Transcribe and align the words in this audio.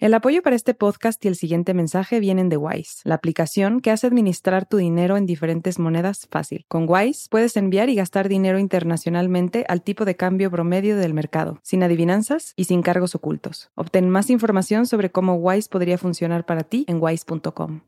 El 0.00 0.14
apoyo 0.14 0.40
para 0.40 0.56
este 0.56 0.72
podcast 0.72 1.22
y 1.26 1.28
el 1.28 1.36
siguiente 1.36 1.74
mensaje 1.74 2.20
vienen 2.20 2.48
de 2.48 2.56
Wise, 2.56 3.02
la 3.04 3.16
aplicación 3.16 3.80
que 3.80 3.90
hace 3.90 4.06
administrar 4.06 4.64
tu 4.64 4.78
dinero 4.78 5.18
en 5.18 5.26
diferentes 5.26 5.78
monedas 5.78 6.26
fácil. 6.30 6.64
Con 6.68 6.86
Wise 6.88 7.28
puedes 7.28 7.54
enviar 7.58 7.90
y 7.90 7.96
gastar 7.96 8.30
dinero 8.30 8.58
internacionalmente 8.58 9.66
al 9.68 9.82
tipo 9.82 10.06
de 10.06 10.16
cambio 10.16 10.50
promedio 10.50 10.96
del 10.96 11.12
mercado, 11.12 11.60
sin 11.62 11.82
adivinanzas 11.82 12.54
y 12.56 12.64
sin 12.64 12.80
cargos 12.80 13.14
ocultos. 13.14 13.68
Obtén 13.74 14.08
más 14.08 14.30
información 14.30 14.86
sobre 14.86 15.10
cómo 15.10 15.34
Wise 15.34 15.68
podría 15.68 15.98
funcionar 15.98 16.46
para 16.46 16.62
ti 16.62 16.86
en 16.88 16.96
wise.com. 16.98 17.82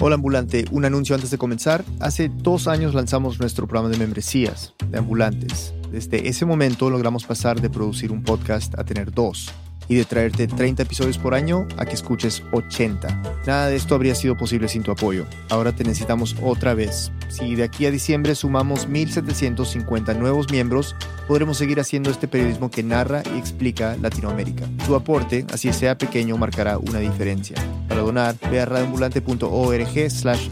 Hola 0.00 0.14
ambulante, 0.14 0.64
un 0.70 0.86
anuncio 0.86 1.14
antes 1.14 1.30
de 1.30 1.36
comenzar. 1.36 1.84
Hace 2.00 2.30
dos 2.30 2.68
años 2.68 2.94
lanzamos 2.94 3.38
nuestro 3.38 3.66
programa 3.66 3.90
de 3.90 3.98
membresías 3.98 4.74
de 4.88 4.96
ambulantes. 4.96 5.74
Desde 5.92 6.26
ese 6.26 6.46
momento 6.46 6.88
logramos 6.88 7.26
pasar 7.26 7.60
de 7.60 7.68
producir 7.68 8.10
un 8.10 8.22
podcast 8.22 8.78
a 8.78 8.84
tener 8.84 9.12
dos 9.12 9.52
y 9.88 9.96
de 9.96 10.04
traerte 10.04 10.46
30 10.46 10.82
episodios 10.82 11.18
por 11.18 11.34
año 11.34 11.66
a 11.76 11.84
que 11.84 11.94
escuches 11.94 12.42
80. 12.52 13.22
Nada 13.46 13.68
de 13.68 13.76
esto 13.76 13.94
habría 13.94 14.14
sido 14.14 14.36
posible 14.36 14.68
sin 14.68 14.82
tu 14.82 14.90
apoyo. 14.90 15.26
Ahora 15.50 15.72
te 15.72 15.84
necesitamos 15.84 16.36
otra 16.42 16.74
vez. 16.74 17.12
Si 17.28 17.54
de 17.54 17.64
aquí 17.64 17.86
a 17.86 17.90
diciembre 17.90 18.34
sumamos 18.34 18.88
1.750 18.88 20.16
nuevos 20.16 20.50
miembros, 20.50 20.94
podremos 21.26 21.58
seguir 21.58 21.80
haciendo 21.80 22.10
este 22.10 22.28
periodismo 22.28 22.70
que 22.70 22.82
narra 22.82 23.22
y 23.34 23.38
explica 23.38 23.96
Latinoamérica. 24.00 24.66
Tu 24.86 24.94
aporte, 24.94 25.46
así 25.52 25.72
sea 25.72 25.98
pequeño, 25.98 26.36
marcará 26.36 26.78
una 26.78 26.98
diferencia. 26.98 27.56
Para 27.88 28.02
donar, 28.02 28.36
ve 28.50 28.60
a 28.60 28.66
radioambulante.org 28.66 30.10
slash. 30.10 30.50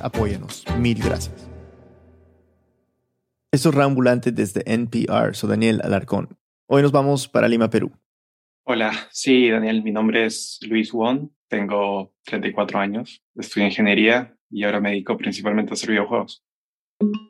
Mil 0.78 1.02
gracias. 1.02 1.52
Esto 3.52 3.68
es 3.68 3.74
Radioambulante 3.74 4.32
desde 4.32 4.62
NPR. 4.64 5.34
Soy 5.34 5.50
Daniel 5.50 5.82
Alarcón. 5.84 6.38
Hoy 6.66 6.80
nos 6.80 6.90
vamos 6.90 7.28
para 7.28 7.48
Lima, 7.48 7.68
Perú. 7.68 7.92
Hola, 8.64 8.92
sí, 9.10 9.50
Daniel, 9.50 9.82
mi 9.82 9.90
nombre 9.90 10.24
es 10.24 10.60
Luis 10.62 10.92
Won, 10.92 11.32
tengo 11.48 12.14
34 12.26 12.78
años, 12.78 13.20
estudio 13.34 13.66
ingeniería 13.66 14.36
y 14.50 14.62
ahora 14.62 14.80
me 14.80 14.90
dedico 14.90 15.16
principalmente 15.16 15.72
a 15.72 15.74
hacer 15.74 15.90
videojuegos. 15.90 16.44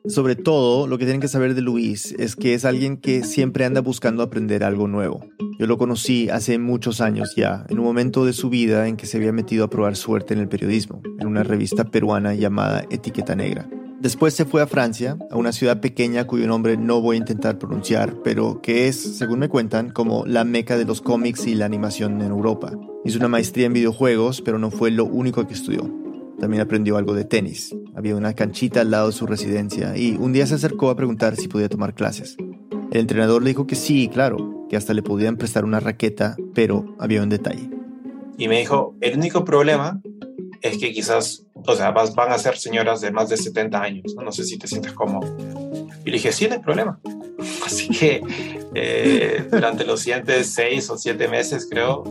Sobre 0.05 0.35
todo, 0.35 0.85
lo 0.85 0.99
que 0.99 1.05
tienen 1.05 1.21
que 1.21 1.27
saber 1.27 1.55
de 1.55 1.61
Luis 1.61 2.11
es 2.19 2.35
que 2.35 2.53
es 2.53 2.65
alguien 2.65 2.97
que 2.97 3.23
siempre 3.23 3.65
anda 3.65 3.81
buscando 3.81 4.21
aprender 4.21 4.63
algo 4.63 4.87
nuevo. 4.87 5.25
Yo 5.57 5.65
lo 5.65 5.79
conocí 5.79 6.29
hace 6.29 6.59
muchos 6.59 7.01
años 7.01 7.33
ya, 7.35 7.65
en 7.67 7.79
un 7.79 7.85
momento 7.85 8.25
de 8.25 8.33
su 8.33 8.51
vida 8.51 8.87
en 8.87 8.95
que 8.95 9.07
se 9.07 9.17
había 9.17 9.31
metido 9.31 9.65
a 9.65 9.71
probar 9.71 9.95
suerte 9.95 10.35
en 10.35 10.39
el 10.39 10.49
periodismo, 10.49 11.01
en 11.17 11.25
una 11.25 11.41
revista 11.41 11.85
peruana 11.85 12.35
llamada 12.35 12.85
Etiqueta 12.91 13.35
Negra. 13.35 13.67
Después 14.03 14.33
se 14.33 14.43
fue 14.43 14.61
a 14.61 14.67
Francia, 14.67 15.17
a 15.31 15.37
una 15.37 15.53
ciudad 15.53 15.79
pequeña 15.79 16.27
cuyo 16.27 16.45
nombre 16.45 16.75
no 16.75 16.99
voy 16.99 17.15
a 17.15 17.19
intentar 17.19 17.57
pronunciar, 17.57 18.17
pero 18.21 18.61
que 18.61 18.89
es, 18.89 18.97
según 19.17 19.39
me 19.39 19.47
cuentan, 19.47 19.91
como 19.91 20.25
la 20.25 20.43
meca 20.43 20.77
de 20.77 20.83
los 20.83 20.99
cómics 20.99 21.47
y 21.47 21.55
la 21.55 21.63
animación 21.63 22.21
en 22.21 22.27
Europa. 22.27 22.73
Hizo 23.05 23.17
una 23.17 23.29
maestría 23.29 23.67
en 23.67 23.71
videojuegos, 23.71 24.41
pero 24.41 24.59
no 24.59 24.71
fue 24.71 24.91
lo 24.91 25.05
único 25.05 25.47
que 25.47 25.53
estudió. 25.53 25.89
También 26.37 26.61
aprendió 26.61 26.97
algo 26.97 27.13
de 27.13 27.23
tenis. 27.23 27.73
Había 27.95 28.17
una 28.17 28.33
canchita 28.33 28.81
al 28.81 28.91
lado 28.91 29.07
de 29.07 29.13
su 29.13 29.25
residencia 29.25 29.95
y 29.95 30.17
un 30.19 30.33
día 30.33 30.47
se 30.47 30.55
acercó 30.55 30.89
a 30.89 30.97
preguntar 30.97 31.37
si 31.37 31.47
podía 31.47 31.69
tomar 31.69 31.95
clases. 31.95 32.35
El 32.91 32.99
entrenador 32.99 33.41
le 33.41 33.51
dijo 33.51 33.67
que 33.67 33.75
sí, 33.75 34.09
claro, 34.09 34.65
que 34.67 34.75
hasta 34.75 34.93
le 34.93 35.01
podían 35.01 35.37
prestar 35.37 35.63
una 35.63 35.79
raqueta, 35.79 36.35
pero 36.53 36.93
había 36.99 37.23
un 37.23 37.29
detalle. 37.29 37.69
Y 38.37 38.49
me 38.49 38.59
dijo, 38.59 38.97
el 38.99 39.17
único 39.17 39.45
problema 39.45 40.01
es 40.61 40.77
que 40.77 40.91
quizás 40.91 41.42
o 41.65 41.75
sea, 41.75 41.91
van 41.91 42.31
a 42.31 42.37
ser 42.37 42.57
señoras 42.57 43.01
de 43.01 43.11
más 43.11 43.29
de 43.29 43.37
70 43.37 43.81
años, 43.81 44.15
¿no? 44.15 44.31
sé 44.31 44.43
si 44.43 44.57
te 44.57 44.67
sientes 44.67 44.93
cómodo. 44.93 45.35
Y 46.05 46.09
le 46.09 46.13
dije, 46.13 46.31
sí, 46.31 46.47
no 46.47 46.55
hay 46.55 46.59
problema. 46.59 46.99
Así 47.65 47.89
que 47.89 48.21
eh, 48.75 49.47
durante 49.51 49.85
los 49.85 50.01
siguientes 50.01 50.47
seis 50.53 50.89
o 50.89 50.97
siete 50.97 51.27
meses, 51.27 51.67
creo, 51.69 52.03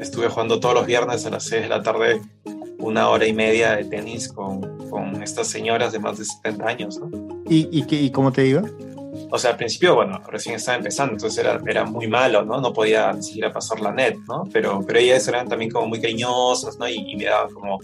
estuve 0.00 0.28
jugando 0.28 0.60
todos 0.60 0.74
los 0.74 0.86
viernes 0.86 1.24
a 1.26 1.30
las 1.30 1.44
6 1.44 1.62
de 1.62 1.68
la 1.68 1.82
tarde 1.82 2.20
una 2.78 3.08
hora 3.08 3.26
y 3.26 3.32
media 3.32 3.76
de 3.76 3.84
tenis 3.84 4.28
con, 4.28 4.90
con 4.90 5.22
estas 5.22 5.48
señoras 5.48 5.92
de 5.92 5.98
más 5.98 6.18
de 6.18 6.24
70 6.24 6.66
años, 6.66 6.98
¿no? 6.98 7.10
¿Y, 7.48 7.68
y, 7.76 7.86
qué, 7.86 7.96
y 7.96 8.10
cómo 8.10 8.30
te 8.30 8.46
iba? 8.46 8.62
O 9.30 9.38
sea, 9.38 9.52
al 9.52 9.56
principio, 9.56 9.94
bueno, 9.94 10.20
recién 10.28 10.56
estaba 10.56 10.76
empezando, 10.76 11.14
entonces 11.14 11.38
era, 11.44 11.60
era 11.66 11.84
muy 11.84 12.06
malo, 12.08 12.44
¿no? 12.44 12.60
No 12.60 12.72
podía 12.72 13.12
ni 13.12 13.22
siquiera 13.22 13.52
pasar 13.52 13.80
la 13.80 13.92
net, 13.92 14.16
¿no? 14.28 14.44
Pero, 14.52 14.84
pero 14.86 14.98
ellas 14.98 15.26
eran 15.28 15.48
también 15.48 15.70
como 15.70 15.86
muy 15.86 16.00
cariñosas, 16.00 16.78
¿no? 16.78 16.88
Y, 16.88 16.94
y 16.94 17.16
me 17.16 17.24
daban 17.24 17.52
como 17.52 17.80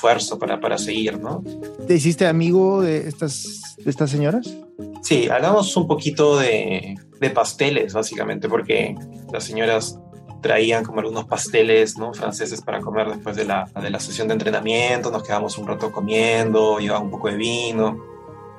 esfuerzo 0.00 0.38
para, 0.38 0.58
para 0.58 0.78
seguir, 0.78 1.18
¿no? 1.18 1.44
¿Te 1.86 1.94
hiciste 1.94 2.26
amigo 2.26 2.80
de 2.80 3.06
estas, 3.06 3.76
de 3.76 3.90
estas 3.90 4.10
señoras? 4.10 4.56
Sí, 5.02 5.28
hagamos 5.28 5.76
un 5.76 5.86
poquito 5.86 6.38
de, 6.38 6.96
de 7.20 7.30
pasteles, 7.30 7.92
básicamente, 7.92 8.48
porque 8.48 8.96
las 9.30 9.44
señoras 9.44 9.98
traían 10.40 10.84
como 10.84 11.00
algunos 11.00 11.26
pasteles 11.26 11.98
¿no? 11.98 12.14
franceses 12.14 12.62
para 12.62 12.80
comer 12.80 13.08
después 13.08 13.36
de 13.36 13.44
la, 13.44 13.68
de 13.78 13.90
la 13.90 14.00
sesión 14.00 14.28
de 14.28 14.34
entrenamiento, 14.34 15.10
nos 15.10 15.22
quedamos 15.22 15.58
un 15.58 15.66
rato 15.66 15.92
comiendo, 15.92 16.78
llevaba 16.78 17.04
un 17.04 17.10
poco 17.10 17.28
de 17.28 17.36
vino. 17.36 18.02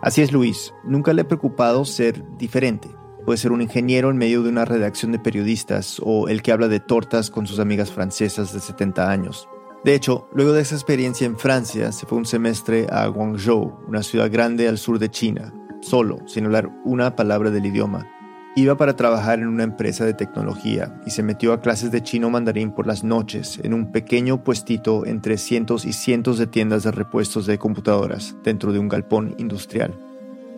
Así 0.03 0.21
es 0.21 0.31
Luis, 0.31 0.75
nunca 0.83 1.11
le 1.11 1.23
ha 1.23 1.27
preocupado 1.27 1.85
ser 1.85 2.23
diferente. 2.37 2.87
Puede 3.25 3.37
ser 3.37 3.51
un 3.51 3.63
ingeniero 3.63 4.11
en 4.11 4.17
medio 4.17 4.43
de 4.43 4.49
una 4.49 4.65
redacción 4.65 5.11
de 5.11 5.17
periodistas 5.17 5.99
o 6.03 6.27
el 6.27 6.43
que 6.43 6.51
habla 6.51 6.67
de 6.67 6.79
tortas 6.79 7.31
con 7.31 7.47
sus 7.47 7.57
amigas 7.57 7.91
francesas 7.91 8.53
de 8.53 8.59
70 8.59 9.09
años. 9.09 9.47
De 9.83 9.95
hecho, 9.95 10.27
luego 10.31 10.53
de 10.53 10.61
esa 10.61 10.75
experiencia 10.75 11.25
en 11.25 11.39
Francia, 11.39 11.91
se 11.91 12.05
fue 12.05 12.19
un 12.19 12.25
semestre 12.25 12.85
a 12.91 13.07
Guangzhou, 13.07 13.79
una 13.87 14.03
ciudad 14.03 14.31
grande 14.31 14.67
al 14.67 14.77
sur 14.77 14.99
de 14.99 15.09
China, 15.09 15.51
solo, 15.81 16.19
sin 16.27 16.45
hablar 16.45 16.69
una 16.85 17.15
palabra 17.15 17.49
del 17.49 17.65
idioma. 17.65 18.07
Iba 18.55 18.77
para 18.77 18.95
trabajar 18.95 19.39
en 19.39 19.47
una 19.47 19.63
empresa 19.63 20.05
de 20.05 20.13
tecnología 20.13 21.01
y 21.07 21.09
se 21.09 21.23
metió 21.23 21.51
a 21.51 21.61
clases 21.61 21.89
de 21.89 22.03
chino 22.03 22.29
mandarín 22.29 22.75
por 22.75 22.85
las 22.85 23.03
noches 23.03 23.59
en 23.63 23.73
un 23.73 23.91
pequeño 23.91 24.43
puestito 24.43 25.05
entre 25.07 25.37
cientos 25.37 25.85
y 25.85 25.93
cientos 25.93 26.37
de 26.37 26.45
tiendas 26.45 26.83
de 26.83 26.91
repuestos 26.91 27.47
de 27.47 27.57
computadoras 27.57 28.35
dentro 28.43 28.73
de 28.73 28.79
un 28.79 28.89
galpón 28.89 29.33
industrial. 29.39 29.97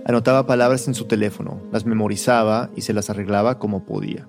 Anotaba 0.06 0.46
palabras 0.46 0.88
en 0.90 0.96
su 0.96 1.06
teléfono, 1.06 1.62
las 1.72 1.86
memorizaba 1.86 2.70
y 2.76 2.82
se 2.82 2.94
las 2.94 3.10
arreglaba 3.10 3.58
como 3.58 3.86
podía. 3.86 4.28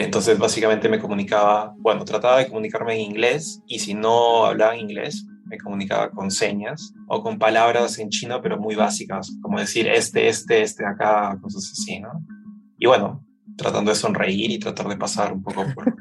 Entonces, 0.00 0.38
básicamente 0.38 0.88
me 0.88 0.98
comunicaba, 0.98 1.74
bueno, 1.76 2.06
trataba 2.06 2.38
de 2.38 2.48
comunicarme 2.48 2.94
en 2.94 3.00
inglés 3.00 3.60
y 3.66 3.80
si 3.80 3.92
no 3.92 4.46
hablaba 4.46 4.74
inglés, 4.74 5.26
me 5.44 5.58
comunicaba 5.58 6.10
con 6.10 6.30
señas 6.30 6.94
o 7.06 7.22
con 7.22 7.38
palabras 7.38 7.98
en 7.98 8.08
chino, 8.08 8.40
pero 8.40 8.58
muy 8.58 8.76
básicas, 8.76 9.30
como 9.42 9.60
decir 9.60 9.86
este, 9.88 10.28
este, 10.28 10.62
este 10.62 10.86
acá, 10.86 11.38
cosas 11.42 11.70
así, 11.72 12.00
¿no? 12.00 12.12
Y 12.78 12.86
bueno, 12.86 13.26
tratando 13.58 13.90
de 13.90 13.96
sonreír 13.96 14.50
y 14.50 14.58
tratar 14.58 14.88
de 14.88 14.96
pasar 14.96 15.34
un 15.34 15.42
poco 15.42 15.66
por 15.74 15.94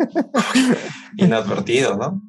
inadvertido, 1.18 1.98
¿no? 1.98 2.22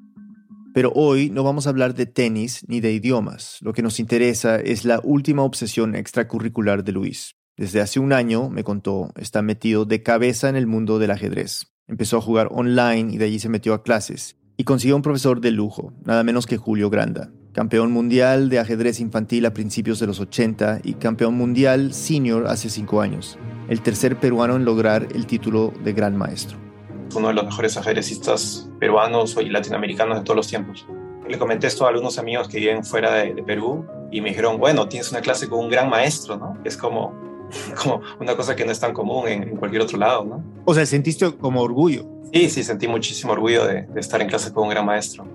Pero 0.75 0.91
hoy 0.97 1.31
no 1.31 1.45
vamos 1.45 1.69
a 1.69 1.71
hablar 1.71 1.95
de 1.95 2.07
tenis 2.07 2.65
ni 2.67 2.81
de 2.81 2.93
idiomas. 2.93 3.59
Lo 3.61 3.73
que 3.73 3.83
nos 3.83 4.01
interesa 4.01 4.57
es 4.57 4.85
la 4.85 5.01
última 5.05 5.43
obsesión 5.43 5.95
extracurricular 5.95 6.83
de 6.83 6.93
Luis. 6.93 7.37
Desde 7.61 7.83
hace 7.83 8.01
un 8.01 8.15
año, 8.15 8.49
me 8.49 8.65
contó, 8.65 9.13
está 9.17 9.43
metido 9.43 9.85
de 9.85 10.03
cabeza 10.03 10.49
en 10.49 10.57
el 10.57 10.67
mundo 10.67 10.99
del 10.99 11.11
ajedrez. 11.11 11.75
Empezó 11.89 12.17
a 12.17 12.23
jugar 12.23 12.49
online 12.51 13.13
y 13.13 13.19
de 13.19 13.27
allí 13.27 13.39
se 13.39 13.51
metió 13.51 13.75
a 13.75 13.83
clases. 13.83 14.39
Y 14.57 14.65
consiguió 14.65 14.97
un 14.97 15.03
profesor 15.03 15.43
de 15.43 15.51
lujo, 15.51 15.93
nada 16.03 16.25
menos 16.25 16.47
que 16.47 16.57
Julio 16.57 16.89
Granda, 16.89 17.33
campeón 17.53 17.93
mundial 17.93 18.49
de 18.49 18.61
ajedrez 18.61 18.99
infantil 18.99 19.45
a 19.45 19.53
principios 19.53 20.01
de 20.01 20.07
los 20.07 20.21
80 20.21 20.81
y 20.85 20.95
campeón 20.95 21.35
mundial 21.35 21.93
senior 21.93 22.47
hace 22.47 22.71
cinco 22.71 23.03
años. 23.03 23.39
El 23.69 23.83
tercer 23.83 24.19
peruano 24.19 24.57
en 24.57 24.65
lograr 24.65 25.09
el 25.15 25.27
título 25.27 25.75
de 25.85 25.93
gran 25.93 26.17
maestro. 26.17 26.57
Uno 27.15 27.29
de 27.29 27.35
los 27.35 27.45
mejores 27.45 27.77
ajedrecistas 27.77 28.71
peruanos 28.79 29.37
y 29.39 29.51
latinoamericanos 29.51 30.17
de 30.17 30.25
todos 30.25 30.37
los 30.37 30.49
tiempos. 30.49 30.87
Le 31.29 31.39
comenté 31.39 31.67
esto 31.67 31.85
a 31.85 31.91
algunos 31.91 32.19
amigos 32.19 32.49
que 32.49 32.59
viven 32.59 32.87
fuera 32.87 33.17
de, 33.17 33.35
de 33.35 33.43
Perú 33.43 33.85
y 34.11 34.23
me 34.23 34.31
dijeron, 34.31 34.57
bueno, 34.57 34.89
tienes 34.89 35.11
una 35.11 35.21
clase 35.21 35.47
con 35.47 35.59
un 35.59 35.69
gran 35.69 35.91
maestro, 35.91 36.39
¿no? 36.39 36.57
Es 36.65 36.79
como, 36.79 37.30
como 37.83 38.01
una 38.21 38.37
cosa 38.37 38.57
que 38.57 38.65
no 38.65 38.73
es 38.73 38.81
tan 38.81 38.93
común 38.93 39.29
en, 39.29 39.57
cualquier 39.57 39.83
otro 39.83 39.99
lado, 39.99 40.25
¿no? 40.25 40.45
O 40.65 40.75
sea, 40.75 40.87
sentiste 40.87 41.31
como 41.37 41.63
orgullo. 41.63 42.07
Sí, 42.33 42.49
sí, 42.49 42.63
sentí 42.63 42.87
muchísimo 42.87 43.33
orgullo 43.33 43.67
de, 43.67 43.87
estar 43.97 44.21
en 44.23 44.29
clase 44.29 44.53
con 44.53 44.65
un 44.65 44.71
gran 44.71 44.87
maestro. 44.87 45.27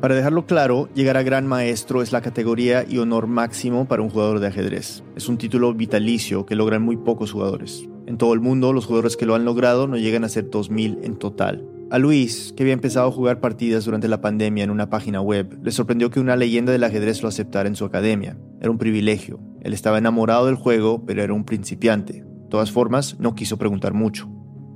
Para 0.00 0.14
dejarlo 0.14 0.46
claro, 0.46 0.88
llegar 0.94 1.16
a 1.16 1.22
gran 1.22 1.46
maestro 1.46 2.00
es 2.00 2.10
la 2.10 2.22
categoría 2.22 2.86
y 2.88 2.98
honor 2.98 3.26
máximo 3.26 3.86
para 3.86 4.02
un 4.02 4.08
jugador 4.08 4.40
de 4.40 4.46
ajedrez. 4.46 5.02
Es 5.14 5.28
un 5.28 5.36
título 5.36 5.74
vitalicio 5.74 6.46
que 6.46 6.54
logran 6.54 6.82
muy 6.82 6.96
pocos 6.96 7.32
jugadores. 7.32 7.86
En 8.06 8.16
todo 8.16 8.32
el 8.32 8.40
mundo, 8.40 8.72
los 8.72 8.86
jugadores 8.86 9.16
que 9.16 9.26
lo 9.26 9.34
han 9.34 9.44
logrado 9.44 9.86
no 9.86 9.98
llegan 9.98 10.24
a 10.24 10.30
ser 10.30 10.48
2.000 10.48 11.00
en 11.02 11.16
total. 11.16 11.66
A 11.90 11.98
Luis, 11.98 12.54
que 12.56 12.62
había 12.62 12.72
empezado 12.72 13.08
a 13.08 13.12
jugar 13.12 13.40
partidas 13.40 13.84
durante 13.84 14.06
la 14.06 14.20
pandemia 14.20 14.62
en 14.62 14.70
una 14.70 14.88
página 14.88 15.20
web, 15.20 15.58
le 15.62 15.72
sorprendió 15.72 16.08
que 16.08 16.20
una 16.20 16.36
leyenda 16.36 16.70
del 16.70 16.84
ajedrez 16.84 17.20
lo 17.20 17.28
aceptara 17.28 17.68
en 17.68 17.74
su 17.74 17.84
academia. 17.84 18.38
Era 18.60 18.70
un 18.70 18.78
privilegio. 18.78 19.40
Él 19.62 19.74
estaba 19.74 19.98
enamorado 19.98 20.46
del 20.46 20.54
juego, 20.54 21.04
pero 21.04 21.22
era 21.22 21.34
un 21.34 21.44
principiante. 21.44 22.22
De 22.24 22.48
todas 22.48 22.70
formas, 22.70 23.18
no 23.18 23.34
quiso 23.34 23.58
preguntar 23.58 23.94
mucho. 23.94 24.28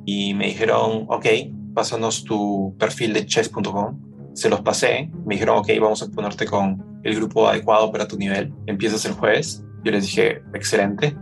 Y 0.06 0.34
me 0.34 0.46
dijeron, 0.46 1.06
ok, 1.08 1.26
pásanos 1.74 2.24
tu 2.24 2.76
perfil 2.78 3.12
de 3.12 3.26
chess.com. 3.26 4.00
Se 4.34 4.48
los 4.48 4.60
pasé. 4.60 5.10
Me 5.26 5.34
dijeron, 5.34 5.58
ok, 5.58 5.68
vamos 5.80 6.02
a 6.02 6.10
ponerte 6.10 6.46
con 6.46 7.00
el 7.02 7.16
grupo 7.16 7.48
adecuado 7.48 7.90
para 7.90 8.06
tu 8.06 8.16
nivel. 8.16 8.52
Empiezas 8.66 9.04
el 9.04 9.12
jueves. 9.12 9.64
Yo 9.84 9.92
les 9.92 10.04
dije, 10.04 10.42
excelente. 10.54 11.16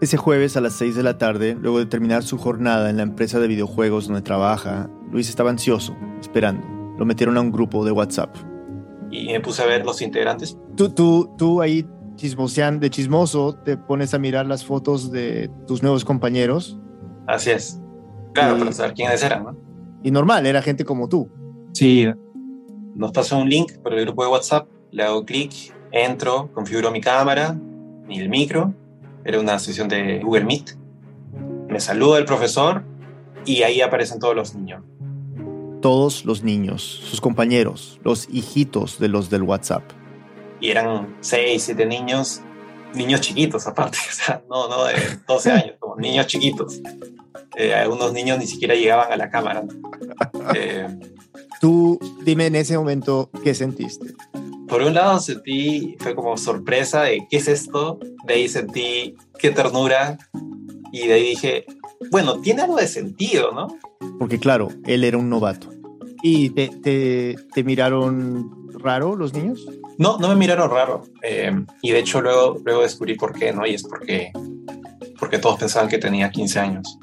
Ese 0.00 0.16
jueves 0.16 0.56
a 0.56 0.60
las 0.60 0.74
6 0.74 0.96
de 0.96 1.02
la 1.02 1.18
tarde, 1.18 1.56
luego 1.60 1.78
de 1.78 1.86
terminar 1.86 2.24
su 2.24 2.36
jornada 2.36 2.90
en 2.90 2.96
la 2.96 3.04
empresa 3.04 3.38
de 3.40 3.48
videojuegos 3.48 4.06
donde 4.06 4.22
trabaja, 4.22 4.90
Luis 5.10 5.28
estaba 5.28 5.50
ansioso, 5.50 5.96
esperando. 6.20 6.66
Lo 6.98 7.06
metieron 7.06 7.36
a 7.36 7.40
un 7.40 7.50
grupo 7.50 7.84
de 7.84 7.92
WhatsApp. 7.92 8.34
Y 9.10 9.26
me 9.26 9.40
puse 9.40 9.62
a 9.62 9.66
ver 9.66 9.84
los 9.84 10.02
integrantes. 10.02 10.58
Tú, 10.76 10.90
tú, 10.90 11.34
tú 11.38 11.60
ahí 11.62 11.86
chismosean 12.16 12.80
de 12.80 12.90
chismoso, 12.90 13.54
te 13.64 13.76
pones 13.76 14.14
a 14.14 14.18
mirar 14.18 14.46
las 14.46 14.64
fotos 14.64 15.10
de 15.10 15.50
tus 15.66 15.82
nuevos 15.82 16.04
compañeros. 16.04 16.78
Así 17.26 17.50
es. 17.50 17.80
Claro, 18.32 18.56
Y- 18.56 18.60
para 18.60 18.72
saber 18.72 18.94
quiénes 18.94 19.22
eran, 19.22 19.44
¿no? 19.44 19.56
Y 20.02 20.10
normal, 20.10 20.46
era 20.46 20.60
gente 20.62 20.84
como 20.84 21.08
tú. 21.08 21.28
Sí. 21.72 22.06
Nos 22.94 23.12
pasó 23.12 23.38
un 23.38 23.48
link 23.48 23.72
por 23.82 23.94
el 23.94 24.04
grupo 24.04 24.24
de 24.24 24.30
WhatsApp, 24.30 24.68
le 24.90 25.02
hago 25.02 25.24
clic, 25.24 25.52
entro, 25.92 26.50
configuro 26.52 26.90
mi 26.90 27.00
cámara 27.00 27.58
y 28.08 28.20
el 28.20 28.28
micro. 28.28 28.74
Era 29.24 29.40
una 29.40 29.58
sesión 29.58 29.88
de 29.88 30.20
Google 30.22 30.44
Meet. 30.44 30.76
Me 31.68 31.80
saluda 31.80 32.18
el 32.18 32.24
profesor 32.26 32.84
y 33.46 33.62
ahí 33.62 33.80
aparecen 33.80 34.18
todos 34.18 34.36
los 34.36 34.54
niños. 34.54 34.82
Todos 35.80 36.24
los 36.24 36.42
niños, 36.44 36.82
sus 36.82 37.20
compañeros, 37.20 37.98
los 38.04 38.28
hijitos 38.30 38.98
de 38.98 39.08
los 39.08 39.30
del 39.30 39.42
WhatsApp. 39.42 39.82
Y 40.64 40.70
eran 40.70 41.18
seis, 41.20 41.64
siete 41.64 41.84
niños, 41.84 42.40
niños 42.94 43.20
chiquitos 43.20 43.66
aparte, 43.66 43.98
o 44.10 44.14
sea, 44.14 44.42
no, 44.48 44.66
no 44.66 44.86
de 44.86 44.94
12 45.28 45.50
años, 45.50 45.74
como 45.78 45.96
niños 45.96 46.26
chiquitos. 46.26 46.80
Eh, 47.54 47.74
algunos 47.74 48.14
niños 48.14 48.38
ni 48.38 48.46
siquiera 48.46 48.74
llegaban 48.74 49.12
a 49.12 49.16
la 49.16 49.28
cámara. 49.28 49.62
Eh, 50.54 50.86
Tú 51.60 51.98
dime 52.22 52.46
en 52.46 52.56
ese 52.56 52.76
momento 52.78 53.30
qué 53.42 53.54
sentiste. 53.54 54.14
por 54.68 54.82
un 54.82 54.94
lado 54.94 55.18
sentí, 55.20 55.96
fue 55.98 56.14
como 56.14 56.36
sorpresa 56.36 57.02
de 57.02 57.26
qué 57.28 57.38
es 57.38 57.48
esto, 57.48 57.98
de 58.26 58.34
ahí 58.34 58.48
sentí 58.48 59.16
qué 59.38 59.50
ternura 59.50 60.18
y 60.92 61.06
de 61.06 61.12
ahí 61.14 61.22
dije, 61.30 61.66
bueno, 62.10 62.40
tiene 62.40 62.62
algo 62.62 62.76
de 62.76 62.86
sentido, 62.86 63.52
¿no? 63.52 63.68
Porque 64.18 64.38
claro, 64.38 64.68
él 64.86 65.04
era 65.04 65.18
un 65.18 65.28
novato. 65.28 65.68
¿Y 66.22 66.50
te, 66.50 66.68
te, 66.68 67.36
te 67.52 67.64
miraron 67.64 68.68
raro 68.78 69.16
los 69.16 69.32
niños? 69.34 69.66
No, 69.98 70.18
no 70.18 70.28
me 70.28 70.36
miraron 70.36 70.70
raro 70.70 71.04
eh, 71.22 71.52
y 71.82 71.92
de 71.92 71.98
hecho 71.98 72.20
luego, 72.20 72.58
luego 72.64 72.82
descubrí 72.82 73.14
por 73.14 73.32
qué, 73.32 73.52
¿no? 73.52 73.66
Y 73.66 73.74
es 73.74 73.82
porque, 73.82 74.32
porque 75.18 75.38
todos 75.38 75.58
pensaban 75.58 75.88
que 75.88 75.98
tenía 75.98 76.30
15 76.30 76.60
años. 76.60 76.98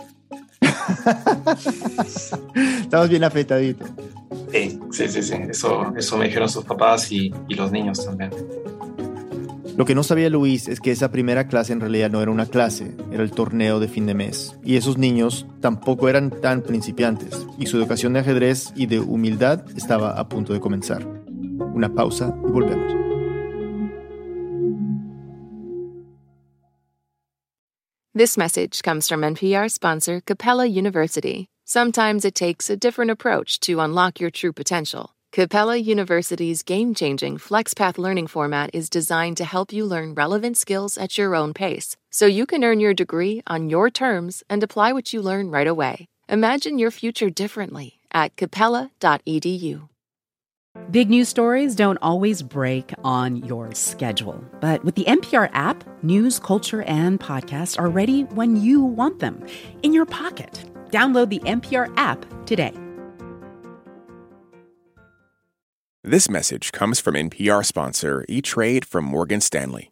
Estabas 2.82 3.10
bien 3.10 3.24
afeitadito. 3.24 3.86
Sí, 4.52 4.80
sí, 4.92 5.08
sí, 5.08 5.24
sí. 5.24 5.36
Eso, 5.50 5.94
eso 5.96 6.18
me 6.18 6.26
dijeron 6.26 6.50
sus 6.50 6.66
papás 6.66 7.12
y, 7.12 7.34
y 7.48 7.56
los 7.56 7.72
niños 7.72 8.06
también. 8.06 8.32
Lo 9.78 9.86
que 9.86 9.96
no 9.96 10.04
sabía 10.04 10.30
Luis 10.30 10.68
es 10.68 10.82
que 10.82 10.92
esa 10.92 11.12
primera 11.12 11.48
clase 11.48 11.72
en 11.72 11.80
realidad 11.80 12.12
no 12.12 12.22
era 12.22 12.30
una 12.30 12.46
clase, 12.46 12.94
era 13.12 13.24
el 13.24 13.32
torneo 13.32 13.80
de 13.80 13.88
fin 13.88 14.06
de 14.06 14.14
mes. 14.14 14.58
Y 14.64 14.76
esos 14.76 14.98
niños 14.98 15.48
tampoco 15.62 16.10
eran 16.10 16.30
tan 16.30 16.62
principiantes, 16.62 17.48
y 17.58 17.68
su 17.68 17.78
educación 17.78 18.14
de 18.14 18.20
ajedrez 18.20 18.74
y 18.76 18.88
de 18.88 19.00
humildad 19.00 19.64
estaba 19.76 20.20
a 20.20 20.28
punto 20.28 20.52
de 20.52 20.60
comenzar. 20.60 21.08
Una 21.76 21.90
pausa 21.90 22.34
y 22.44 22.52
volvemos. 22.52 23.02
This 28.14 28.38
message 28.38 28.84
comes 28.84 29.08
from 29.08 29.22
NPR 29.22 29.72
sponsor 29.72 30.20
Capella 30.20 30.66
University. 30.66 31.48
Sometimes 31.64 32.26
it 32.26 32.36
takes 32.36 32.70
a 32.70 32.76
different 32.76 33.10
approach 33.10 33.62
to 33.62 33.80
unlock 33.80 34.20
your 34.20 34.30
true 34.30 34.52
potential. 34.52 35.16
Capella 35.32 35.78
University's 35.78 36.62
game 36.62 36.94
changing 36.94 37.38
FlexPath 37.38 37.98
learning 37.98 38.28
format 38.28 38.70
is 38.74 38.90
designed 38.90 39.38
to 39.38 39.46
help 39.46 39.72
you 39.72 39.86
learn 39.86 40.14
relevant 40.14 40.58
skills 40.58 40.98
at 40.98 41.18
your 41.18 41.36
own 41.36 41.54
pace, 41.54 41.96
so 42.10 42.26
you 42.26 42.46
can 42.46 42.66
earn 42.66 42.82
your 42.82 42.94
degree 42.94 43.42
on 43.48 43.70
your 43.70 43.90
terms 43.90 44.44
and 44.50 44.62
apply 44.62 44.92
what 44.92 45.14
you 45.14 45.22
learn 45.22 45.50
right 45.50 45.68
away. 45.68 46.06
Imagine 46.28 46.78
your 46.78 46.92
future 46.92 47.30
differently 47.30 48.02
at 48.12 48.36
capella.edu. 48.36 49.88
Big 50.92 51.10
news 51.10 51.28
stories 51.28 51.76
don't 51.76 51.98
always 52.02 52.42
break 52.42 52.94
on 53.04 53.38
your 53.38 53.74
schedule. 53.74 54.44
But 54.60 54.84
with 54.86 54.96
the 54.96 55.04
NPR 55.06 55.50
app, 55.54 55.84
news, 56.04 56.40
culture, 56.40 56.84
and 56.84 57.20
podcasts 57.20 57.80
are 57.80 57.90
ready 57.90 58.24
when 58.24 58.56
you 58.56 58.82
want 58.82 59.20
them 59.20 59.46
in 59.84 59.94
your 59.94 60.06
pocket. 60.06 60.64
Download 60.90 61.30
the 61.30 61.40
NPR 61.40 61.94
app 61.98 62.26
today. 62.46 62.74
This 66.04 66.30
message 66.30 66.72
comes 66.72 67.00
from 67.00 67.16
NPR 67.16 67.66
sponsor 67.66 68.26
E-Trade 68.28 68.86
from 68.86 69.06
Morgan 69.06 69.40
Stanley. 69.40 69.92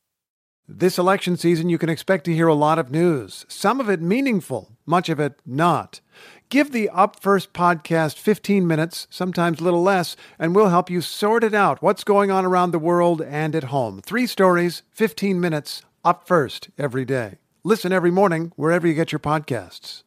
This 0.73 0.97
election 0.97 1.35
season, 1.35 1.67
you 1.67 1.77
can 1.77 1.89
expect 1.89 2.23
to 2.25 2.33
hear 2.33 2.47
a 2.47 2.53
lot 2.53 2.79
of 2.79 2.89
news, 2.89 3.45
some 3.49 3.81
of 3.81 3.89
it 3.89 4.01
meaningful, 4.01 4.71
much 4.85 5.09
of 5.09 5.19
it 5.19 5.33
not. 5.45 5.99
Give 6.47 6.71
the 6.71 6.89
Up 6.93 7.19
First 7.19 7.51
podcast 7.51 8.17
15 8.17 8.65
minutes, 8.65 9.05
sometimes 9.09 9.59
a 9.59 9.65
little 9.65 9.83
less, 9.83 10.15
and 10.39 10.55
we'll 10.55 10.69
help 10.69 10.89
you 10.89 11.01
sort 11.01 11.43
it 11.43 11.53
out 11.53 11.81
what's 11.81 12.05
going 12.05 12.31
on 12.31 12.45
around 12.45 12.71
the 12.71 12.79
world 12.79 13.21
and 13.21 13.53
at 13.53 13.65
home. 13.65 14.01
Three 14.01 14.25
stories, 14.25 14.83
15 14.91 15.41
minutes, 15.41 15.81
Up 16.05 16.25
First 16.25 16.69
every 16.77 17.03
day. 17.03 17.39
Listen 17.65 17.91
every 17.91 18.11
morning 18.11 18.53
wherever 18.55 18.87
you 18.87 18.93
get 18.93 19.11
your 19.11 19.19
podcasts. 19.19 20.05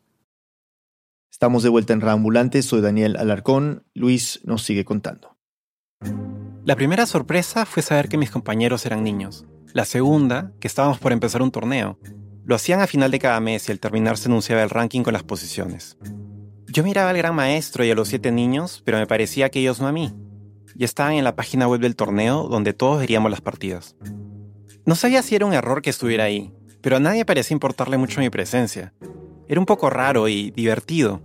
Estamos 1.30 1.62
de 1.62 1.68
vuelta 1.68 1.92
en 1.92 2.00
Reambulante, 2.00 2.62
soy 2.62 2.80
Daniel 2.80 3.16
Alarcón, 3.18 3.82
Luis 3.92 4.40
nos 4.44 4.62
sigue 4.62 4.86
contando. 4.86 5.36
La 6.64 6.74
primera 6.74 7.04
sorpresa 7.04 7.66
fue 7.66 7.82
saber 7.82 8.08
que 8.08 8.16
mis 8.16 8.30
compañeros 8.30 8.86
eran 8.86 9.04
niños. 9.04 9.44
La 9.74 9.84
segunda, 9.84 10.52
que 10.60 10.68
estábamos 10.68 11.00
por 11.00 11.10
empezar 11.10 11.42
un 11.42 11.50
torneo. 11.50 11.98
Lo 12.44 12.54
hacían 12.54 12.80
a 12.80 12.86
final 12.86 13.10
de 13.10 13.18
cada 13.18 13.40
mes 13.40 13.68
y 13.68 13.72
al 13.72 13.80
terminar 13.80 14.16
se 14.16 14.28
anunciaba 14.28 14.62
el 14.62 14.70
ranking 14.70 15.02
con 15.02 15.14
las 15.14 15.24
posiciones. 15.24 15.98
Yo 16.68 16.84
miraba 16.84 17.10
al 17.10 17.16
gran 17.16 17.34
maestro 17.34 17.84
y 17.84 17.90
a 17.90 17.96
los 17.96 18.06
siete 18.06 18.30
niños, 18.30 18.82
pero 18.84 18.98
me 18.98 19.08
parecía 19.08 19.50
que 19.50 19.58
ellos 19.58 19.80
no 19.80 19.88
a 19.88 19.92
mí. 19.92 20.14
Ya 20.76 20.84
estaban 20.84 21.14
en 21.14 21.24
la 21.24 21.34
página 21.34 21.66
web 21.66 21.80
del 21.80 21.96
torneo 21.96 22.44
donde 22.44 22.72
todos 22.72 23.00
veríamos 23.00 23.32
las 23.32 23.40
partidas. 23.40 23.96
No 24.86 24.94
sabía 24.94 25.22
si 25.22 25.34
era 25.34 25.44
un 25.44 25.54
error 25.54 25.82
que 25.82 25.90
estuviera 25.90 26.22
ahí, 26.22 26.54
pero 26.80 26.98
a 26.98 27.00
nadie 27.00 27.24
parecía 27.24 27.56
importarle 27.56 27.98
mucho 27.98 28.20
mi 28.20 28.30
presencia. 28.30 28.94
Era 29.48 29.58
un 29.58 29.66
poco 29.66 29.90
raro 29.90 30.28
y 30.28 30.52
divertido. 30.52 31.20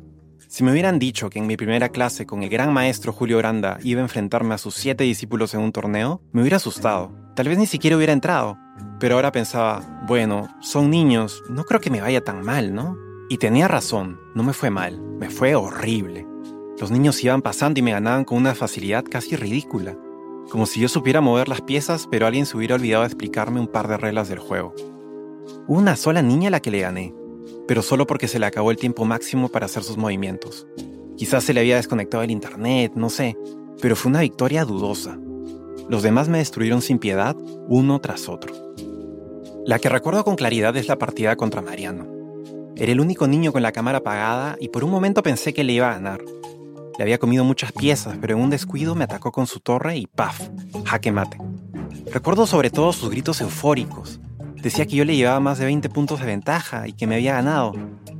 Si 0.52 0.64
me 0.64 0.72
hubieran 0.72 0.98
dicho 0.98 1.30
que 1.30 1.38
en 1.38 1.46
mi 1.46 1.58
primera 1.58 1.90
clase 1.90 2.26
con 2.26 2.42
el 2.42 2.50
gran 2.50 2.74
maestro 2.74 3.14
Julio 3.14 3.38
Granda 3.38 3.78
iba 3.84 4.02
a 4.02 4.06
enfrentarme 4.06 4.56
a 4.56 4.58
sus 4.58 4.74
siete 4.74 5.04
discípulos 5.04 5.54
en 5.54 5.60
un 5.60 5.72
torneo, 5.72 6.24
me 6.32 6.42
hubiera 6.42 6.58
asustado. 6.58 7.12
Tal 7.36 7.48
vez 7.48 7.60
ni 7.60 7.68
siquiera 7.68 7.96
hubiera 7.96 8.14
entrado. 8.14 8.58
Pero 9.00 9.14
ahora 9.14 9.32
pensaba, 9.32 10.04
bueno, 10.08 10.48
son 10.60 10.90
niños, 10.90 11.44
no 11.52 11.66
creo 11.66 11.80
que 11.80 11.92
me 11.92 12.02
vaya 12.02 12.24
tan 12.24 12.44
mal, 12.44 12.74
¿no? 12.74 12.98
Y 13.30 13.38
tenía 13.38 13.68
razón, 13.68 14.20
no 14.34 14.42
me 14.42 14.54
fue 14.54 14.72
mal, 14.72 15.00
me 15.00 15.30
fue 15.30 15.54
horrible. 15.54 16.26
Los 16.80 16.90
niños 16.90 17.24
iban 17.24 17.44
pasando 17.44 17.80
y 17.80 17.84
me 17.84 17.92
ganaban 17.92 18.26
con 18.26 18.40
una 18.40 18.56
facilidad 18.56 19.04
casi 19.04 19.36
ridícula. 19.36 19.96
Como 20.50 20.66
si 20.66 20.80
yo 20.80 20.90
supiera 20.90 21.22
mover 21.22 21.48
las 21.48 21.62
piezas, 21.62 22.08
pero 22.10 22.26
alguien 22.26 22.48
se 22.48 22.58
hubiera 22.58 22.74
olvidado 22.74 23.04
de 23.04 23.10
explicarme 23.10 23.60
un 23.60 23.68
par 23.68 23.88
de 23.88 23.98
reglas 23.98 24.30
del 24.30 24.40
juego. 24.40 24.74
Una 25.68 25.96
sola 25.96 26.24
niña 26.24 26.48
a 26.48 26.52
la 26.52 26.60
que 26.60 26.72
le 26.72 26.80
gané, 26.80 27.14
pero 27.70 27.84
solo 27.84 28.08
porque 28.08 28.28
se 28.28 28.40
le 28.40 28.48
acabó 28.48 28.72
el 28.72 28.78
tiempo 28.78 29.06
máximo 29.06 29.48
para 29.48 29.68
hacer 29.68 29.84
sus 29.84 29.96
movimientos. 29.96 30.66
Quizás 31.18 31.44
se 31.44 31.54
le 31.54 31.60
había 31.60 31.76
desconectado 31.76 32.24
el 32.24 32.32
internet, 32.32 32.94
no 32.96 33.12
sé, 33.12 33.38
pero 33.80 33.96
fue 33.96 34.10
una 34.10 34.22
victoria 34.22 34.66
dudosa. 34.66 35.20
Los 35.88 36.02
demás 36.02 36.30
me 36.30 36.40
destruyeron 36.40 36.82
sin 36.82 36.98
piedad, 36.98 37.36
uno 37.68 38.02
tras 38.02 38.28
otro. 38.28 38.74
La 39.68 39.78
que 39.78 39.88
recuerdo 39.88 40.24
con 40.24 40.36
claridad 40.36 40.76
es 40.78 40.88
la 40.88 40.98
partida 40.98 41.36
contra 41.36 41.62
Mariano. 41.62 42.08
Era 42.76 42.92
el 42.92 43.00
único 43.00 43.28
niño 43.28 43.52
con 43.52 43.62
la 43.62 43.72
cámara 43.72 44.00
apagada 44.00 44.58
y 44.60 44.70
por 44.70 44.84
un 44.84 44.90
momento 44.90 45.22
pensé 45.22 45.54
que 45.54 45.64
le 45.64 45.74
iba 45.74 45.92
a 45.92 45.94
ganar. 45.94 46.22
Le 46.98 47.04
había 47.04 47.20
comido 47.20 47.44
muchas 47.44 47.72
piezas, 47.72 48.18
pero 48.20 48.36
en 48.36 48.42
un 48.42 48.50
descuido 48.50 48.96
me 48.96 49.04
atacó 49.04 49.32
con 49.32 49.46
su 49.46 49.60
torre 49.60 49.96
y 49.96 50.08
¡paf! 50.08 50.42
jaque 50.86 51.12
mate. 51.12 51.38
Recuerdo 52.12 52.48
sobre 52.48 52.72
todo 52.72 52.94
sus 52.94 53.12
gritos 53.12 53.42
eufóricos. 53.42 54.20
Decía 54.62 54.86
que 54.86 54.98
yo 54.98 55.06
le 55.06 55.16
llevaba 55.16 55.40
más 55.40 55.58
de 55.58 55.66
20 55.66 55.90
puntos 55.90 56.20
de 56.20 56.26
ventaja 56.26 56.88
y 56.88 56.94
que 56.94 57.08
me 57.08 57.16
había 57.16 57.34
ganado. 57.34 57.74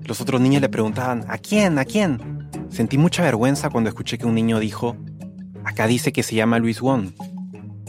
Los 0.06 0.22
otros 0.22 0.40
niños 0.40 0.62
le 0.62 0.70
preguntaban, 0.70 1.26
¿a 1.28 1.38
quién? 1.38 1.78
¿A 1.78 1.84
quién? 1.84 2.50
Sentí 2.70 2.98
mucha 2.98 3.24
vergüenza 3.24 3.70
cuando 3.70 3.90
escuché 3.90 4.18
que 4.18 4.26
un 4.26 4.36
niño 4.36 4.60
dijo, 4.60 4.96
acá 5.66 5.86
dice 5.86 6.14
que 6.14 6.24
se 6.24 6.36
llama 6.36 6.60
Luis 6.60 6.82
Won. 6.82 7.14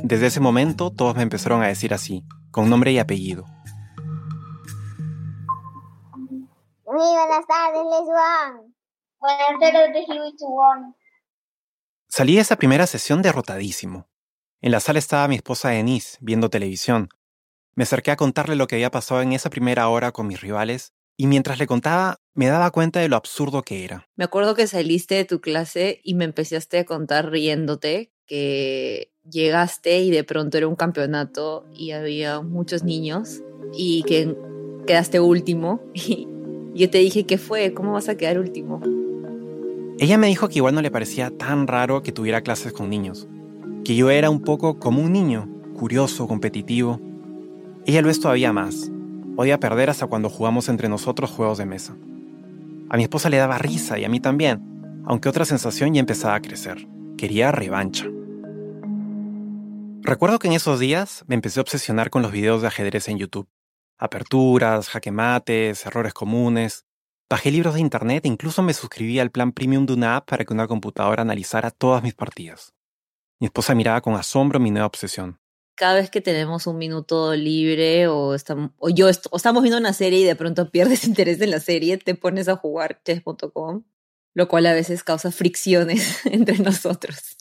Desde 0.03 0.27
ese 0.27 0.41
momento 0.41 0.91
todos 0.91 1.15
me 1.15 1.23
empezaron 1.23 1.63
a 1.63 1.69
decir 1.69 1.95
así, 1.95 2.25
con 2.51 2.69
nombre 2.69 2.91
y 2.91 2.99
apellido. 2.99 3.45
Muy 6.85 6.97
buenas 6.97 7.47
tardes, 7.47 7.85
Les 7.85 8.01
Juan. 8.01 8.75
Buenas 9.21 9.61
tardes, 9.61 10.09
Luis 10.09 10.35
Juan. 10.41 10.97
Salí 12.09 12.35
de 12.35 12.41
esa 12.41 12.57
primera 12.57 12.89
sesión 12.89 13.23
derrotadísimo. 13.23 14.09
En 14.61 14.73
la 14.73 14.81
sala 14.81 14.99
estaba 14.99 15.29
mi 15.29 15.37
esposa 15.37 15.69
Denise, 15.69 16.19
viendo 16.21 16.51
televisión. 16.51 17.09
Me 17.75 17.85
acerqué 17.85 18.11
a 18.11 18.17
contarle 18.17 18.57
lo 18.57 18.67
que 18.67 18.77
había 18.77 18.91
pasado 18.91 19.23
en 19.23 19.33
esa 19.33 19.51
primera 19.51 19.89
hora 19.89 20.13
con 20.13 20.27
mis 20.27 20.41
rivales, 20.41 20.93
y 21.17 21.27
mientras 21.27 21.59
le 21.59 21.67
contaba, 21.67 22.19
me 22.35 22.47
daba 22.47 22.71
cuenta 22.71 23.01
de 23.01 23.09
lo 23.09 23.17
absurdo 23.17 23.63
que 23.63 23.85
era. 23.85 24.09
Me 24.17 24.25
acuerdo 24.25 24.55
que 24.55 24.67
saliste 24.67 25.17
de 25.17 25.27
tu 25.27 25.41
clase 25.41 26.01
y 26.03 26.15
me 26.15 26.25
empezaste 26.25 26.79
a 26.79 26.85
contar 26.87 27.31
riéndote 27.31 28.11
que 28.27 29.13
llegaste 29.29 30.01
y 30.01 30.11
de 30.11 30.25
pronto 30.25 30.57
era 30.57 30.67
un 30.67 30.77
campeonato 30.77 31.67
y 31.75 31.91
había 31.91 32.41
muchos 32.41 32.85
niños 32.85 33.43
y 33.75 34.03
que 34.05 34.35
quedaste 34.87 35.21
último. 35.21 35.81
Y 36.73 36.85
yo 36.85 36.89
te 36.89 36.99
dije, 36.99 37.27
¿qué 37.27 37.37
fue? 37.37 37.75
¿Cómo 37.75 37.95
vas 37.95 38.09
a 38.09 38.17
quedar 38.17 38.39
último? 38.39 38.81
Ella 39.99 40.17
me 40.19 40.29
dijo 40.29 40.49
que 40.49 40.61
igual 40.61 40.73
no 40.73 40.83
le 40.83 40.93
parecía 40.93 41.37
tan 41.37 41.67
raro 41.67 42.01
que 42.03 42.13
tuviera 42.13 42.43
clases 42.43 42.73
con 42.73 42.89
niños, 42.89 43.27
que 43.85 43.97
yo 43.97 44.09
era 44.09 44.31
un 44.31 44.41
poco 44.41 44.79
como 44.79 45.03
un 45.03 45.13
niño, 45.13 45.49
curioso, 45.75 46.29
competitivo. 46.29 47.01
Ella 47.87 48.03
lo 48.03 48.11
es 48.11 48.21
todavía 48.21 48.53
más. 48.53 48.91
Odia 49.37 49.61
perder 49.61 49.91
hasta 49.91 50.07
cuando 50.07 50.29
jugamos 50.29 50.69
entre 50.69 50.89
nosotros 50.89 51.31
juegos 51.31 51.59
de 51.59 51.67
mesa. 51.67 51.97
A 52.89 52.97
mi 52.97 53.05
esposa 53.05 53.31
le 53.31 53.37
daba 53.37 53.59
risa 53.59 53.99
y 53.99 54.05
a 54.05 54.09
mí 54.09 54.21
también, 54.21 55.03
aunque 55.07 55.29
otra 55.29 55.45
sensación 55.45 55.95
ya 55.95 56.01
empezaba 56.01 56.35
a 56.35 56.43
crecer. 56.43 56.87
Quería 57.17 57.53
revancha. 57.53 58.07
Recuerdo 60.03 60.39
que 60.39 60.49
en 60.49 60.55
esos 60.55 60.81
días 60.81 61.25
me 61.27 61.35
empecé 61.35 61.61
a 61.61 61.63
obsesionar 61.63 62.11
con 62.11 62.23
los 62.23 62.33
videos 62.33 62.63
de 62.63 62.69
ajedrez 62.69 63.09
en 63.09 63.19
YouTube 63.19 63.49
aperturas, 64.01 64.89
jaquemates, 64.89 65.87
errores 65.87 66.15
comunes. 66.15 66.87
Bajé 67.29 67.53
libros 67.53 67.75
de 67.75 67.81
internet 67.81 68.25
e 68.25 68.29
incluso 68.29 68.63
me 68.63 68.75
suscribí 68.75 69.21
al 69.21 69.31
plan 69.31 69.53
premium 69.53 69.87
de 69.87 69.93
una 69.93 70.17
app 70.17 70.29
para 70.29 70.45
que 70.45 70.53
una 70.53 70.67
computadora 70.67 71.23
analizara 71.23 71.71
todas 71.71 72.03
mis 72.03 72.15
partidas. 72.15 72.75
Mi 73.39 73.47
esposa 73.47 73.75
miraba 73.75 74.01
con 74.01 74.15
asombro 74.15 74.59
mi 74.59 74.71
nueva 74.71 74.87
obsesión. 74.87 75.39
Cada 75.81 75.95
vez 75.95 76.11
que 76.11 76.21
tenemos 76.21 76.67
un 76.67 76.77
minuto 76.77 77.35
libre 77.35 78.07
o, 78.07 78.35
estamos, 78.35 78.73
o 78.77 78.91
yo 78.91 79.09
estamos 79.09 79.63
viendo 79.63 79.79
una 79.79 79.95
serie 79.95 80.21
y 80.21 80.25
de 80.25 80.37
pronto 80.37 80.71
pierdes 80.71 81.05
interés 81.05 81.41
en 81.41 81.51
la 81.51 81.61
serie, 81.61 81.97
te 81.97 82.15
pones 82.15 82.49
a 82.49 82.57
jugar 82.57 83.01
chess.com, 83.03 83.85
lo 84.35 84.49
cual 84.49 84.67
a 84.67 84.75
veces 84.75 85.03
causa 85.03 85.31
fricciones 85.31 86.21
entre 86.27 86.59
nosotros. 86.59 87.39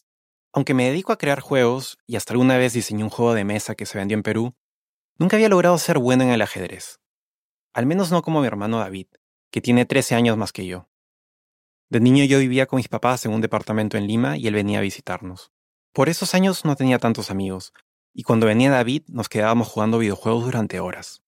Aunque 0.53 0.73
me 0.73 0.85
dedico 0.85 1.11
a 1.11 1.17
crear 1.17 1.41
juegos 1.41 1.97
y 2.07 2.15
hasta 2.15 2.31
alguna 2.31 2.57
vez 2.57 2.71
diseñé 2.71 3.03
un 3.03 3.09
juego 3.09 3.33
de 3.33 3.43
mesa 3.43 3.75
que 3.75 3.85
se 3.85 3.97
vendió 3.97 4.15
en 4.15 4.23
Perú, 4.23 4.55
Nunca 5.19 5.35
había 5.35 5.49
logrado 5.49 5.77
ser 5.77 5.99
bueno 5.99 6.23
en 6.23 6.29
el 6.29 6.41
ajedrez. 6.41 7.01
Al 7.73 7.85
menos 7.85 8.09
no 8.09 8.21
como 8.21 8.39
mi 8.39 8.47
hermano 8.47 8.79
David, 8.79 9.07
que 9.51 9.59
tiene 9.59 9.85
13 9.85 10.15
años 10.15 10.37
más 10.37 10.53
que 10.53 10.65
yo. 10.65 10.87
De 11.89 11.99
niño 11.99 12.23
yo 12.23 12.39
vivía 12.39 12.67
con 12.67 12.77
mis 12.77 12.87
papás 12.87 13.25
en 13.25 13.33
un 13.33 13.41
departamento 13.41 13.97
en 13.97 14.07
Lima 14.07 14.37
y 14.37 14.47
él 14.47 14.53
venía 14.53 14.79
a 14.79 14.81
visitarnos. 14.81 15.51
Por 15.91 16.07
esos 16.07 16.35
años 16.35 16.63
no 16.63 16.77
tenía 16.77 16.99
tantos 16.99 17.31
amigos, 17.31 17.73
y 18.13 18.23
cuando 18.23 18.47
venía 18.47 18.71
David 18.71 19.03
nos 19.07 19.29
quedábamos 19.29 19.67
jugando 19.67 19.99
videojuegos 19.99 20.45
durante 20.45 20.79
horas. 20.79 21.23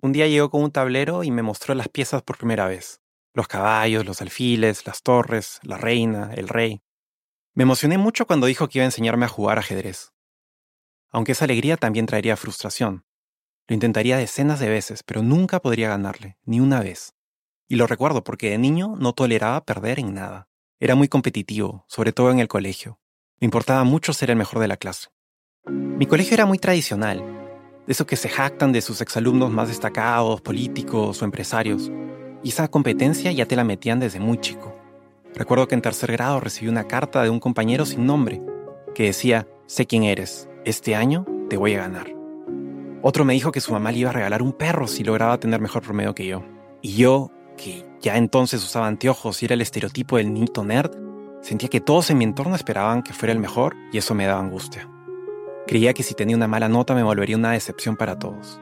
Un 0.00 0.12
día 0.12 0.26
llegó 0.26 0.50
con 0.50 0.62
un 0.62 0.70
tablero 0.70 1.24
y 1.24 1.30
me 1.30 1.42
mostró 1.42 1.74
las 1.74 1.88
piezas 1.88 2.22
por 2.22 2.38
primera 2.38 2.66
vez. 2.66 3.00
Los 3.34 3.48
caballos, 3.48 4.06
los 4.06 4.22
alfiles, 4.22 4.86
las 4.86 5.02
torres, 5.02 5.60
la 5.62 5.76
reina, 5.76 6.32
el 6.34 6.48
rey. 6.48 6.82
Me 7.54 7.64
emocioné 7.64 7.98
mucho 7.98 8.26
cuando 8.26 8.46
dijo 8.46 8.68
que 8.68 8.78
iba 8.78 8.84
a 8.84 8.86
enseñarme 8.86 9.26
a 9.26 9.28
jugar 9.28 9.58
ajedrez. 9.58 10.12
Aunque 11.10 11.32
esa 11.32 11.44
alegría 11.44 11.76
también 11.76 12.06
traería 12.06 12.36
frustración. 12.36 13.04
Lo 13.68 13.74
intentaría 13.74 14.16
decenas 14.16 14.58
de 14.60 14.68
veces, 14.68 15.02
pero 15.02 15.22
nunca 15.22 15.60
podría 15.60 15.90
ganarle, 15.90 16.38
ni 16.44 16.60
una 16.60 16.80
vez. 16.80 17.14
Y 17.68 17.76
lo 17.76 17.86
recuerdo 17.86 18.24
porque 18.24 18.50
de 18.50 18.58
niño 18.58 18.96
no 18.98 19.12
toleraba 19.12 19.64
perder 19.64 19.98
en 19.98 20.14
nada. 20.14 20.48
Era 20.80 20.94
muy 20.94 21.08
competitivo, 21.08 21.84
sobre 21.88 22.12
todo 22.12 22.30
en 22.30 22.40
el 22.40 22.48
colegio. 22.48 22.98
Me 23.38 23.44
importaba 23.44 23.84
mucho 23.84 24.12
ser 24.12 24.30
el 24.30 24.36
mejor 24.36 24.60
de 24.60 24.68
la 24.68 24.76
clase. 24.76 25.08
Mi 25.70 26.06
colegio 26.06 26.34
era 26.34 26.46
muy 26.46 26.58
tradicional, 26.58 27.18
de 27.86 27.92
esos 27.92 28.06
que 28.06 28.16
se 28.16 28.28
jactan 28.28 28.72
de 28.72 28.80
sus 28.80 29.00
exalumnos 29.00 29.50
más 29.50 29.68
destacados, 29.68 30.40
políticos 30.40 31.20
o 31.20 31.24
empresarios. 31.24 31.90
Y 32.42 32.48
esa 32.48 32.68
competencia 32.68 33.32
ya 33.32 33.46
te 33.46 33.56
la 33.56 33.64
metían 33.64 34.00
desde 34.00 34.20
muy 34.20 34.38
chico. 34.38 34.74
Recuerdo 35.34 35.68
que 35.68 35.74
en 35.74 35.82
tercer 35.82 36.12
grado 36.12 36.40
recibí 36.40 36.68
una 36.68 36.88
carta 36.88 37.22
de 37.22 37.30
un 37.30 37.40
compañero 37.40 37.86
sin 37.86 38.06
nombre, 38.06 38.40
que 38.94 39.04
decía, 39.04 39.46
sé 39.66 39.86
quién 39.86 40.02
eres, 40.02 40.48
este 40.64 40.94
año 40.94 41.26
te 41.48 41.56
voy 41.56 41.74
a 41.74 41.82
ganar. 41.82 42.12
Otro 43.02 43.24
me 43.24 43.32
dijo 43.32 43.52
que 43.52 43.60
su 43.60 43.72
mamá 43.72 43.92
le 43.92 43.98
iba 43.98 44.10
a 44.10 44.14
regalar 44.14 44.42
un 44.42 44.52
perro 44.52 44.86
si 44.86 45.04
lograba 45.04 45.38
tener 45.38 45.60
mejor 45.60 45.82
promedio 45.82 46.14
que 46.14 46.26
yo. 46.26 46.42
Y 46.82 46.94
yo, 46.94 47.30
que 47.56 47.86
ya 48.00 48.16
entonces 48.16 48.62
usaba 48.62 48.86
anteojos 48.86 49.42
y 49.42 49.46
era 49.46 49.54
el 49.54 49.60
estereotipo 49.60 50.16
del 50.16 50.32
niñito 50.32 50.64
nerd, 50.64 50.92
sentía 51.40 51.68
que 51.68 51.80
todos 51.80 52.10
en 52.10 52.18
mi 52.18 52.24
entorno 52.24 52.56
esperaban 52.56 53.02
que 53.02 53.12
fuera 53.12 53.32
el 53.32 53.38
mejor 53.38 53.74
y 53.92 53.98
eso 53.98 54.14
me 54.14 54.26
daba 54.26 54.40
angustia. 54.40 54.88
Creía 55.70 55.94
que 55.94 56.02
si 56.02 56.14
tenía 56.14 56.34
una 56.34 56.48
mala 56.48 56.68
nota 56.68 56.96
me 56.96 57.04
volvería 57.04 57.36
una 57.36 57.52
decepción 57.52 57.94
para 57.94 58.18
todos. 58.18 58.60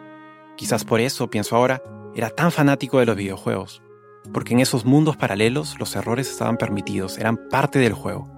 Quizás 0.59 0.85
por 0.85 1.01
eso, 1.01 1.31
pienso 1.31 1.57
ahora, 1.57 1.83
era 2.15 2.29
tan 2.29 2.53
fanático 2.53 2.99
de 2.99 3.07
los 3.07 3.17
videojuegos, 3.17 3.83
porque 4.31 4.53
en 4.53 4.61
esos 4.61 4.85
mundos 4.85 5.17
paralelos 5.17 5.79
los 5.79 5.97
errores 5.97 6.29
estaban 6.29 6.59
permitidos, 6.59 7.17
eran 7.17 7.39
parte 7.49 7.79
del 7.79 7.95
juego. 7.95 8.29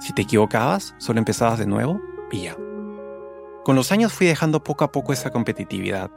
Si 0.00 0.12
te 0.12 0.20
equivocabas, 0.20 0.94
solo 0.98 1.18
empezabas 1.18 1.58
de 1.58 1.64
nuevo 1.64 1.98
y 2.30 2.42
ya. 2.42 2.58
Con 3.64 3.74
los 3.74 3.90
años 3.90 4.12
fui 4.12 4.26
dejando 4.26 4.62
poco 4.62 4.84
a 4.84 4.92
poco 4.92 5.14
esa 5.14 5.30
competitividad 5.30 6.10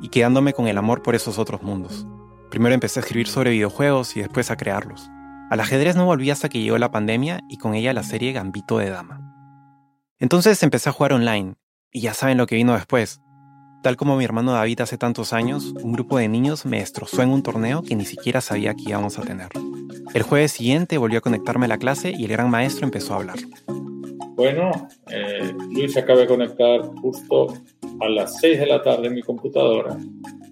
y 0.00 0.08
quedándome 0.08 0.54
con 0.54 0.66
el 0.66 0.76
amor 0.76 1.02
por 1.02 1.14
esos 1.14 1.38
otros 1.38 1.62
mundos. 1.62 2.04
Primero 2.50 2.74
empecé 2.74 2.98
a 2.98 3.02
escribir 3.02 3.28
sobre 3.28 3.52
videojuegos 3.52 4.16
y 4.16 4.22
después 4.22 4.50
a 4.50 4.56
crearlos. 4.56 5.08
Al 5.50 5.60
ajedrez 5.60 5.94
no 5.94 6.04
volví 6.04 6.32
hasta 6.32 6.48
que 6.48 6.60
llegó 6.60 6.78
la 6.78 6.90
pandemia 6.90 7.44
y 7.48 7.58
con 7.58 7.76
ella 7.76 7.92
la 7.92 8.02
serie 8.02 8.32
Gambito 8.32 8.78
de 8.78 8.90
Dama. 8.90 9.33
Entonces 10.20 10.62
empecé 10.62 10.88
a 10.88 10.92
jugar 10.92 11.12
online, 11.12 11.54
y 11.90 12.00
ya 12.00 12.14
saben 12.14 12.38
lo 12.38 12.46
que 12.46 12.54
vino 12.54 12.74
después. 12.74 13.20
Tal 13.82 13.96
como 13.96 14.16
mi 14.16 14.24
hermano 14.24 14.52
David 14.52 14.80
hace 14.80 14.96
tantos 14.96 15.32
años, 15.32 15.74
un 15.82 15.92
grupo 15.92 16.18
de 16.18 16.28
niños 16.28 16.64
me 16.64 16.78
destrozó 16.78 17.22
en 17.22 17.30
un 17.30 17.42
torneo 17.42 17.82
que 17.82 17.96
ni 17.96 18.04
siquiera 18.04 18.40
sabía 18.40 18.74
que 18.74 18.84
íbamos 18.88 19.18
a 19.18 19.22
tener. 19.22 19.48
El 20.14 20.22
jueves 20.22 20.52
siguiente 20.52 20.98
volvió 20.98 21.18
a 21.18 21.22
conectarme 21.22 21.66
a 21.66 21.68
la 21.68 21.78
clase 21.78 22.12
y 22.16 22.24
el 22.24 22.30
gran 22.30 22.48
maestro 22.48 22.86
empezó 22.86 23.14
a 23.14 23.16
hablar. 23.16 23.36
Bueno, 24.36 24.70
eh, 25.10 25.52
Luis 25.70 25.92
se 25.92 26.00
acaba 26.00 26.20
de 26.20 26.26
conectar 26.26 26.80
justo 27.00 27.52
a 28.00 28.08
las 28.08 28.38
6 28.40 28.60
de 28.60 28.66
la 28.66 28.82
tarde 28.82 29.08
en 29.08 29.14
mi 29.14 29.22
computadora 29.22 29.96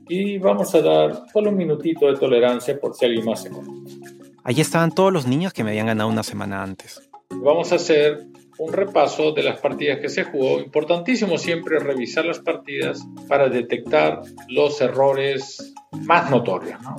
y 0.09 0.38
vamos 0.38 0.75
a 0.75 0.83
dar 0.83 1.23
solo 1.33 1.50
un 1.50 1.57
minutito 1.57 2.07
de 2.07 2.19
tolerancia 2.19 2.78
por 2.78 2.95
si 2.95 3.07
alguien 3.07 3.25
más 3.25 3.42
se 3.42 3.50
conecta. 3.50 4.11
Allí 4.45 4.61
estaban 4.61 4.92
todos 4.92 5.12
los 5.12 5.26
niños 5.26 5.52
que 5.52 5.64
me 5.64 5.71
habían 5.71 5.87
ganado 5.87 6.11
una 6.11 6.23
semana 6.23 6.62
antes. 6.62 7.09
Vamos 7.31 7.73
a 7.73 7.76
hacer 7.76 8.26
un 8.59 8.73
repaso 8.73 9.32
de 9.32 9.42
las 9.42 9.61
partidas 9.61 10.00
que 10.00 10.09
se 10.09 10.25
jugó. 10.25 10.61
Importantísimo 10.61 11.38
siempre 11.38 11.78
revisar 11.78 12.25
las 12.25 12.40
partidas 12.40 13.04
para 13.28 13.49
detectar 13.49 14.23
los 14.49 14.80
errores 14.80 15.75
más 16.02 16.30
notorios. 16.30 16.80
¿no? 16.82 16.97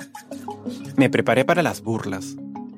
Me 0.97 1.09
preparé 1.09 1.45
para 1.45 1.63
las 1.63 1.81
burlas, 1.81 2.35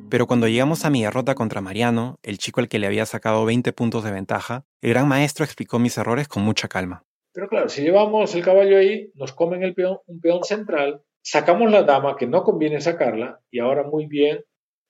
pero 0.10 0.28
cuando 0.28 0.48
llegamos 0.48 0.86
a 0.86 0.90
mi 0.90 1.04
derrota 1.04 1.36
contra 1.36 1.62
Mariano, 1.62 2.20
el 2.24 2.38
chico 2.38 2.60
al 2.60 2.68
que 2.68 2.80
le 2.80 2.88
había 2.88 3.06
sacado 3.06 3.46
20 3.46 3.74
puntos 3.74 4.04
de 4.04 4.12
ventaja, 4.12 4.66
el 4.82 4.92
gran 4.92 5.08
maestro 5.08 5.46
explicó 5.46 5.80
mis 5.80 5.98
errores 5.98 6.28
con 6.28 6.44
mucha 6.44 6.68
calma. 6.68 7.04
Pero 7.34 7.50
claro, 7.50 7.68
si 7.68 7.82
llevamos 7.82 8.34
el 8.34 8.44
caballo 8.44 8.78
ahí, 8.78 9.12
nos 9.16 9.34
comen 9.34 9.64
el 9.64 9.74
peón, 9.74 9.98
un 10.06 10.22
peón 10.22 10.44
central, 10.44 11.02
sacamos 11.22 11.70
la 11.70 11.84
dama, 11.84 12.16
que 12.16 12.28
no 12.28 12.44
conviene 12.44 12.80
sacarla, 12.80 13.42
y 13.52 13.60
ahora 13.60 13.84
muy 13.84 14.06
bien 14.06 14.46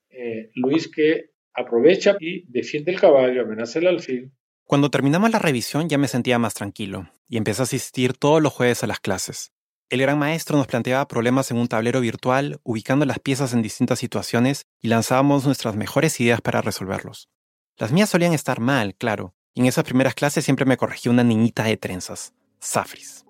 eh, 0.10 0.52
Luis 0.54 0.92
que 0.92 1.32
aprovecha 1.56 2.16
y 2.20 2.46
defiende 2.48 2.92
el 2.92 3.00
caballo, 3.00 3.42
amenaza 3.42 3.80
el 3.80 3.88
alfil. 3.88 4.32
Cuando 4.66 4.90
terminamos 4.90 5.30
la 5.32 5.40
revisión 5.40 5.90
ya 5.90 5.98
me 5.98 6.08
sentía 6.08 6.40
más 6.40 6.56
tranquilo, 6.56 7.10
y 7.28 7.38
empecé 7.38 7.62
a 7.62 7.64
asistir 7.64 8.14
todos 8.14 8.42
los 8.42 8.52
jueves 8.52 8.84
a 8.84 8.88
las 8.88 9.00
clases. 9.00 9.52
El 9.90 10.02
gran 10.02 10.18
maestro 10.18 10.58
nos 10.58 10.66
planteaba 10.66 11.08
problemas 11.08 11.52
en 11.52 11.58
un 11.58 11.68
tablero 11.68 12.02
virtual, 12.02 12.60
ubicando 12.64 13.06
las 13.06 13.20
piezas 13.20 13.54
en 13.54 13.62
distintas 13.62 14.00
situaciones 14.00 14.66
y 14.82 14.88
lanzábamos 14.88 15.46
nuestras 15.46 15.76
mejores 15.76 16.20
ideas 16.20 16.42
para 16.42 16.62
resolverlos. 16.62 17.30
Las 17.78 17.92
mías 17.92 18.10
solían 18.10 18.34
estar 18.34 18.60
mal, 18.60 18.96
claro, 18.96 19.36
y 19.54 19.62
en 19.62 19.68
esas 19.68 19.84
primeras 19.84 20.16
clases 20.16 20.44
siempre 20.44 20.66
me 20.66 20.78
corregía 20.78 21.12
una 21.12 21.24
niñita 21.24 21.64
de 21.64 21.78
trenzas, 21.78 22.34
Safris. 22.60 23.26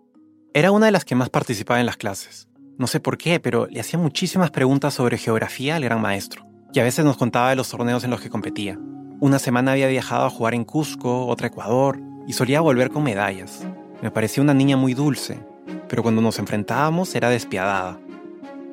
Era 0.53 0.71
una 0.71 0.85
de 0.85 0.93
las 0.93 1.03
que 1.03 1.15
más 1.15 1.29
participaba 1.29 1.81
en 1.81 1.85
las 1.85 1.97
clases. 1.97 2.47
No 2.77 2.87
sé 2.87 3.01
por 3.01 3.17
qué, 3.17 3.41
pero 3.41 3.67
le 3.67 3.81
hacía 3.81 3.99
muchísimas 3.99 4.51
preguntas 4.51 4.93
sobre 4.93 5.17
geografía 5.17 5.75
al 5.75 5.83
gran 5.83 5.99
maestro, 5.99 6.45
y 6.75 6.79
a 6.79 6.83
veces 6.83 7.05
nos 7.05 7.15
contaba 7.15 7.51
de 7.51 7.55
los 7.55 7.69
torneos 7.69 8.03
en 8.03 8.09
los 8.09 8.19
que 8.19 8.29
competía. 8.29 8.77
Una 9.21 9.39
semana 9.39 9.71
había 9.71 9.87
viajado 9.87 10.25
a 10.25 10.29
jugar 10.29 10.53
en 10.53 10.65
Cusco, 10.65 11.25
otra 11.27 11.47
Ecuador, 11.47 12.01
y 12.27 12.33
solía 12.33 12.59
volver 12.59 12.89
con 12.89 13.01
medallas. 13.01 13.65
Me 14.01 14.11
parecía 14.11 14.43
una 14.43 14.53
niña 14.53 14.75
muy 14.75 14.93
dulce, 14.93 15.39
pero 15.87 16.03
cuando 16.03 16.21
nos 16.21 16.37
enfrentábamos 16.37 17.15
era 17.15 17.29
despiadada. 17.29 17.97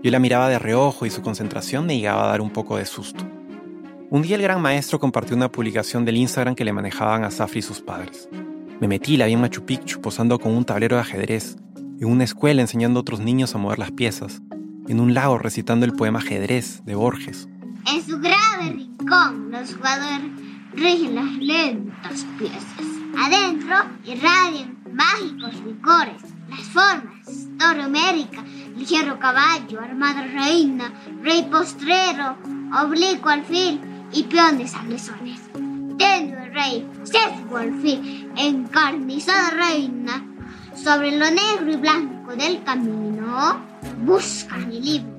Yo 0.03 0.11
la 0.11 0.19
miraba 0.19 0.49
de 0.49 0.59
reojo 0.59 1.07
y 1.07 1.11
su 1.11 1.23
concentración 1.23 1.87
me 1.87 1.97
llegaba 1.97 2.25
a 2.25 2.27
dar 2.27 2.41
un 2.41 2.51
poco 2.51 2.77
de 2.77 2.87
susto. 2.87 3.25
Un 4.11 4.23
día 4.23 4.35
el 4.35 4.43
gran 4.43 4.61
maestro 4.61 4.99
compartió 4.99 5.37
una 5.37 5.53
publicación 5.53 6.05
del 6.05 6.17
Instagram 6.17 6.57
que 6.57 6.65
le 6.65 6.73
manejaban 6.73 7.23
a 7.23 7.31
Safri 7.31 7.61
y 7.61 7.63
sus 7.63 7.83
padres. 7.83 8.29
Me 8.81 8.89
metí 8.89 9.17
la 9.17 9.27
vi 9.27 9.35
en 9.35 9.41
Machu 9.41 9.65
Picchu 9.65 10.01
posando 10.01 10.41
con 10.41 10.53
un 10.57 10.65
tablero 10.65 10.97
de 10.97 11.03
ajedrez, 11.03 11.57
en 12.01 12.09
una 12.09 12.25
escuela 12.25 12.63
enseñando 12.63 12.99
a 12.99 13.03
otros 13.03 13.21
niños 13.21 13.55
a 13.55 13.59
mover 13.59 13.79
las 13.79 13.93
piezas, 13.93 14.43
en 14.89 14.99
un 14.99 15.15
lago 15.15 15.39
recitando 15.39 15.87
el 15.87 15.93
poema 15.93 16.19
Ajedrez 16.19 16.85
de 16.85 16.97
Borges. 16.97 17.49
En 17.87 18.07
su 18.07 18.19
grave 18.19 18.73
rincón, 18.75 19.51
los 19.51 19.75
jugadores 19.75 20.31
rigen 20.75 21.15
las 21.15 21.37
lentas 21.37 22.27
piezas 22.39 23.03
Adentro 23.19 23.77
irradian 24.05 24.79
mágicos 24.91 25.55
licores, 25.67 26.23
las 26.49 26.61
formas, 26.61 27.49
toro 27.59 27.83
América, 27.83 28.43
ligero 28.77 29.19
caballo, 29.19 29.81
armada 29.81 30.23
reina, 30.23 30.93
rey 31.23 31.43
postrero, 31.45 32.39
oblicuo 32.83 33.31
alfil 33.31 33.81
y 34.13 34.23
peones 34.25 34.71
sablezones. 34.71 35.41
Tendo 35.99 36.39
el 36.39 36.55
rey, 36.55 36.89
sesgo 37.05 37.59
alfil, 37.59 38.31
encarnizada 38.37 39.51
reina, 39.51 40.25
sobre 40.75 41.17
lo 41.17 41.31
negro 41.31 41.71
y 41.71 41.77
blanco 41.77 42.35
del 42.35 42.63
camino, 42.65 43.61
buscan 44.05 44.73
el 44.73 44.83
libro 44.83 45.12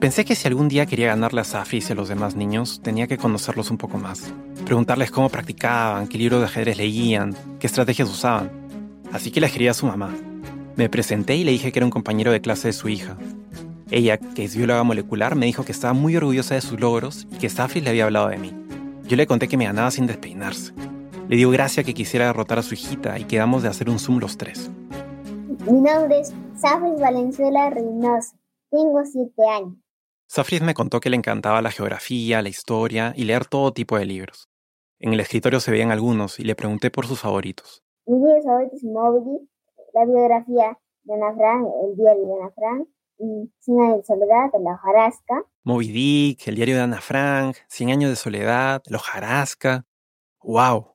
Pensé 0.00 0.24
que 0.24 0.34
si 0.34 0.48
algún 0.48 0.68
día 0.68 0.86
quería 0.86 1.08
ganarle 1.08 1.42
a 1.42 1.44
Safis 1.44 1.90
y 1.90 1.92
a 1.92 1.94
los 1.94 2.08
demás 2.08 2.34
niños, 2.34 2.80
tenía 2.82 3.06
que 3.06 3.18
conocerlos 3.18 3.70
un 3.70 3.76
poco 3.76 3.98
más. 3.98 4.32
Preguntarles 4.64 5.10
cómo 5.10 5.28
practicaban, 5.28 6.08
qué 6.08 6.16
libro 6.16 6.38
de 6.38 6.46
ajedrez 6.46 6.78
leían, 6.78 7.36
qué 7.58 7.66
estrategias 7.66 8.08
usaban. 8.08 8.50
Así 9.12 9.30
que 9.30 9.42
le 9.42 9.48
escribí 9.48 9.68
a 9.68 9.74
su 9.74 9.84
mamá. 9.84 10.16
Me 10.76 10.88
presenté 10.88 11.36
y 11.36 11.44
le 11.44 11.50
dije 11.50 11.70
que 11.70 11.80
era 11.80 11.84
un 11.84 11.90
compañero 11.90 12.32
de 12.32 12.40
clase 12.40 12.68
de 12.68 12.72
su 12.72 12.88
hija. 12.88 13.18
Ella, 13.90 14.16
que 14.16 14.44
es 14.44 14.56
bióloga 14.56 14.82
molecular, 14.84 15.34
me 15.34 15.44
dijo 15.44 15.66
que 15.66 15.72
estaba 15.72 15.92
muy 15.92 16.16
orgullosa 16.16 16.54
de 16.54 16.62
sus 16.62 16.80
logros 16.80 17.28
y 17.30 17.36
que 17.36 17.50
Safis 17.50 17.84
le 17.84 17.90
había 17.90 18.04
hablado 18.04 18.28
de 18.28 18.38
mí. 18.38 18.54
Yo 19.04 19.18
le 19.18 19.26
conté 19.26 19.48
que 19.48 19.58
me 19.58 19.66
ganaba 19.66 19.90
sin 19.90 20.06
despeinarse. 20.06 20.72
Le 21.28 21.36
dio 21.36 21.50
gracia 21.50 21.84
que 21.84 21.92
quisiera 21.92 22.24
derrotar 22.24 22.58
a 22.58 22.62
su 22.62 22.72
hijita 22.72 23.18
y 23.18 23.24
quedamos 23.24 23.62
de 23.62 23.68
hacer 23.68 23.90
un 23.90 23.98
Zoom 23.98 24.18
los 24.18 24.38
tres. 24.38 24.70
Mi 25.66 25.78
nombre 25.78 26.20
es 26.20 26.32
Safis 26.56 26.98
Valenzuela 26.98 27.68
Reynoso. 27.68 28.34
Tengo 28.70 29.04
siete 29.04 29.42
años. 29.46 29.76
Safrid 30.32 30.62
me 30.62 30.74
contó 30.74 31.00
que 31.00 31.10
le 31.10 31.16
encantaba 31.16 31.60
la 31.60 31.72
geografía, 31.72 32.40
la 32.40 32.48
historia 32.48 33.12
y 33.16 33.24
leer 33.24 33.46
todo 33.46 33.72
tipo 33.72 33.98
de 33.98 34.04
libros. 34.04 34.48
En 35.00 35.12
el 35.12 35.18
escritorio 35.18 35.58
se 35.58 35.72
veían 35.72 35.90
algunos 35.90 36.38
y 36.38 36.44
le 36.44 36.54
pregunté 36.54 36.88
por 36.88 37.08
sus 37.08 37.18
favoritos. 37.18 37.82
Mi 38.06 38.14
libro 38.14 38.40
favorito 38.40 38.76
es 38.76 38.84
Moby 38.84 39.48
la 39.92 40.04
biografía 40.04 40.78
de 41.02 41.14
Ana 41.14 41.34
Frank, 41.34 41.66
el 41.82 41.96
diario 41.96 42.26
de 42.28 42.42
Ana 42.42 42.52
Frank, 42.54 42.88
y 43.18 43.50
Cien 43.58 43.80
años 43.80 43.96
de 43.96 44.04
soledad, 44.04 44.50
la 44.62 44.74
hojarasca. 44.74 45.46
Moby 45.64 45.88
Dick, 45.88 46.46
el 46.46 46.54
diario 46.54 46.76
de 46.76 46.82
Ana 46.82 47.00
Frank, 47.00 47.56
Cien 47.66 47.90
años 47.90 48.10
de 48.10 48.16
soledad, 48.16 48.82
la 48.86 48.98
hojarasca. 48.98 49.84
¡Wow! 50.44 50.94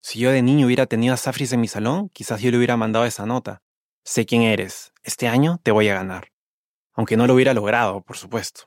Si 0.00 0.18
yo 0.18 0.32
de 0.32 0.42
niño 0.42 0.66
hubiera 0.66 0.86
tenido 0.86 1.14
a 1.14 1.16
Safris 1.16 1.52
en 1.52 1.60
mi 1.60 1.68
salón, 1.68 2.08
quizás 2.08 2.40
yo 2.40 2.50
le 2.50 2.56
hubiera 2.56 2.76
mandado 2.76 3.04
esa 3.04 3.24
nota. 3.24 3.62
Sé 4.02 4.26
quién 4.26 4.42
eres. 4.42 4.92
Este 5.04 5.28
año 5.28 5.60
te 5.62 5.70
voy 5.70 5.88
a 5.90 5.94
ganar 5.94 6.33
aunque 6.94 7.16
no 7.16 7.26
lo 7.26 7.34
hubiera 7.34 7.54
logrado, 7.54 8.00
por 8.02 8.16
supuesto. 8.16 8.62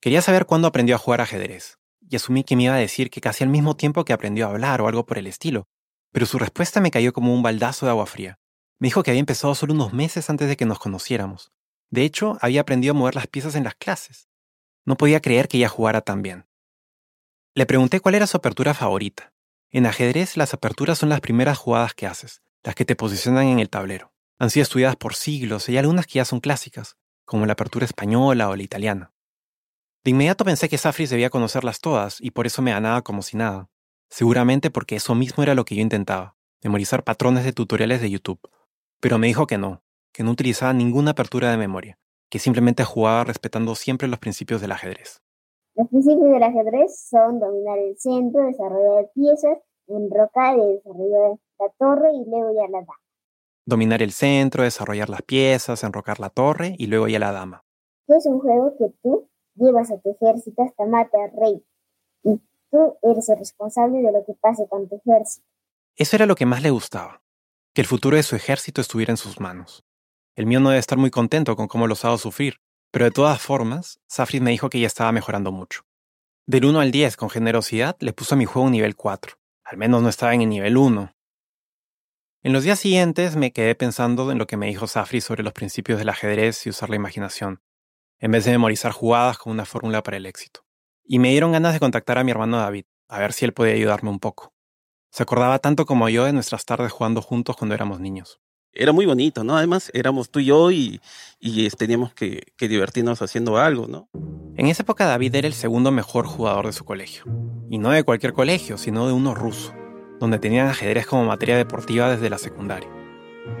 Quería 0.00 0.22
saber 0.22 0.46
cuándo 0.46 0.68
aprendió 0.68 0.94
a 0.94 0.98
jugar 0.98 1.20
ajedrez, 1.20 1.78
y 2.00 2.16
asumí 2.16 2.44
que 2.44 2.56
me 2.56 2.64
iba 2.64 2.74
a 2.74 2.78
decir 2.78 3.10
que 3.10 3.20
casi 3.20 3.44
al 3.44 3.50
mismo 3.50 3.76
tiempo 3.76 4.04
que 4.04 4.12
aprendió 4.12 4.46
a 4.46 4.50
hablar 4.50 4.80
o 4.80 4.88
algo 4.88 5.06
por 5.06 5.18
el 5.18 5.26
estilo, 5.26 5.68
pero 6.12 6.26
su 6.26 6.38
respuesta 6.38 6.80
me 6.80 6.90
cayó 6.90 7.12
como 7.12 7.34
un 7.34 7.42
baldazo 7.42 7.86
de 7.86 7.90
agua 7.90 8.06
fría. 8.06 8.38
Me 8.78 8.86
dijo 8.86 9.02
que 9.02 9.10
había 9.10 9.20
empezado 9.20 9.54
solo 9.54 9.74
unos 9.74 9.92
meses 9.92 10.30
antes 10.30 10.48
de 10.48 10.56
que 10.56 10.64
nos 10.64 10.78
conociéramos. 10.78 11.52
De 11.90 12.04
hecho, 12.04 12.38
había 12.40 12.60
aprendido 12.60 12.92
a 12.92 12.96
mover 12.96 13.14
las 13.14 13.26
piezas 13.26 13.54
en 13.54 13.64
las 13.64 13.74
clases. 13.74 14.28
No 14.84 14.96
podía 14.96 15.20
creer 15.20 15.48
que 15.48 15.58
ella 15.58 15.68
jugara 15.68 16.00
tan 16.00 16.22
bien. 16.22 16.46
Le 17.54 17.66
pregunté 17.66 18.00
cuál 18.00 18.14
era 18.14 18.26
su 18.26 18.36
apertura 18.36 18.72
favorita. 18.72 19.32
En 19.70 19.84
ajedrez, 19.84 20.36
las 20.36 20.54
aperturas 20.54 20.98
son 20.98 21.08
las 21.08 21.20
primeras 21.20 21.58
jugadas 21.58 21.92
que 21.92 22.06
haces, 22.06 22.42
las 22.62 22.74
que 22.74 22.84
te 22.84 22.96
posicionan 22.96 23.46
en 23.48 23.58
el 23.58 23.68
tablero. 23.68 24.12
Han 24.38 24.50
sido 24.50 24.62
estudiadas 24.62 24.96
por 24.96 25.14
siglos 25.14 25.68
y 25.68 25.72
hay 25.72 25.78
algunas 25.78 26.06
que 26.06 26.14
ya 26.14 26.24
son 26.24 26.40
clásicas, 26.40 26.96
como 27.28 27.44
la 27.44 27.52
apertura 27.52 27.84
española 27.84 28.48
o 28.48 28.56
la 28.56 28.62
italiana. 28.62 29.12
De 30.02 30.12
inmediato 30.12 30.46
pensé 30.46 30.70
que 30.70 30.78
Safris 30.78 31.10
debía 31.10 31.28
conocerlas 31.28 31.80
todas 31.80 32.20
y 32.22 32.30
por 32.30 32.46
eso 32.46 32.62
me 32.62 32.70
ganaba 32.70 33.02
como 33.02 33.20
si 33.20 33.36
nada. 33.36 33.68
Seguramente 34.08 34.70
porque 34.70 34.96
eso 34.96 35.14
mismo 35.14 35.42
era 35.42 35.54
lo 35.54 35.66
que 35.66 35.74
yo 35.74 35.82
intentaba, 35.82 36.36
memorizar 36.64 37.04
patrones 37.04 37.44
de 37.44 37.52
tutoriales 37.52 38.00
de 38.00 38.10
YouTube. 38.10 38.40
Pero 39.00 39.18
me 39.18 39.26
dijo 39.26 39.46
que 39.46 39.58
no, 39.58 39.82
que 40.10 40.22
no 40.22 40.30
utilizaba 40.30 40.72
ninguna 40.72 41.10
apertura 41.10 41.50
de 41.50 41.58
memoria, 41.58 41.98
que 42.30 42.38
simplemente 42.38 42.82
jugaba 42.84 43.24
respetando 43.24 43.74
siempre 43.74 44.08
los 44.08 44.18
principios 44.18 44.62
del 44.62 44.72
ajedrez. 44.72 45.20
Los 45.74 45.88
principios 45.88 46.30
del 46.30 46.42
ajedrez 46.42 47.08
son 47.10 47.38
dominar 47.38 47.78
el 47.78 47.94
centro, 47.98 48.46
desarrollar 48.46 49.10
piezas, 49.14 49.58
enrocar 49.86 50.58
y 50.58 50.76
desarrollar 50.76 51.38
la 51.60 51.68
torre 51.78 52.08
y 52.14 52.24
luego 52.24 52.54
ya 52.54 52.68
la 52.70 52.78
dama 52.80 52.94
dominar 53.68 54.02
el 54.02 54.12
centro, 54.12 54.62
desarrollar 54.62 55.10
las 55.10 55.22
piezas, 55.22 55.84
enrocar 55.84 56.20
la 56.20 56.30
torre 56.30 56.74
y 56.78 56.86
luego 56.86 57.06
ya 57.06 57.18
la 57.18 57.32
dama. 57.32 57.64
Es 58.08 58.24
un 58.24 58.40
juego 58.40 58.74
que 58.78 58.86
tú 59.02 59.28
llevas 59.56 59.90
a 59.90 59.98
tu 59.98 60.10
ejército 60.10 60.62
hasta 60.62 60.86
matar 60.86 61.20
al 61.20 61.38
rey 61.38 61.62
y 62.24 62.40
tú 62.70 62.96
eres 63.02 63.28
el 63.28 63.38
responsable 63.38 63.98
de 63.98 64.10
lo 64.10 64.24
que 64.24 64.32
pase 64.40 64.66
con 64.68 64.88
tu 64.88 64.96
ejército. 64.96 65.46
Eso 65.96 66.16
era 66.16 66.24
lo 66.24 66.34
que 66.34 66.46
más 66.46 66.62
le 66.62 66.70
gustaba, 66.70 67.22
que 67.74 67.82
el 67.82 67.86
futuro 67.86 68.16
de 68.16 68.22
su 68.22 68.36
ejército 68.36 68.80
estuviera 68.80 69.12
en 69.12 69.18
sus 69.18 69.38
manos. 69.38 69.84
El 70.34 70.46
mío 70.46 70.60
no 70.60 70.70
debe 70.70 70.80
estar 70.80 70.96
muy 70.96 71.10
contento 71.10 71.54
con 71.54 71.68
cómo 71.68 71.86
los 71.86 72.06
hago 72.06 72.16
sufrir, 72.16 72.60
pero 72.90 73.04
de 73.04 73.10
todas 73.10 73.38
formas, 73.38 74.00
Safrid 74.06 74.40
me 74.40 74.52
dijo 74.52 74.70
que 74.70 74.80
ya 74.80 74.86
estaba 74.86 75.12
mejorando 75.12 75.52
mucho. 75.52 75.82
Del 76.46 76.64
1 76.64 76.80
al 76.80 76.90
10, 76.90 77.18
con 77.18 77.28
generosidad, 77.28 77.96
le 78.00 78.14
puso 78.14 78.34
a 78.34 78.38
mi 78.38 78.46
juego 78.46 78.66
un 78.66 78.72
nivel 78.72 78.96
4. 78.96 79.36
Al 79.64 79.76
menos 79.76 80.00
no 80.00 80.08
estaba 80.08 80.32
en 80.32 80.40
el 80.40 80.48
nivel 80.48 80.78
1, 80.78 81.12
en 82.44 82.52
los 82.52 82.62
días 82.62 82.78
siguientes 82.78 83.34
me 83.34 83.52
quedé 83.52 83.74
pensando 83.74 84.30
en 84.30 84.38
lo 84.38 84.46
que 84.46 84.56
me 84.56 84.68
dijo 84.68 84.86
Safri 84.86 85.20
sobre 85.20 85.42
los 85.42 85.52
principios 85.52 85.98
del 85.98 86.08
ajedrez 86.08 86.64
y 86.66 86.70
usar 86.70 86.88
la 86.88 86.94
imaginación, 86.94 87.62
en 88.20 88.30
vez 88.30 88.44
de 88.44 88.52
memorizar 88.52 88.92
jugadas 88.92 89.38
con 89.38 89.52
una 89.52 89.64
fórmula 89.64 90.04
para 90.04 90.18
el 90.18 90.26
éxito. 90.26 90.64
Y 91.04 91.18
me 91.18 91.30
dieron 91.30 91.50
ganas 91.50 91.72
de 91.72 91.80
contactar 91.80 92.16
a 92.16 92.22
mi 92.22 92.30
hermano 92.30 92.58
David, 92.58 92.84
a 93.08 93.18
ver 93.18 93.32
si 93.32 93.44
él 93.44 93.52
podía 93.52 93.74
ayudarme 93.74 94.10
un 94.10 94.20
poco. 94.20 94.54
Se 95.10 95.24
acordaba 95.24 95.58
tanto 95.58 95.84
como 95.84 96.08
yo 96.08 96.26
de 96.26 96.32
nuestras 96.32 96.64
tardes 96.64 96.92
jugando 96.92 97.22
juntos 97.22 97.56
cuando 97.56 97.74
éramos 97.74 97.98
niños. 97.98 98.40
Era 98.72 98.92
muy 98.92 99.06
bonito, 99.06 99.42
¿no? 99.42 99.56
Además, 99.56 99.90
éramos 99.92 100.30
tú 100.30 100.38
y 100.38 100.44
yo 100.44 100.70
y, 100.70 101.00
y 101.40 101.68
teníamos 101.70 102.14
que, 102.14 102.52
que 102.56 102.68
divertirnos 102.68 103.20
haciendo 103.20 103.56
algo, 103.56 103.88
¿no? 103.88 104.10
En 104.56 104.66
esa 104.66 104.84
época 104.84 105.06
David 105.06 105.34
era 105.34 105.48
el 105.48 105.54
segundo 105.54 105.90
mejor 105.90 106.26
jugador 106.26 106.66
de 106.66 106.72
su 106.72 106.84
colegio. 106.84 107.24
Y 107.68 107.78
no 107.78 107.90
de 107.90 108.04
cualquier 108.04 108.32
colegio, 108.32 108.78
sino 108.78 109.06
de 109.08 109.12
uno 109.12 109.34
ruso 109.34 109.74
donde 110.18 110.38
tenían 110.38 110.68
ajedrez 110.68 111.06
como 111.06 111.24
materia 111.24 111.56
deportiva 111.56 112.10
desde 112.10 112.30
la 112.30 112.38
secundaria. 112.38 112.88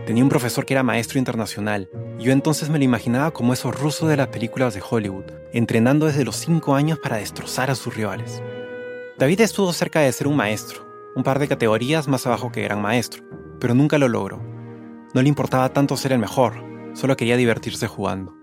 Tenía 0.06 0.22
un 0.22 0.28
profesor 0.28 0.64
que 0.64 0.74
era 0.74 0.82
maestro 0.82 1.18
internacional, 1.18 1.88
y 2.18 2.24
yo 2.24 2.32
entonces 2.32 2.70
me 2.70 2.78
lo 2.78 2.84
imaginaba 2.84 3.30
como 3.30 3.52
esos 3.52 3.78
rusos 3.78 4.08
de 4.08 4.16
las 4.16 4.28
películas 4.28 4.74
de 4.74 4.82
Hollywood, 4.88 5.24
entrenando 5.52 6.06
desde 6.06 6.24
los 6.24 6.36
5 6.36 6.74
años 6.74 6.98
para 6.98 7.16
destrozar 7.16 7.70
a 7.70 7.74
sus 7.74 7.94
rivales. 7.94 8.42
David 9.18 9.40
estuvo 9.40 9.72
cerca 9.72 10.00
de 10.00 10.12
ser 10.12 10.28
un 10.28 10.36
maestro, 10.36 10.86
un 11.14 11.22
par 11.22 11.38
de 11.38 11.48
categorías 11.48 12.08
más 12.08 12.26
abajo 12.26 12.52
que 12.52 12.62
gran 12.62 12.80
maestro, 12.80 13.24
pero 13.58 13.74
nunca 13.74 13.98
lo 13.98 14.08
logró. 14.08 14.40
No 15.14 15.22
le 15.22 15.28
importaba 15.28 15.72
tanto 15.72 15.96
ser 15.96 16.12
el 16.12 16.18
mejor, 16.18 16.54
solo 16.94 17.16
quería 17.16 17.36
divertirse 17.36 17.86
jugando. 17.86 18.36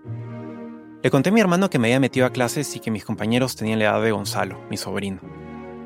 Le 1.02 1.10
conté 1.10 1.30
a 1.30 1.32
mi 1.32 1.40
hermano 1.40 1.70
que 1.70 1.78
me 1.78 1.88
había 1.88 2.00
metido 2.00 2.26
a 2.26 2.30
clases 2.30 2.74
y 2.74 2.80
que 2.80 2.90
mis 2.90 3.04
compañeros 3.04 3.54
tenían 3.54 3.78
la 3.78 3.86
edad 3.86 4.02
de 4.02 4.10
Gonzalo, 4.10 4.60
mi 4.68 4.76
sobrino. 4.76 5.20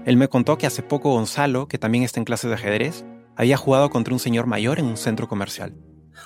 Él 0.06 0.16
me 0.16 0.28
contó 0.28 0.56
que 0.56 0.66
hace 0.66 0.82
poco 0.82 1.12
Gonzalo, 1.12 1.68
que 1.68 1.78
también 1.78 2.04
está 2.04 2.20
en 2.20 2.24
clases 2.24 2.48
de 2.48 2.54
ajedrez, 2.54 3.04
había 3.36 3.56
jugado 3.56 3.90
contra 3.90 4.14
un 4.14 4.20
señor 4.20 4.46
mayor 4.46 4.78
en 4.78 4.86
un 4.86 4.96
centro 4.96 5.28
comercial. 5.28 5.74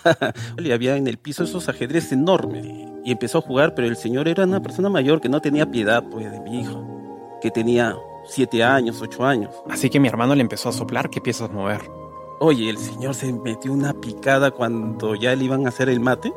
había 0.73 0.97
en 0.97 1.07
el 1.07 1.19
piso 1.19 1.45
esos 1.45 1.69
ajedrez 1.69 2.13
enormes 2.13 2.67
y 3.05 3.11
empezó 3.13 3.39
a 3.39 3.43
jugar, 3.43 3.75
pero 3.75 3.89
el 3.89 3.97
señor 3.97 4.29
era 4.29 4.45
una 4.45 4.63
persona 4.63 4.89
mayor 4.89 5.21
que 5.21 5.29
no 5.29 5.41
tenía 5.41 5.71
piedad 5.71 6.05
pues, 6.11 6.31
de 6.31 6.41
mi 6.41 6.61
hijo, 6.61 7.39
que 7.43 7.51
tenía 7.51 7.97
siete 8.27 8.63
años, 8.63 9.03
ocho 9.03 9.25
años. 9.25 9.55
Así 9.69 9.91
que 9.91 10.01
mi 10.01 10.09
hermano 10.09 10.35
le 10.35 10.43
empezó 10.43 10.69
a 10.69 10.73
soplar 10.73 11.11
qué 11.11 11.21
piezas 11.21 11.51
mover. 11.51 11.83
Oye, 12.41 12.71
el 12.71 12.79
señor 12.79 13.15
se 13.15 13.33
metió 13.33 13.73
una 13.73 13.93
picada 13.93 14.51
cuando 14.51 15.15
ya 15.15 15.35
le 15.35 15.45
iban 15.45 15.67
a 15.67 15.69
hacer 15.69 15.89
el 15.89 16.01
mate. 16.01 16.33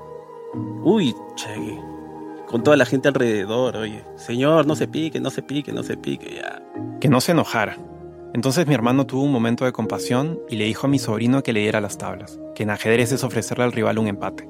Uy, 0.84 1.16
chegue 1.36 1.97
con 2.48 2.64
toda 2.64 2.78
la 2.78 2.86
gente 2.86 3.10
alrededor, 3.10 3.76
oye, 3.78 4.04
señor, 4.16 4.66
no 4.66 4.76
se 4.76 4.88
pique, 4.88 5.20
no 5.20 5.30
se 5.30 5.42
pique, 5.42 5.72
no 5.72 5.84
se 5.84 5.98
pique, 5.98 6.36
ya. 6.36 6.62
Que 7.00 7.10
no 7.10 7.22
se 7.22 7.34
enojara. 7.34 7.78
Entonces 8.34 8.68
mi 8.68 8.74
hermano 8.74 9.06
tuvo 9.06 9.24
un 9.24 9.32
momento 9.32 9.66
de 9.66 9.72
compasión 9.72 10.40
y 10.50 10.56
le 10.56 10.66
dijo 10.66 10.88
a 10.88 10.90
mi 10.90 11.00
sobrino 11.00 11.44
que 11.44 11.54
le 11.54 11.62
diera 11.62 11.82
las 11.82 11.98
tablas, 11.98 12.40
que 12.56 12.64
en 12.64 12.70
ajedrez 12.70 13.12
es 13.12 13.24
ofrecerle 13.24 13.64
al 13.66 13.72
rival 13.72 14.00
un 14.00 14.08
empate. 14.08 14.48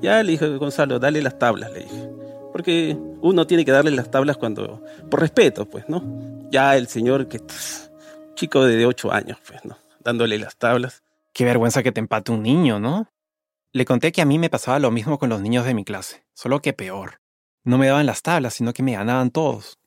Ya 0.00 0.22
le 0.22 0.32
dije, 0.32 0.56
Gonzalo, 0.56 0.98
dale 0.98 1.20
las 1.22 1.38
tablas, 1.38 1.72
le 1.72 1.80
dije. 1.80 2.10
Porque 2.52 2.96
uno 3.20 3.46
tiene 3.46 3.64
que 3.64 3.72
darle 3.72 3.90
las 3.90 4.10
tablas 4.10 4.36
cuando, 4.36 4.82
por 5.10 5.20
respeto, 5.20 5.66
pues, 5.66 5.88
¿no? 5.88 6.02
Ya 6.50 6.76
el 6.76 6.86
señor, 6.86 7.28
que 7.28 7.40
chico 8.34 8.64
de 8.64 8.86
8 8.86 9.12
años, 9.12 9.38
pues, 9.46 9.64
¿no? 9.64 9.76
Dándole 10.02 10.38
las 10.38 10.56
tablas. 10.56 11.02
Qué 11.32 11.44
vergüenza 11.44 11.82
que 11.82 11.92
te 11.92 12.00
empate 12.00 12.32
un 12.32 12.42
niño, 12.42 12.78
¿no? 12.80 13.08
Le 13.72 13.84
conté 13.84 14.12
que 14.12 14.22
a 14.22 14.26
mí 14.26 14.38
me 14.38 14.50
pasaba 14.50 14.78
lo 14.78 14.90
mismo 14.90 15.18
con 15.18 15.28
los 15.28 15.40
niños 15.40 15.64
de 15.64 15.74
mi 15.74 15.84
clase, 15.84 16.24
solo 16.34 16.60
que 16.62 16.72
peor. 16.72 17.20
No 17.64 17.78
me 17.78 17.88
daban 17.88 18.06
las 18.06 18.22
tablas, 18.22 18.54
sino 18.54 18.72
que 18.72 18.82
me 18.82 18.92
ganaban 18.92 19.30
todos. 19.30 19.78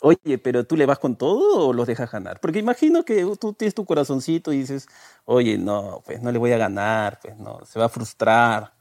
Oye, 0.00 0.38
pero 0.38 0.66
tú 0.66 0.76
le 0.76 0.84
vas 0.84 0.98
con 0.98 1.16
todo 1.16 1.68
o 1.68 1.72
los 1.72 1.86
dejas 1.86 2.10
ganar? 2.10 2.40
Porque 2.40 2.58
imagino 2.58 3.04
que 3.04 3.24
tú 3.40 3.52
tienes 3.52 3.74
tu 3.74 3.84
corazoncito 3.84 4.52
y 4.52 4.58
dices, 4.58 4.88
oye, 5.24 5.56
no, 5.56 6.02
pues 6.04 6.20
no 6.22 6.32
le 6.32 6.38
voy 6.38 6.52
a 6.52 6.58
ganar, 6.58 7.20
pues 7.22 7.38
no, 7.38 7.64
se 7.64 7.78
va 7.78 7.86
a 7.86 7.88
frustrar, 7.88 8.74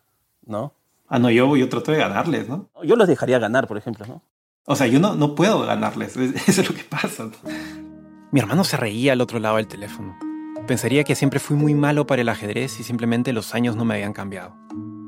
¿no? 0.46 0.74
Ah, 1.08 1.20
no, 1.20 1.30
yo, 1.30 1.56
yo 1.56 1.70
trato 1.70 1.92
de 1.92 2.00
ganarles, 2.00 2.50
¿no? 2.50 2.70
Yo 2.84 2.96
los 2.96 3.08
dejaría 3.08 3.40
ganar, 3.40 3.68
por 3.68 3.78
ejemplo, 3.78 4.06
¿no? 4.06 4.22
O 4.66 4.76
sea, 4.76 4.88
yo 4.88 5.00
no, 5.00 5.16
no 5.16 5.36
puedo 5.36 5.66
ganarles, 5.66 6.18
eso 6.48 6.62
es 6.62 6.70
lo 6.70 6.76
que 6.76 6.84
pasa. 6.84 7.30
Mi 8.32 8.40
hermano 8.40 8.64
se 8.64 8.78
reía 8.78 9.14
al 9.14 9.22
otro 9.22 9.40
lado 9.40 9.58
del 9.58 9.68
teléfono. 9.68 10.18
Pensaría 10.68 11.04
que 11.04 11.16
siempre 11.16 11.40
fui 11.40 11.56
muy 11.56 11.74
malo 11.74 12.08
para 12.08 12.22
el 12.22 12.30
ajedrez 12.30 12.80
y 12.80 12.84
simplemente 12.84 13.34
los 13.34 13.54
años 13.54 13.76
no 13.76 13.86
me 13.86 13.96
habían 13.96 14.14
cambiado. 14.14 14.56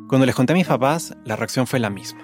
Cuando 0.07 0.25
les 0.25 0.35
conté 0.35 0.53
a 0.53 0.55
mis 0.55 0.67
papás, 0.67 1.15
la 1.25 1.35
reacción 1.35 1.65
fue 1.65 1.79
la 1.79 1.89
misma. 1.89 2.21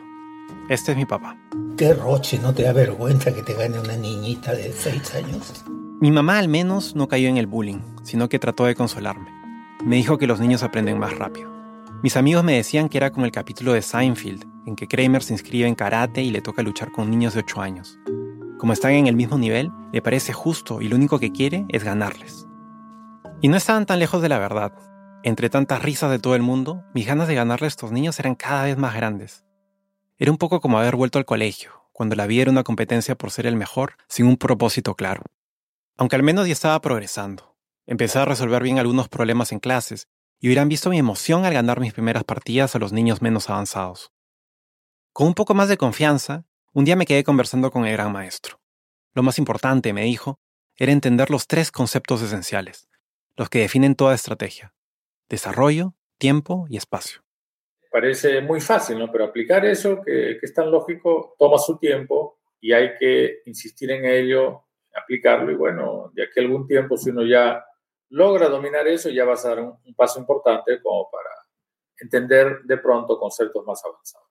Este 0.69 0.91
es 0.91 0.97
mi 0.97 1.05
papá. 1.05 1.37
¿Qué 1.77 1.93
roche 1.93 2.39
no 2.39 2.53
te 2.53 2.63
da 2.63 2.73
vergüenza 2.73 3.33
que 3.33 3.41
te 3.41 3.53
gane 3.53 3.79
una 3.79 3.95
niñita 3.95 4.53
de 4.53 4.71
seis 4.71 5.15
años? 5.15 5.63
Mi 5.99 6.11
mamá 6.11 6.37
al 6.37 6.47
menos 6.47 6.95
no 6.95 7.07
cayó 7.07 7.27
en 7.27 7.37
el 7.37 7.47
bullying, 7.47 7.79
sino 8.03 8.29
que 8.29 8.39
trató 8.39 8.65
de 8.65 8.75
consolarme. 8.75 9.29
Me 9.83 9.95
dijo 9.95 10.17
que 10.17 10.27
los 10.27 10.39
niños 10.39 10.63
aprenden 10.63 10.99
más 10.99 11.17
rápido. 11.17 11.49
Mis 12.03 12.17
amigos 12.17 12.43
me 12.43 12.53
decían 12.55 12.89
que 12.89 12.97
era 12.97 13.11
como 13.11 13.25
el 13.25 13.31
capítulo 13.31 13.73
de 13.73 13.81
Seinfeld, 13.81 14.45
en 14.65 14.75
que 14.75 14.87
Kramer 14.87 15.23
se 15.23 15.33
inscribe 15.33 15.67
en 15.67 15.75
karate 15.75 16.21
y 16.21 16.31
le 16.31 16.41
toca 16.41 16.61
luchar 16.61 16.91
con 16.91 17.09
niños 17.09 17.33
de 17.33 17.41
8 17.41 17.61
años. 17.61 17.99
Como 18.57 18.73
están 18.73 18.91
en 18.91 19.07
el 19.07 19.15
mismo 19.15 19.37
nivel, 19.37 19.71
le 19.91 20.01
parece 20.01 20.33
justo 20.33 20.81
y 20.81 20.87
lo 20.87 20.95
único 20.95 21.19
que 21.19 21.31
quiere 21.31 21.65
es 21.69 21.83
ganarles. 21.83 22.47
Y 23.43 23.47
no 23.47 23.57
estaban 23.57 23.87
tan 23.87 23.97
lejos 23.97 24.21
de 24.21 24.29
la 24.29 24.37
verdad. 24.37 24.71
Entre 25.23 25.49
tantas 25.49 25.81
risas 25.81 26.11
de 26.11 26.19
todo 26.19 26.35
el 26.35 26.43
mundo, 26.43 26.83
mis 26.93 27.07
ganas 27.07 27.27
de 27.27 27.33
ganarle 27.33 27.65
a 27.65 27.69
estos 27.69 27.91
niños 27.91 28.19
eran 28.19 28.35
cada 28.35 28.65
vez 28.65 28.77
más 28.77 28.93
grandes. 28.93 29.43
Era 30.19 30.29
un 30.29 30.37
poco 30.37 30.61
como 30.61 30.77
haber 30.77 30.95
vuelto 30.95 31.17
al 31.17 31.25
colegio, 31.25 31.71
cuando 31.91 32.15
la 32.15 32.27
vida 32.27 32.43
era 32.43 32.51
una 32.51 32.63
competencia 32.63 33.15
por 33.15 33.31
ser 33.31 33.47
el 33.47 33.55
mejor, 33.55 33.95
sin 34.07 34.27
un 34.27 34.37
propósito 34.37 34.93
claro. 34.93 35.23
Aunque 35.97 36.15
al 36.15 36.21
menos 36.21 36.45
ya 36.45 36.53
estaba 36.53 36.79
progresando. 36.81 37.57
Empecé 37.87 38.19
a 38.19 38.25
resolver 38.25 38.61
bien 38.61 38.77
algunos 38.77 39.09
problemas 39.09 39.51
en 39.51 39.59
clases, 39.59 40.07
y 40.39 40.47
hubieran 40.47 40.69
visto 40.69 40.91
mi 40.91 40.99
emoción 40.99 41.43
al 41.43 41.53
ganar 41.55 41.79
mis 41.79 41.93
primeras 41.93 42.23
partidas 42.23 42.75
a 42.75 42.79
los 42.79 42.93
niños 42.93 43.23
menos 43.23 43.49
avanzados. 43.49 44.11
Con 45.13 45.25
un 45.25 45.33
poco 45.33 45.55
más 45.55 45.67
de 45.67 45.77
confianza, 45.77 46.45
un 46.73 46.85
día 46.85 46.95
me 46.95 47.07
quedé 47.07 47.23
conversando 47.23 47.71
con 47.71 47.87
el 47.87 47.93
gran 47.93 48.11
maestro. 48.11 48.61
Lo 49.13 49.23
más 49.23 49.39
importante, 49.39 49.93
me 49.93 50.03
dijo, 50.03 50.39
era 50.75 50.91
entender 50.91 51.31
los 51.31 51.47
tres 51.47 51.71
conceptos 51.71 52.21
esenciales, 52.21 52.87
los 53.41 53.49
que 53.49 53.59
definen 53.59 53.95
toda 53.95 54.15
estrategia. 54.15 54.73
Desarrollo, 55.27 55.95
tiempo 56.17 56.65
y 56.69 56.77
espacio 56.77 57.21
parece 57.91 58.41
muy 58.41 58.61
fácil, 58.61 58.97
¿no? 58.97 59.11
Pero 59.11 59.25
aplicar 59.25 59.65
eso, 59.65 60.01
que, 60.01 60.39
es 60.41 60.53
tan 60.53 60.71
lógico, 60.71 61.35
toma 61.37 61.57
su 61.57 61.77
tiempo 61.77 62.39
y 62.61 62.71
hay 62.71 62.95
que 62.97 63.41
insistir 63.45 63.91
en 63.91 64.05
ello, 64.05 64.63
aplicarlo 64.95 65.51
y 65.51 65.55
bueno, 65.55 66.09
de 66.13 66.23
aquí 66.23 66.39
a 66.39 66.43
algún 66.43 66.65
tiempo, 66.65 66.95
si 66.95 67.09
uno 67.09 67.25
ya 67.25 67.63
logra 68.09 68.47
dominar 68.47 68.87
eso, 68.87 69.09
ya 69.09 69.25
va 69.25 69.33
a 69.33 69.37
ser 69.37 69.59
un, 69.59 69.77
un 69.83 69.93
paso 69.93 70.19
importante 70.19 70.81
como 70.81 71.09
para 71.11 71.29
entender 71.97 72.61
de 72.63 72.77
pronto 72.77 73.19
conceptos 73.19 73.65
más 73.65 73.83
avanzados. 73.83 74.27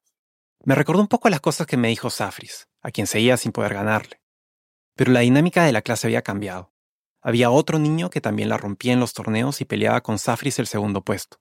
Me 0.65 0.75
recordó 0.75 1.01
un 1.01 1.09
poco 1.09 1.29
las 1.29 1.41
cosas 1.41 1.67
que 1.67 1.77
me 1.77 1.89
dijo 1.89 2.09
Safris, 2.09 2.69
a 2.83 2.91
quien 2.91 3.07
seguía 3.07 3.37
sin 3.37 3.53
poder 3.53 3.75
ganarle. 3.75 4.21
Pero 4.97 5.13
la 5.13 5.21
dinámica 5.21 5.65
de 5.65 5.73
la 5.73 5.83
clase 5.83 6.07
había 6.07 6.23
cambiado. 6.23 6.73
Había 7.23 7.51
otro 7.51 7.79
niño 7.79 8.09
que 8.09 8.23
también 8.23 8.49
la 8.49 8.57
rompía 8.57 8.95
en 8.95 9.01
los 9.01 9.13
torneos 9.13 9.61
y 9.61 9.67
peleaba 9.67 10.01
con 10.01 10.19
Safris 10.19 10.59
el 10.59 10.67
segundo 10.67 11.03
puesto. 11.03 11.39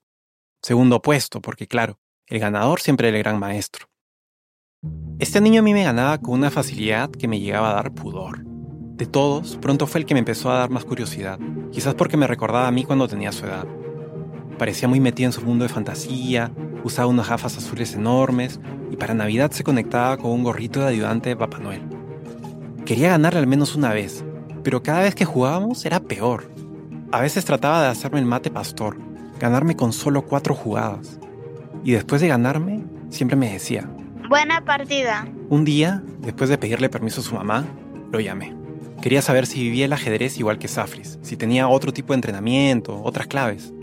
Segundo 0.62 1.02
puesto, 1.02 1.42
porque 1.42 1.68
claro, 1.68 2.00
el 2.28 2.40
ganador 2.40 2.82
siempre 2.82 3.08
era 3.08 3.18
el 3.18 3.24
gran 3.24 3.40
maestro. 3.40 3.88
Este 5.20 5.40
niño 5.40 5.60
a 5.60 5.64
mí 5.64 5.74
me 5.74 5.84
ganaba 5.84 6.18
con 6.18 6.34
una 6.34 6.52
facilidad 6.52 7.10
que 7.10 7.30
me 7.30 7.40
llegaba 7.40 7.72
a 7.72 7.76
dar 7.76 7.94
pudor. 7.94 8.44
De 8.44 9.06
todos, 9.06 9.58
pronto 9.58 9.88
fue 9.88 10.02
el 10.02 10.06
que 10.06 10.14
me 10.14 10.20
empezó 10.20 10.52
a 10.52 10.60
dar 10.60 10.70
más 10.70 10.84
curiosidad, 10.84 11.40
quizás 11.72 11.96
porque 11.96 12.18
me 12.18 12.28
recordaba 12.28 12.68
a 12.68 12.72
mí 12.72 12.84
cuando 12.84 13.08
tenía 13.08 13.32
su 13.32 13.46
edad. 13.46 13.66
Parecía 14.58 14.90
muy 14.90 15.00
metido 15.00 15.28
en 15.28 15.34
su 15.34 15.42
mundo 15.42 15.64
de 15.64 15.70
fantasía, 15.70 16.52
usaba 16.84 17.08
unas 17.08 17.30
gafas 17.30 17.58
azules 17.58 17.94
enormes 17.94 18.60
y 18.92 18.98
para 18.98 19.14
Navidad 19.14 19.52
se 19.52 19.64
conectaba 19.64 20.18
con 20.18 20.32
un 20.32 20.44
gorrito 20.44 20.82
de 20.82 20.88
ayudante 20.88 21.30
de 21.30 21.38
Papá 21.38 21.60
Noel. 21.60 21.84
Quería 22.86 23.10
ganarle 23.10 23.40
al 23.40 23.48
menos 23.48 23.76
una 23.76 23.94
vez, 23.94 24.26
pero 24.64 24.84
cada 24.84 25.02
vez 25.02 25.16
que 25.16 25.26
jugábamos 25.26 25.86
era 25.86 26.00
peor. 26.00 26.52
A 27.12 27.22
veces 27.22 27.46
trataba 27.46 27.82
de 27.82 27.88
hacerme 27.88 28.20
el 28.20 28.26
mate 28.26 28.52
pastor, 28.52 28.98
ganarme 29.40 29.76
con 29.76 29.94
solo 29.94 30.24
cuatro 30.24 30.54
jugadas. 30.54 31.20
Y 31.84 31.92
después 31.94 32.22
de 32.22 32.28
ganarme, 32.28 32.84
siempre 33.10 33.36
me 33.36 33.52
decía, 33.52 33.90
Buena 34.30 34.64
partida. 34.64 35.28
Un 35.50 35.66
día, 35.66 36.04
después 36.20 36.50
de 36.52 36.60
pedirle 36.60 36.90
permiso 36.90 37.22
a 37.22 37.24
su 37.24 37.34
mamá, 37.34 37.66
lo 38.12 38.20
llamé. 38.20 38.56
Quería 39.02 39.22
saber 39.22 39.48
si 39.48 39.64
vivía 39.64 39.86
el 39.86 39.94
ajedrez 39.94 40.38
igual 40.38 40.60
que 40.60 40.68
Safris, 40.68 41.18
si 41.24 41.38
tenía 41.38 41.68
otro 41.68 41.94
tipo 41.94 42.14
de 42.14 42.18
entrenamiento, 42.18 43.02
otras 43.02 43.28
claves. 43.28 43.74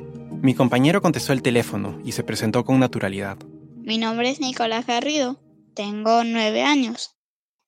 Mi 0.43 0.55
compañero 0.55 1.03
contestó 1.03 1.33
el 1.33 1.43
teléfono 1.43 1.99
y 2.05 2.12
se 2.12 2.23
presentó 2.23 2.65
con 2.65 2.79
naturalidad. 2.79 3.39
Mi 3.77 3.99
nombre 3.99 4.31
es 4.31 4.39
Nicolás 4.39 4.87
Garrido. 4.87 5.41
Tengo 5.75 6.23
nueve 6.23 6.62
años. 6.62 7.15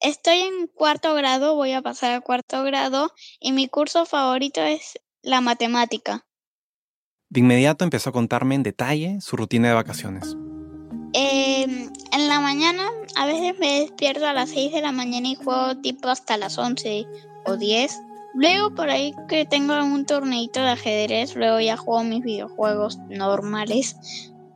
Estoy 0.01 0.39
en 0.39 0.69
cuarto 0.69 1.13
grado, 1.15 1.57
voy 1.57 1.73
a 1.73 1.83
pasar 1.83 2.13
a 2.13 2.21
cuarto 2.21 2.63
grado 2.63 3.13
y 3.41 3.51
mi 3.51 3.67
curso 3.69 4.07
favorito 4.07 4.61
es 4.61 5.01
la 5.23 5.41
matemática. 5.41 6.25
De 7.31 7.41
inmediato 7.41 7.85
empezó 7.85 8.11
a 8.11 8.13
contarme 8.13 8.55
en 8.55 8.63
detalle 8.63 9.21
su 9.21 9.37
rutina 9.37 9.69
de 9.69 9.75
vacaciones. 9.75 10.37
Em, 11.15 11.91
en 12.13 12.29
la 12.29 12.39
mañana 12.39 12.89
a 13.17 13.27
veces 13.27 13.59
me 13.59 13.81
despierto 13.81 14.27
a 14.27 14.33
las 14.33 14.51
6 14.51 14.73
de 14.73 14.83
la 14.83 14.93
mañana 14.93 15.29
y 15.29 15.35
juego 15.35 15.77
tipo 15.79 16.09
hasta 16.09 16.37
las 16.37 16.59
11 16.59 17.05
o 17.45 17.57
10. 17.57 18.01
Luego 18.35 18.75
por 18.75 18.91
ahí 18.91 19.13
que 19.29 19.47
tengo 19.47 19.75
un 19.83 20.07
torneito 20.07 20.61
de 20.61 20.71
ajedrez, 20.71 21.35
luego 21.35 21.59
ya 21.59 21.77
juego 21.77 22.05
mis 22.05 22.23
videojuegos 22.23 22.99
normales, 23.09 23.97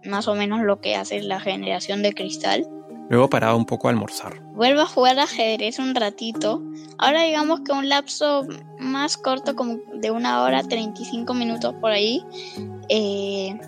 más 0.04 0.28
o 0.28 0.36
menos 0.36 0.60
lo 0.62 0.80
que 0.80 0.94
hace 0.94 1.20
la 1.20 1.40
generación 1.40 2.02
de 2.02 2.12
cristal. 2.12 2.68
Luego 3.08 3.28
paraba 3.28 3.54
un 3.54 3.66
poco 3.66 3.88
a 3.88 3.90
almorzar. 3.90 4.40
Vuelvo 4.54 4.80
a 4.80 4.86
jugar 4.86 5.18
ajedrez 5.18 5.78
un 5.78 5.94
ratito. 5.94 6.62
Ahora 6.98 7.22
digamos 7.22 7.60
que 7.60 7.72
un 7.72 7.88
lapso 7.88 8.46
más 8.78 9.16
corto, 9.16 9.54
como 9.54 9.78
de 9.94 10.10
una 10.10 10.42
hora, 10.42 10.62
35 10.62 11.34
minutos 11.34 11.74
por 11.80 11.90
ahí. 11.90 12.24
Eh, 12.88 13.58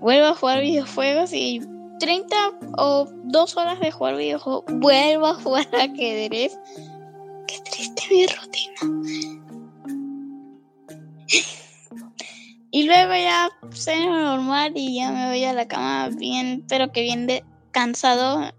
vuelvo 0.00 0.26
a 0.28 0.34
jugar 0.34 0.60
videojuegos 0.60 1.32
y 1.32 1.60
30 2.00 2.36
o 2.78 3.08
2 3.24 3.56
horas 3.56 3.80
de 3.80 3.90
jugar 3.90 4.16
videojuegos. 4.16 4.64
Vuelvo 4.68 5.26
a 5.26 5.34
jugar 5.34 5.66
ajedrez. 5.72 6.58
Qué 7.46 7.60
triste 7.60 8.02
mi 8.10 8.26
rutina. 8.26 9.44
y 12.70 12.82
luego 12.82 13.12
ya 13.12 13.50
ceno 13.70 14.36
normal 14.36 14.72
y 14.74 14.96
ya 14.96 15.12
me 15.12 15.28
voy 15.28 15.44
a 15.44 15.52
la 15.52 15.68
cama 15.68 16.08
bien, 16.08 16.64
pero 16.68 16.90
que 16.90 17.02
bien 17.02 17.28
de, 17.28 17.44
cansado 17.70 18.52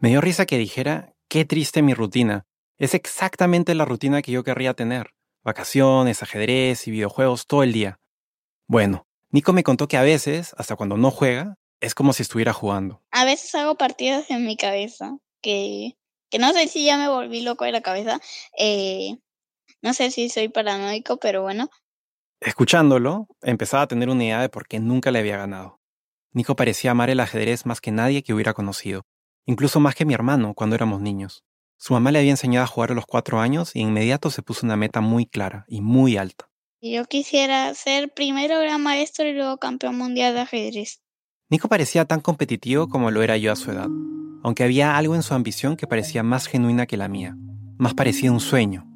me 0.00 0.08
dio 0.08 0.20
risa 0.20 0.46
que 0.46 0.58
dijera, 0.58 1.14
qué 1.28 1.44
triste 1.44 1.80
mi 1.82 1.94
rutina. 1.94 2.46
Es 2.76 2.94
exactamente 2.94 3.74
la 3.74 3.84
rutina 3.84 4.20
que 4.20 4.32
yo 4.32 4.42
querría 4.42 4.74
tener. 4.74 5.14
Vacaciones, 5.44 6.22
ajedrez 6.22 6.88
y 6.88 6.90
videojuegos 6.90 7.46
todo 7.46 7.62
el 7.62 7.72
día. 7.72 8.00
Bueno, 8.66 9.06
Nico 9.30 9.52
me 9.52 9.62
contó 9.62 9.86
que 9.86 9.96
a 9.96 10.02
veces, 10.02 10.54
hasta 10.58 10.74
cuando 10.74 10.96
no 10.96 11.10
juega, 11.10 11.56
es 11.80 11.94
como 11.94 12.12
si 12.12 12.22
estuviera 12.22 12.52
jugando. 12.52 13.00
A 13.12 13.24
veces 13.24 13.54
hago 13.54 13.76
partidas 13.76 14.30
en 14.30 14.44
mi 14.44 14.56
cabeza, 14.56 15.18
que, 15.40 15.96
que 16.30 16.38
no 16.38 16.52
sé 16.52 16.66
si 16.68 16.84
ya 16.84 16.98
me 16.98 17.08
volví 17.08 17.42
loco 17.42 17.64
de 17.64 17.72
la 17.72 17.80
cabeza. 17.80 18.20
Eh, 18.58 19.18
no 19.82 19.94
sé 19.94 20.10
si 20.10 20.28
soy 20.28 20.48
paranoico, 20.48 21.18
pero 21.18 21.42
bueno. 21.42 21.70
Escuchándolo, 22.40 23.28
empezaba 23.42 23.84
a 23.84 23.86
tener 23.86 24.08
una 24.08 24.24
idea 24.24 24.40
de 24.40 24.48
por 24.48 24.66
qué 24.66 24.80
nunca 24.80 25.10
le 25.10 25.20
había 25.20 25.36
ganado. 25.36 25.79
Nico 26.32 26.54
parecía 26.54 26.92
amar 26.92 27.10
el 27.10 27.18
ajedrez 27.18 27.66
más 27.66 27.80
que 27.80 27.90
nadie 27.90 28.22
que 28.22 28.32
hubiera 28.32 28.54
conocido, 28.54 29.02
incluso 29.46 29.80
más 29.80 29.96
que 29.96 30.04
mi 30.04 30.14
hermano 30.14 30.54
cuando 30.54 30.76
éramos 30.76 31.00
niños. 31.00 31.42
Su 31.76 31.94
mamá 31.94 32.12
le 32.12 32.20
había 32.20 32.30
enseñado 32.30 32.64
a 32.64 32.68
jugar 32.68 32.92
a 32.92 32.94
los 32.94 33.06
cuatro 33.06 33.40
años 33.40 33.74
y 33.74 33.80
inmediato 33.80 34.30
se 34.30 34.42
puso 34.42 34.64
una 34.64 34.76
meta 34.76 35.00
muy 35.00 35.26
clara 35.26 35.64
y 35.66 35.80
muy 35.80 36.16
alta. 36.16 36.48
Yo 36.80 37.04
quisiera 37.06 37.74
ser 37.74 38.14
primero 38.14 38.60
gran 38.60 38.82
maestro 38.82 39.26
y 39.26 39.32
luego 39.32 39.58
campeón 39.58 39.98
mundial 39.98 40.34
de 40.34 40.40
ajedrez. 40.40 41.00
Nico 41.48 41.68
parecía 41.68 42.04
tan 42.04 42.20
competitivo 42.20 42.88
como 42.88 43.10
lo 43.10 43.22
era 43.22 43.36
yo 43.36 43.50
a 43.50 43.56
su 43.56 43.72
edad, 43.72 43.88
aunque 44.44 44.62
había 44.62 44.96
algo 44.96 45.16
en 45.16 45.24
su 45.24 45.34
ambición 45.34 45.76
que 45.76 45.88
parecía 45.88 46.22
más 46.22 46.46
genuina 46.46 46.86
que 46.86 46.96
la 46.96 47.08
mía, 47.08 47.36
más 47.76 47.94
parecía 47.94 48.30
un 48.30 48.40
sueño. 48.40 48.86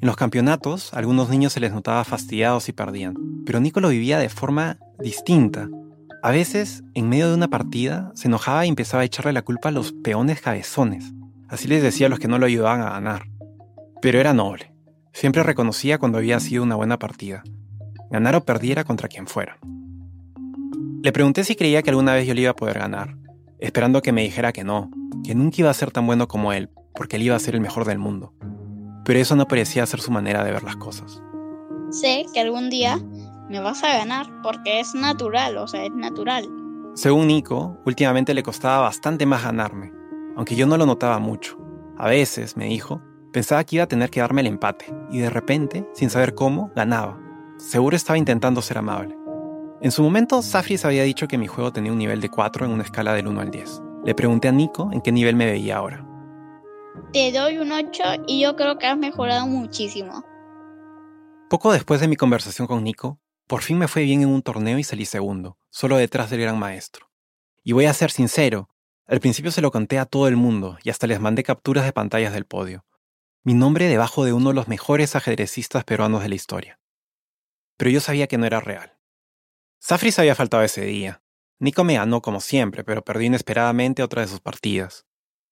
En 0.00 0.06
los 0.06 0.16
campeonatos, 0.16 0.94
a 0.94 0.98
algunos 0.98 1.30
niños 1.30 1.54
se 1.54 1.60
les 1.60 1.72
notaba 1.72 2.04
fastidiados 2.04 2.68
y 2.68 2.72
perdían, 2.72 3.16
pero 3.44 3.58
Nico 3.58 3.80
lo 3.80 3.88
vivía 3.88 4.18
de 4.18 4.28
forma 4.28 4.78
distinta, 4.98 5.68
a 6.26 6.32
veces, 6.32 6.82
en 6.94 7.08
medio 7.08 7.28
de 7.28 7.36
una 7.36 7.46
partida, 7.46 8.10
se 8.16 8.26
enojaba 8.26 8.66
y 8.66 8.68
empezaba 8.68 9.02
a 9.02 9.04
echarle 9.04 9.32
la 9.32 9.42
culpa 9.42 9.68
a 9.68 9.70
los 9.72 9.92
peones 9.92 10.40
cabezones. 10.40 11.12
Así 11.48 11.68
les 11.68 11.84
decía 11.84 12.08
a 12.08 12.10
los 12.10 12.18
que 12.18 12.26
no 12.26 12.40
lo 12.40 12.46
ayudaban 12.46 12.80
a 12.80 12.90
ganar. 12.90 13.28
Pero 14.02 14.18
era 14.18 14.34
noble. 14.34 14.74
Siempre 15.12 15.44
reconocía 15.44 15.98
cuando 15.98 16.18
había 16.18 16.40
sido 16.40 16.64
una 16.64 16.74
buena 16.74 16.98
partida. 16.98 17.44
Ganar 18.10 18.34
o 18.34 18.44
perdiera 18.44 18.82
contra 18.82 19.06
quien 19.06 19.28
fuera. 19.28 19.58
Le 21.00 21.12
pregunté 21.12 21.44
si 21.44 21.54
creía 21.54 21.82
que 21.82 21.90
alguna 21.90 22.14
vez 22.14 22.26
yo 22.26 22.34
le 22.34 22.40
iba 22.40 22.50
a 22.50 22.56
poder 22.56 22.80
ganar, 22.80 23.16
esperando 23.60 24.02
que 24.02 24.10
me 24.10 24.22
dijera 24.22 24.52
que 24.52 24.64
no, 24.64 24.90
que 25.22 25.36
nunca 25.36 25.58
iba 25.60 25.70
a 25.70 25.74
ser 25.74 25.92
tan 25.92 26.08
bueno 26.08 26.26
como 26.26 26.52
él, 26.52 26.70
porque 26.96 27.18
él 27.18 27.22
iba 27.22 27.36
a 27.36 27.38
ser 27.38 27.54
el 27.54 27.60
mejor 27.60 27.84
del 27.84 28.00
mundo. 28.00 28.34
Pero 29.04 29.20
eso 29.20 29.36
no 29.36 29.46
parecía 29.46 29.86
ser 29.86 30.00
su 30.00 30.10
manera 30.10 30.42
de 30.42 30.50
ver 30.50 30.64
las 30.64 30.74
cosas. 30.74 31.22
Sé 31.92 32.26
que 32.34 32.40
algún 32.40 32.68
día 32.68 33.00
me 33.48 33.60
vas 33.60 33.82
a 33.84 33.98
ganar 33.98 34.26
porque 34.42 34.80
es 34.80 34.94
natural, 34.94 35.56
o 35.58 35.66
sea, 35.66 35.84
es 35.84 35.92
natural. 35.92 36.48
Según 36.94 37.28
Nico, 37.28 37.78
últimamente 37.84 38.34
le 38.34 38.42
costaba 38.42 38.80
bastante 38.80 39.26
más 39.26 39.44
ganarme, 39.44 39.92
aunque 40.36 40.56
yo 40.56 40.66
no 40.66 40.76
lo 40.76 40.86
notaba 40.86 41.18
mucho. 41.18 41.58
A 41.98 42.08
veces, 42.08 42.56
me 42.56 42.66
dijo, 42.66 43.00
Pensaba 43.36 43.64
que 43.64 43.76
iba 43.76 43.84
a 43.84 43.86
tener 43.86 44.08
que 44.08 44.20
darme 44.20 44.40
el 44.40 44.46
empate, 44.46 44.86
y 45.10 45.18
de 45.18 45.28
repente, 45.28 45.86
sin 45.92 46.08
saber 46.08 46.34
cómo, 46.34 46.70
ganaba. 46.74 47.20
Seguro 47.58 47.94
estaba 47.94 48.16
intentando 48.16 48.62
ser 48.62 48.78
amable. 48.78 49.14
En 49.82 49.90
su 49.90 50.02
momento, 50.02 50.40
Safris 50.40 50.86
había 50.86 51.02
dicho 51.02 51.28
que 51.28 51.36
mi 51.36 51.46
juego 51.46 51.70
tenía 51.70 51.92
un 51.92 51.98
nivel 51.98 52.22
de 52.22 52.30
4 52.30 52.64
en 52.64 52.72
una 52.72 52.84
escala 52.84 53.12
del 53.12 53.26
1 53.26 53.38
al 53.38 53.50
10. 53.50 53.82
Le 54.06 54.14
pregunté 54.14 54.48
a 54.48 54.52
Nico 54.52 54.88
en 54.90 55.02
qué 55.02 55.12
nivel 55.12 55.36
me 55.36 55.44
veía 55.44 55.76
ahora. 55.76 56.02
Te 57.12 57.30
doy 57.30 57.58
un 57.58 57.72
8 57.72 58.24
y 58.26 58.40
yo 58.40 58.56
creo 58.56 58.78
que 58.78 58.86
has 58.86 58.96
mejorado 58.96 59.46
muchísimo. 59.46 60.24
Poco 61.50 61.74
después 61.74 62.00
de 62.00 62.08
mi 62.08 62.16
conversación 62.16 62.66
con 62.66 62.82
Nico, 62.84 63.18
por 63.46 63.62
fin 63.62 63.78
me 63.78 63.88
fue 63.88 64.02
bien 64.02 64.22
en 64.22 64.28
un 64.28 64.42
torneo 64.42 64.78
y 64.78 64.84
salí 64.84 65.06
segundo, 65.06 65.58
solo 65.70 65.96
detrás 65.96 66.30
del 66.30 66.40
gran 66.40 66.58
maestro. 66.58 67.10
Y 67.62 67.72
voy 67.72 67.86
a 67.86 67.94
ser 67.94 68.10
sincero, 68.10 68.68
al 69.06 69.20
principio 69.20 69.52
se 69.52 69.60
lo 69.60 69.70
conté 69.70 70.00
a 70.00 70.06
todo 70.06 70.26
el 70.26 70.36
mundo 70.36 70.78
y 70.82 70.90
hasta 70.90 71.06
les 71.06 71.20
mandé 71.20 71.44
capturas 71.44 71.84
de 71.84 71.92
pantallas 71.92 72.32
del 72.32 72.44
podio. 72.44 72.84
Mi 73.44 73.54
nombre 73.54 73.86
debajo 73.86 74.24
de 74.24 74.32
uno 74.32 74.48
de 74.48 74.56
los 74.56 74.66
mejores 74.66 75.14
ajedrecistas 75.14 75.84
peruanos 75.84 76.22
de 76.22 76.28
la 76.28 76.34
historia. 76.34 76.80
Pero 77.76 77.92
yo 77.92 78.00
sabía 78.00 78.26
que 78.26 78.38
no 78.38 78.46
era 78.46 78.58
real. 78.58 78.98
Safris 79.78 80.18
había 80.18 80.34
faltado 80.34 80.64
ese 80.64 80.84
día. 80.84 81.22
Nico 81.60 81.84
me 81.84 81.94
ganó 81.94 82.20
como 82.20 82.40
siempre, 82.40 82.82
pero 82.82 83.04
perdí 83.04 83.26
inesperadamente 83.26 84.02
otra 84.02 84.22
de 84.22 84.28
sus 84.28 84.40
partidas. 84.40 85.06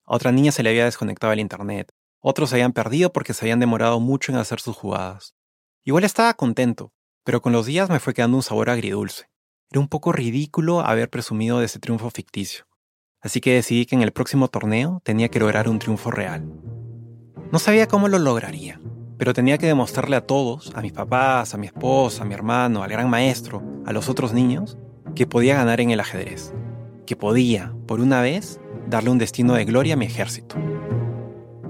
A 0.05 0.17
otra 0.17 0.33
niña 0.33 0.51
se 0.51 0.65
le 0.65 0.71
había 0.71 0.87
desconectado 0.87 1.33
el 1.33 1.39
internet. 1.39 1.93
Otros 2.19 2.51
se 2.51 2.57
habían 2.57 2.73
perdido 2.73 3.13
porque 3.13 3.35
se 3.35 3.45
habían 3.45 3.61
demorado 3.61 4.01
mucho 4.01 4.33
en 4.33 4.39
hacer 4.39 4.59
sus 4.59 4.77
jugadas. 4.77 5.37
Igual 5.85 6.03
estaba 6.03 6.35
contento, 6.35 6.93
pero 7.25 7.41
con 7.41 7.53
los 7.53 7.67
días 7.67 7.91
me 7.91 8.01
fue 8.01 8.15
quedando 8.15 8.37
un 8.37 8.43
sabor 8.43 8.71
agridulce. 8.71 9.29
Era 9.71 9.81
un 9.81 9.89
poco 9.89 10.13
ridículo 10.13 10.81
haber 10.81 11.11
presumido 11.11 11.59
de 11.59 11.67
ese 11.67 11.81
triunfo 11.81 12.11
ficticio. 12.11 12.67
Así 13.21 13.41
que 13.41 13.55
decidí 13.55 13.87
que 13.87 13.97
en 13.97 14.03
el 14.03 14.13
próximo 14.13 14.49
torneo 14.49 15.01
tenía 15.03 15.31
que 15.31 15.41
lograr 15.41 15.69
un 15.69 15.79
triunfo 15.79 16.11
real. 16.11 16.45
No 17.51 17.59
sabía 17.59 17.89
cómo 17.89 18.09
lo 18.09 18.19
lograría, 18.19 18.79
pero 19.17 19.33
tenía 19.33 19.59
que 19.59 19.67
demostrarle 19.67 20.17
a 20.17 20.27
todos, 20.27 20.73
a 20.75 20.83
mis 20.83 20.93
papás, 20.93 21.55
a 21.55 21.57
mi 21.57 21.67
esposa, 21.67 22.23
a 22.23 22.27
mi 22.27 22.35
hermano, 22.35 22.83
al 22.83 22.91
gran 22.91 23.09
maestro, 23.09 23.63
a 23.87 23.93
los 23.93 24.09
otros 24.09 24.35
niños, 24.35 24.77
que 25.15 25.27
podía 25.27 25.57
ganar 25.57 25.81
en 25.81 25.91
el 25.91 26.01
ajedrez, 26.01 26.53
que 27.07 27.17
podía, 27.17 27.73
por 27.87 28.01
una 28.01 28.21
vez, 28.21 28.61
darle 28.89 29.11
un 29.11 29.19
destino 29.19 29.55
de 29.55 29.65
gloria 29.65 29.95
a 29.95 29.97
mi 29.97 30.05
ejército. 30.05 30.57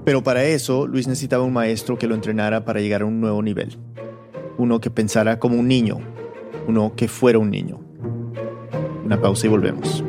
Pero 0.03 0.21
para 0.23 0.43
eso, 0.43 0.87
Luis 0.87 1.07
necesitaba 1.07 1.43
un 1.43 1.53
maestro 1.53 1.97
que 1.97 2.07
lo 2.07 2.15
entrenara 2.15 2.65
para 2.65 2.81
llegar 2.81 3.01
a 3.01 3.05
un 3.05 3.21
nuevo 3.21 3.41
nivel. 3.41 3.79
Uno 4.57 4.79
que 4.79 4.89
pensara 4.89 5.39
como 5.39 5.57
un 5.57 5.67
niño, 5.67 5.99
uno 6.67 6.93
que 6.95 7.07
fuera 7.07 7.39
un 7.39 7.49
niño. 7.49 7.79
Una 9.03 9.19
pausa 9.21 9.47
y 9.47 9.49
volvemos. 9.49 10.03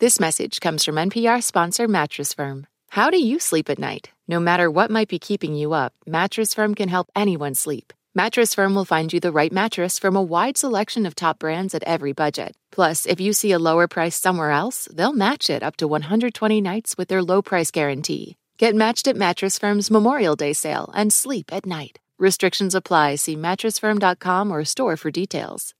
This 0.00 0.20
message 0.20 0.60
comes 0.60 0.84
from 0.84 0.94
NPR 0.94 1.42
sponsor 1.42 1.88
Mattress 1.88 2.32
Firm. 2.32 2.66
How 2.90 3.10
do 3.10 3.18
you 3.18 3.38
sleep 3.38 3.68
at 3.68 3.78
night? 3.78 4.10
No 4.26 4.40
matter 4.40 4.70
what 4.70 4.90
might 4.90 5.08
be 5.08 5.18
keeping 5.18 5.54
you 5.54 5.72
up, 5.72 5.92
Mattress 6.06 6.54
Firm 6.54 6.74
can 6.74 6.88
help 6.88 7.10
anyone 7.14 7.54
sleep. 7.54 7.92
Mattress 8.14 8.54
Firm 8.54 8.74
will 8.74 8.86
find 8.86 9.12
you 9.12 9.20
the 9.20 9.30
right 9.30 9.52
mattress 9.52 9.98
from 9.98 10.16
a 10.16 10.22
wide 10.22 10.56
selection 10.56 11.04
of 11.04 11.14
top 11.14 11.38
brands 11.38 11.74
at 11.74 11.82
every 11.82 12.12
budget. 12.12 12.56
Plus, 12.72 13.04
if 13.06 13.20
you 13.20 13.32
see 13.34 13.52
a 13.52 13.58
lower 13.58 13.86
price 13.86 14.16
somewhere 14.16 14.50
else, 14.50 14.88
they'll 14.92 15.12
match 15.12 15.50
it 15.50 15.62
up 15.62 15.76
to 15.76 15.86
120 15.86 16.60
nights 16.60 16.96
with 16.96 17.08
their 17.08 17.22
low 17.22 17.42
price 17.42 17.70
guarantee. 17.70 18.37
Get 18.58 18.74
matched 18.74 19.06
at 19.06 19.16
Mattress 19.16 19.56
Firm's 19.56 19.88
Memorial 19.88 20.34
Day 20.34 20.52
sale 20.52 20.90
and 20.92 21.12
sleep 21.12 21.52
at 21.52 21.64
night. 21.64 22.00
Restrictions 22.18 22.74
apply. 22.74 23.14
See 23.14 23.36
mattressfirm.com 23.36 24.50
or 24.50 24.64
store 24.64 24.96
for 24.96 25.12
details. 25.12 25.74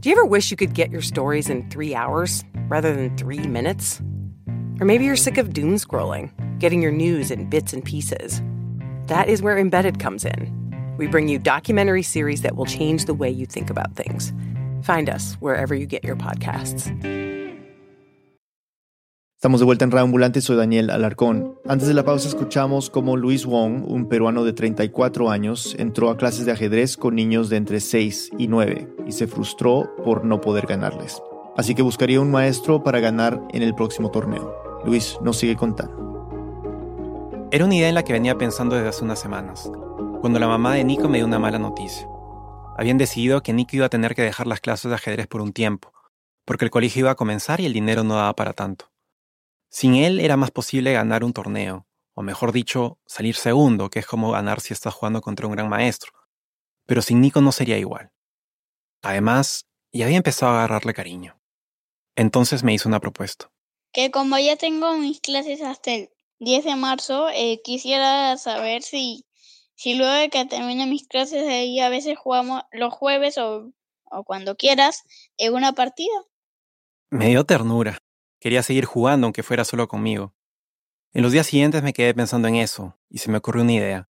Do 0.01 0.09
you 0.09 0.15
ever 0.15 0.25
wish 0.25 0.51
you 0.51 0.57
could 0.57 0.73
get 0.73 0.91
your 0.91 1.01
stories 1.01 1.49
in 1.49 1.69
3 1.69 1.95
hours 1.95 2.43
rather 2.67 2.93
than 2.93 3.15
3 3.17 3.47
minutes? 3.47 4.01
Or 4.79 4.85
maybe 4.85 5.05
you're 5.05 5.15
sick 5.15 5.37
of 5.37 5.53
doom 5.53 5.77
scrolling, 5.77 6.31
getting 6.59 6.81
your 6.81 6.91
news 6.91 7.31
in 7.31 7.49
bits 7.49 7.73
and 7.73 7.83
pieces. 7.83 8.41
That 9.07 9.27
is 9.27 9.41
where 9.41 9.57
Embedded 9.57 9.99
comes 9.99 10.25
in. 10.25 10.51
We 10.97 11.07
bring 11.07 11.27
you 11.27 11.39
documentary 11.39 12.03
series 12.03 12.43
that 12.43 12.55
will 12.55 12.65
change 12.65 13.05
the 13.05 13.13
way 13.13 13.29
you 13.29 13.45
think 13.45 13.69
about 13.69 13.95
things. 13.95 14.33
Find 14.83 15.09
us 15.09 15.33
wherever 15.39 15.73
you 15.73 15.85
get 15.85 16.03
your 16.03 16.15
podcasts. 16.15 16.91
Estamos 19.41 19.59
de 19.59 19.65
vuelta 19.65 19.85
en 19.85 19.89
Radio 19.89 20.03
Ambulante, 20.03 20.39
soy 20.39 20.55
Daniel 20.55 20.91
Alarcón. 20.91 21.57
Antes 21.67 21.87
de 21.87 21.95
la 21.95 22.05
pausa 22.05 22.27
escuchamos 22.27 22.91
cómo 22.91 23.17
Luis 23.17 23.47
Wong, 23.47 23.83
un 23.87 24.07
peruano 24.07 24.43
de 24.43 24.53
34 24.53 25.31
años, 25.31 25.75
entró 25.79 26.11
a 26.11 26.17
clases 26.17 26.45
de 26.45 26.51
ajedrez 26.51 26.95
con 26.95 27.15
niños 27.15 27.49
de 27.49 27.57
entre 27.57 27.79
6 27.79 28.33
y 28.37 28.47
9 28.47 28.87
y 29.07 29.13
se 29.13 29.25
frustró 29.25 29.95
por 30.05 30.25
no 30.25 30.41
poder 30.41 30.67
ganarles. 30.67 31.23
Así 31.57 31.73
que 31.73 31.81
buscaría 31.81 32.21
un 32.21 32.29
maestro 32.29 32.83
para 32.83 32.99
ganar 32.99 33.41
en 33.51 33.63
el 33.63 33.73
próximo 33.73 34.11
torneo. 34.11 34.60
Luis 34.83 35.19
nos 35.21 35.37
sigue 35.37 35.55
contando. 35.55 35.99
Era 37.51 37.65
una 37.65 37.75
idea 37.75 37.89
en 37.89 37.95
la 37.95 38.03
que 38.03 38.13
venía 38.13 38.37
pensando 38.37 38.75
desde 38.75 38.89
hace 38.89 39.03
unas 39.03 39.19
semanas, 39.19 39.69
cuando 40.21 40.39
la 40.39 40.47
mamá 40.47 40.73
de 40.73 40.83
Nico 40.83 41.07
me 41.07 41.17
dio 41.17 41.27
una 41.27 41.37
mala 41.37 41.59
noticia. 41.59 42.07
Habían 42.77 42.97
decidido 42.97 43.43
que 43.43 43.53
Nico 43.53 43.75
iba 43.75 43.85
a 43.85 43.89
tener 43.89 44.15
que 44.15 44.21
dejar 44.21 44.47
las 44.47 44.61
clases 44.61 44.89
de 44.89 44.95
ajedrez 44.95 45.27
por 45.27 45.41
un 45.41 45.53
tiempo, 45.53 45.93
porque 46.45 46.65
el 46.65 46.71
colegio 46.71 47.01
iba 47.01 47.11
a 47.11 47.15
comenzar 47.15 47.59
y 47.59 47.65
el 47.65 47.73
dinero 47.73 48.03
no 48.03 48.15
daba 48.15 48.33
para 48.35 48.53
tanto. 48.53 48.91
Sin 49.69 49.95
él 49.95 50.19
era 50.19 50.37
más 50.37 50.51
posible 50.51 50.93
ganar 50.93 51.23
un 51.23 51.33
torneo, 51.33 51.87
o 52.13 52.23
mejor 52.23 52.51
dicho, 52.51 52.97
salir 53.05 53.35
segundo, 53.35 53.89
que 53.89 53.99
es 53.99 54.05
como 54.05 54.31
ganar 54.31 54.61
si 54.61 54.73
estás 54.73 54.93
jugando 54.93 55.21
contra 55.21 55.45
un 55.45 55.53
gran 55.53 55.69
maestro. 55.69 56.11
Pero 56.87 57.01
sin 57.01 57.21
Nico 57.21 57.41
no 57.41 57.51
sería 57.51 57.77
igual. 57.77 58.11
Además, 59.03 59.67
ya 59.93 60.05
había 60.05 60.17
empezado 60.17 60.53
a 60.53 60.55
agarrarle 60.59 60.93
cariño. 60.93 61.39
Entonces 62.15 62.63
me 62.63 62.73
hizo 62.73 62.89
una 62.89 62.99
propuesta. 62.99 63.51
Que 63.91 64.11
como 64.11 64.37
ya 64.39 64.55
tengo 64.55 64.97
mis 64.97 65.19
clases 65.19 65.61
hasta 65.61 65.91
el 65.91 66.09
10 66.39 66.65
de 66.65 66.75
marzo, 66.75 67.29
eh, 67.29 67.61
quisiera 67.63 68.37
saber 68.37 68.81
si, 68.83 69.25
si 69.75 69.95
luego 69.95 70.13
de 70.13 70.29
que 70.29 70.45
termine 70.45 70.87
mis 70.87 71.07
clases 71.07 71.47
ahí 71.47 71.79
a 71.79 71.89
veces 71.89 72.17
jugamos 72.17 72.63
los 72.71 72.93
jueves 72.93 73.37
o, 73.37 73.71
o 74.05 74.23
cuando 74.23 74.55
quieras 74.55 75.03
en 75.37 75.53
una 75.53 75.73
partida. 75.73 76.13
Me 77.09 77.27
dio 77.27 77.43
ternura. 77.43 77.97
Quería 78.39 78.63
seguir 78.63 78.85
jugando 78.85 79.27
aunque 79.27 79.43
fuera 79.43 79.65
solo 79.65 79.87
conmigo. 79.87 80.33
En 81.13 81.23
los 81.23 81.31
días 81.33 81.47
siguientes 81.47 81.83
me 81.83 81.93
quedé 81.93 82.13
pensando 82.13 82.47
en 82.47 82.55
eso 82.55 82.97
y 83.09 83.17
se 83.17 83.29
me 83.29 83.37
ocurrió 83.37 83.63
una 83.63 83.73
idea. 83.73 84.09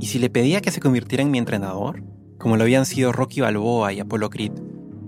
¿Y 0.00 0.06
si 0.06 0.18
le 0.18 0.30
pedía 0.30 0.62
que 0.62 0.70
se 0.70 0.80
convirtiera 0.80 1.22
en 1.22 1.30
mi 1.30 1.38
entrenador? 1.38 2.02
Como 2.38 2.56
lo 2.56 2.62
habían 2.62 2.86
sido 2.86 3.12
Rocky 3.12 3.42
Balboa 3.42 3.92
y 3.92 4.00
Apollo 4.00 4.30
Creed, 4.30 4.52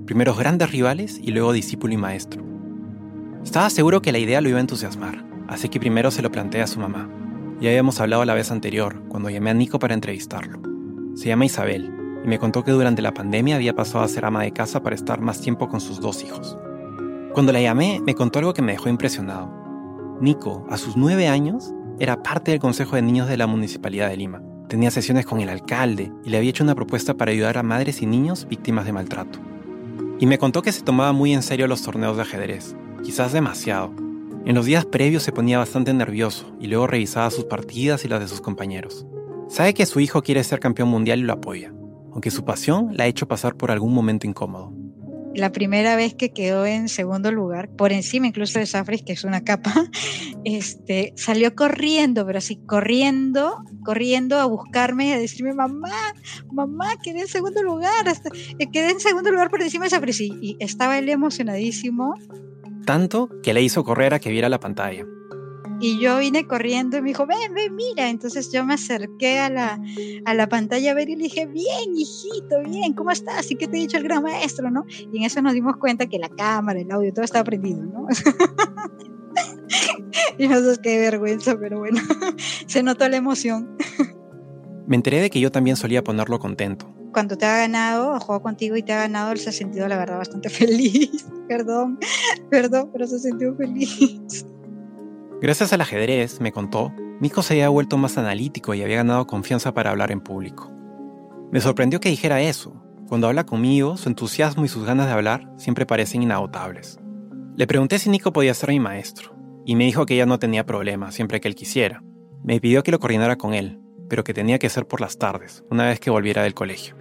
primeros 0.05 0.37
grandes 0.37 0.71
rivales 0.71 1.19
y 1.23 1.31
luego 1.31 1.53
discípulo 1.53 1.95
y 1.95 1.97
maestro. 1.97 2.52
Estaba 3.45 3.71
seguro 3.71 4.01
que 4.01 4.13
la 4.13 4.19
idea 4.19 4.41
lo 4.41 4.49
iba 4.49 4.59
a 4.59 4.63
entusiasmar, 4.63 5.25
así 5.49 5.69
que 5.69 5.81
primero 5.81 6.11
se 6.11 6.23
lo 6.23 6.31
planteé 6.31 6.63
a 6.63 6.67
su 6.67 6.79
mamá. 6.79 7.09
Ya 7.61 7.71
habíamos 7.71 8.01
hablado 8.01 8.25
la 8.25 8.35
vez 8.35 8.51
anterior, 8.51 9.03
cuando 9.09 9.31
llamé 9.31 9.51
a 9.51 9.55
Nico 9.55 9.79
para 9.79 9.95
entrevistarlo. 9.95 10.61
Se 11.15 11.29
llama 11.29 11.45
Isabel, 11.45 11.93
y 12.25 12.29
me 12.29 12.39
contó 12.39 12.65
que 12.65 12.71
durante 12.71 13.03
la 13.03 13.13
pandemia 13.13 13.57
había 13.57 13.75
pasado 13.75 14.05
a 14.05 14.09
ser 14.09 14.25
ama 14.25 14.43
de 14.43 14.53
casa 14.53 14.83
para 14.83 14.95
estar 14.95 15.21
más 15.21 15.41
tiempo 15.41 15.69
con 15.69 15.81
sus 15.81 16.01
dos 16.01 16.23
hijos. 16.23 16.57
Cuando 17.35 17.53
la 17.53 17.61
llamé, 17.61 18.01
me 18.07 18.15
contó 18.15 18.39
algo 18.39 18.55
que 18.55 18.63
me 18.63 18.73
dejó 18.73 18.89
impresionado. 18.89 19.53
Nico, 20.21 20.65
a 20.71 20.77
sus 20.77 20.97
nueve 20.97 21.27
años, 21.27 21.75
era 21.99 22.23
parte 22.23 22.53
del 22.53 22.61
Consejo 22.61 22.97
de 22.97 23.03
Niños 23.03 23.29
de 23.29 23.37
la 23.37 23.47
Municipalidad 23.47 24.09
de 24.09 24.17
Lima. 24.17 24.41
Tenía 24.69 24.91
sesiones 24.91 25.27
con 25.27 25.41
el 25.41 25.49
alcalde 25.49 26.13
y 26.25 26.31
le 26.31 26.39
había 26.39 26.51
hecho 26.51 26.65
una 26.65 26.75
propuesta 26.75 27.15
para 27.15 27.33
ayudar 27.33 27.59
a 27.59 27.63
madres 27.63 28.03
y 28.03 28.07
niños 28.07 28.47
víctimas 28.49 28.87
de 28.87 28.93
maltrato. 28.93 29.41
Y 30.21 30.27
me 30.27 30.39
contó 30.39 30.63
que 30.63 30.73
se 30.73 30.83
tomaba 30.83 31.13
muy 31.13 31.33
en 31.33 31.43
serio 31.43 31.67
los 31.67 31.83
torneos 31.83 32.17
de 32.17 32.23
ajedrez, 32.23 32.77
quizás 33.03 33.33
demasiado. 33.33 33.93
En 34.45 34.55
los 34.55 34.67
días 34.67 34.85
previos 34.85 35.23
se 35.23 35.33
ponía 35.33 35.59
bastante 35.59 35.95
nervioso 35.95 36.53
y 36.61 36.67
luego 36.67 36.87
revisaba 36.87 37.31
sus 37.31 37.45
partidas 37.45 38.05
y 38.05 38.09
las 38.09 38.21
de 38.21 38.29
sus 38.29 38.41
compañeros. 38.41 39.07
Sabe 39.49 39.75
que 39.75 39.87
su 39.87 40.01
hijo 40.01 40.23
quiere 40.23 40.43
ser 40.45 40.61
campeón 40.61 40.89
mundial 40.89 41.21
y 41.21 41.23
lo 41.23 41.35
apoya, 41.35 41.73
aunque 42.13 42.31
su 42.31 42.45
pasión 42.45 42.97
la 42.97 43.05
ha 43.05 43.07
hecho 43.07 43.29
pasar 43.29 43.57
por 43.57 43.71
algún 43.71 43.95
momento 43.95 44.27
incómodo 44.27 44.73
la 45.35 45.53
primera 45.53 45.97
vez 45.97 46.15
que 46.15 46.33
quedó 46.33 46.67
en 46.67 46.89
segundo 46.89 47.33
lugar, 47.33 47.71
por 47.71 47.93
encima 47.93 48.27
incluso 48.27 48.59
de 48.59 48.67
Safris, 48.67 49.03
que 49.03 49.13
es 49.13 49.25
una 49.25 49.43
capa, 49.43 49.73
este, 50.45 51.13
salió 51.17 51.55
corriendo, 51.55 52.27
pero 52.27 52.39
así 52.39 52.57
corriendo, 52.67 53.59
corriendo 53.85 54.39
a 54.39 54.47
buscarme 54.47 55.09
y 55.09 55.13
a 55.13 55.19
decirme, 55.19 55.55
mamá, 55.55 56.15
mamá, 56.51 56.97
quedé 57.03 57.23
en 57.23 57.29
segundo 57.29 57.63
lugar, 57.63 58.07
eh, 58.59 58.67
quedé 58.71 58.91
en 58.91 59.01
segundo 59.01 59.31
lugar 59.31 59.51
por 59.51 59.63
encima 59.63 59.85
de 59.85 59.91
Safris. 59.91 60.21
Y, 60.21 60.39
y 60.41 60.57
estaba 60.61 60.99
él 60.99 61.09
emocionadísimo 61.09 62.15
tanto 62.85 63.29
que 63.43 63.55
le 63.55 63.63
hizo 63.63 63.85
correr 63.85 64.15
a 64.15 64.19
que 64.19 64.31
viera 64.31 64.49
la 64.49 64.61
pantalla. 64.61 65.07
Y 65.81 65.99
yo 65.99 66.19
vine 66.19 66.47
corriendo 66.47 66.97
y 66.97 67.03
me 67.03 67.09
dijo, 67.09 67.27
ven, 67.27 67.55
ven, 67.55 67.75
mira. 67.75 68.09
Entonces 68.09 68.53
yo 68.53 68.65
me 68.65 68.75
acerqué 68.75 69.41
a 69.41 69.51
la, 69.51 69.81
a 70.25 70.35
la 70.35 70.49
pantalla 70.49 70.93
a 70.93 70.95
ver 70.95 71.09
y 71.09 71.17
le 71.17 71.25
dije, 71.25 71.47
bien, 71.47 71.97
hijito, 71.97 72.63
bien, 72.65 72.93
¿cómo 72.93 73.11
estás? 73.11 73.51
¿Y 73.51 73.57
qué 73.57 73.67
te 73.67 73.79
ha 73.79 73.81
dicho 73.81 73.97
el 73.97 74.05
gran 74.05 74.23
maestro, 74.23 74.71
no? 74.71 74.85
Y 75.13 75.19
en 75.19 75.25
eso 75.25 75.43
nos 75.43 75.55
dimos 75.55 75.77
cuenta 75.79 76.07
que 76.07 76.21
la 76.21 76.29
cámara, 76.29 76.79
el 76.79 76.93
audio, 76.93 77.13
todo 77.13 77.25
estaba 77.25 77.43
prendido, 77.43 77.83
¿no? 77.83 78.07
y 80.39 80.47
no 80.47 80.61
sé 80.61 80.81
qué 80.81 81.01
vergüenza, 81.01 81.59
pero 81.59 81.81
bueno, 81.81 82.01
se 82.67 82.85
notó 82.85 83.09
la 83.09 83.17
emoción. 83.17 83.77
Me 84.87 84.95
enteré 84.95 85.21
de 85.21 85.31
que 85.31 85.41
yo 85.41 85.51
también 85.51 85.77
solía 85.77 86.05
ponerlo 86.05 86.39
contento. 86.39 86.95
Cuando 87.13 87.37
te 87.37 87.45
ha 87.45 87.59
ganado, 87.59 88.19
jugado 88.21 88.43
contigo 88.43 88.77
y 88.77 88.83
te 88.83 88.93
ha 88.93 89.01
ganado, 89.01 89.33
él 89.33 89.39
se 89.39 89.51
ha 89.51 89.53
sentido, 89.53 89.87
la 89.87 89.99
verdad, 89.99 90.19
bastante 90.19 90.49
feliz. 90.51 91.27
perdón, 91.49 91.99
perdón, 92.51 92.91
pero 92.93 93.07
se 93.07 93.17
ha 93.17 93.19
sentido 93.19 93.55
feliz. 93.55 94.47
Gracias 95.41 95.73
al 95.73 95.81
ajedrez, 95.81 96.41
me 96.41 96.53
contó, 96.53 96.93
Nico 97.21 97.43
se 97.43 97.55
había 97.55 97.69
vuelto 97.69 97.99
más 97.99 98.17
analítico 98.17 98.75
y 98.75 98.83
había 98.83 98.97
ganado 98.97 99.27
confianza 99.27 99.75
para 99.75 99.91
hablar 99.91 100.11
en 100.11 100.21
público. 100.21 100.73
Me 101.51 101.61
sorprendió 101.61 102.01
que 102.01 102.09
dijera 102.09 102.41
eso. 102.41 102.83
Cuando 103.09 103.27
habla 103.27 103.45
conmigo, 103.45 103.97
su 103.97 104.09
entusiasmo 104.09 104.65
y 104.65 104.69
sus 104.69 104.87
ganas 104.87 105.07
de 105.07 105.13
hablar 105.13 105.53
siempre 105.57 105.85
parecen 105.85 106.23
inagotables. 106.23 106.99
Le 107.57 107.67
pregunté 107.67 107.99
si 107.99 108.09
Nico 108.09 108.33
podía 108.33 108.55
ser 108.55 108.71
mi 108.71 108.81
maestro, 108.81 109.35
y 109.67 109.77
me 109.77 109.85
dijo 109.85 110.07
que 110.07 110.15
ella 110.15 110.25
no 110.25 110.39
tenía 110.39 110.65
problema 110.65 111.13
siempre 111.13 111.41
que 111.41 111.49
él 111.49 111.55
quisiera. 111.55 112.03
Me 112.43 112.61
pidió 112.61 112.83
que 112.83 112.91
lo 112.91 112.99
coordinara 112.99 113.37
con 113.37 113.53
él, 113.53 113.81
pero 114.09 114.25
que 114.25 114.35
tenía 114.35 114.59
que 114.59 114.69
ser 114.69 114.87
por 114.87 115.01
las 115.01 115.19
tardes, 115.19 115.65
una 115.71 115.87
vez 115.87 116.01
que 116.01 116.11
volviera 116.11 116.43
del 116.43 116.55
colegio. 116.55 116.97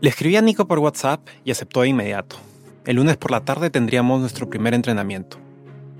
Le 0.00 0.08
escribí 0.08 0.36
a 0.36 0.42
Nico 0.42 0.66
por 0.66 0.78
WhatsApp 0.78 1.28
y 1.44 1.50
aceptó 1.52 1.82
de 1.82 1.88
inmediato. 1.88 2.36
El 2.84 2.96
lunes 2.96 3.16
por 3.16 3.30
la 3.30 3.44
tarde 3.44 3.70
tendríamos 3.70 4.20
nuestro 4.20 4.50
primer 4.50 4.74
entrenamiento. 4.74 5.38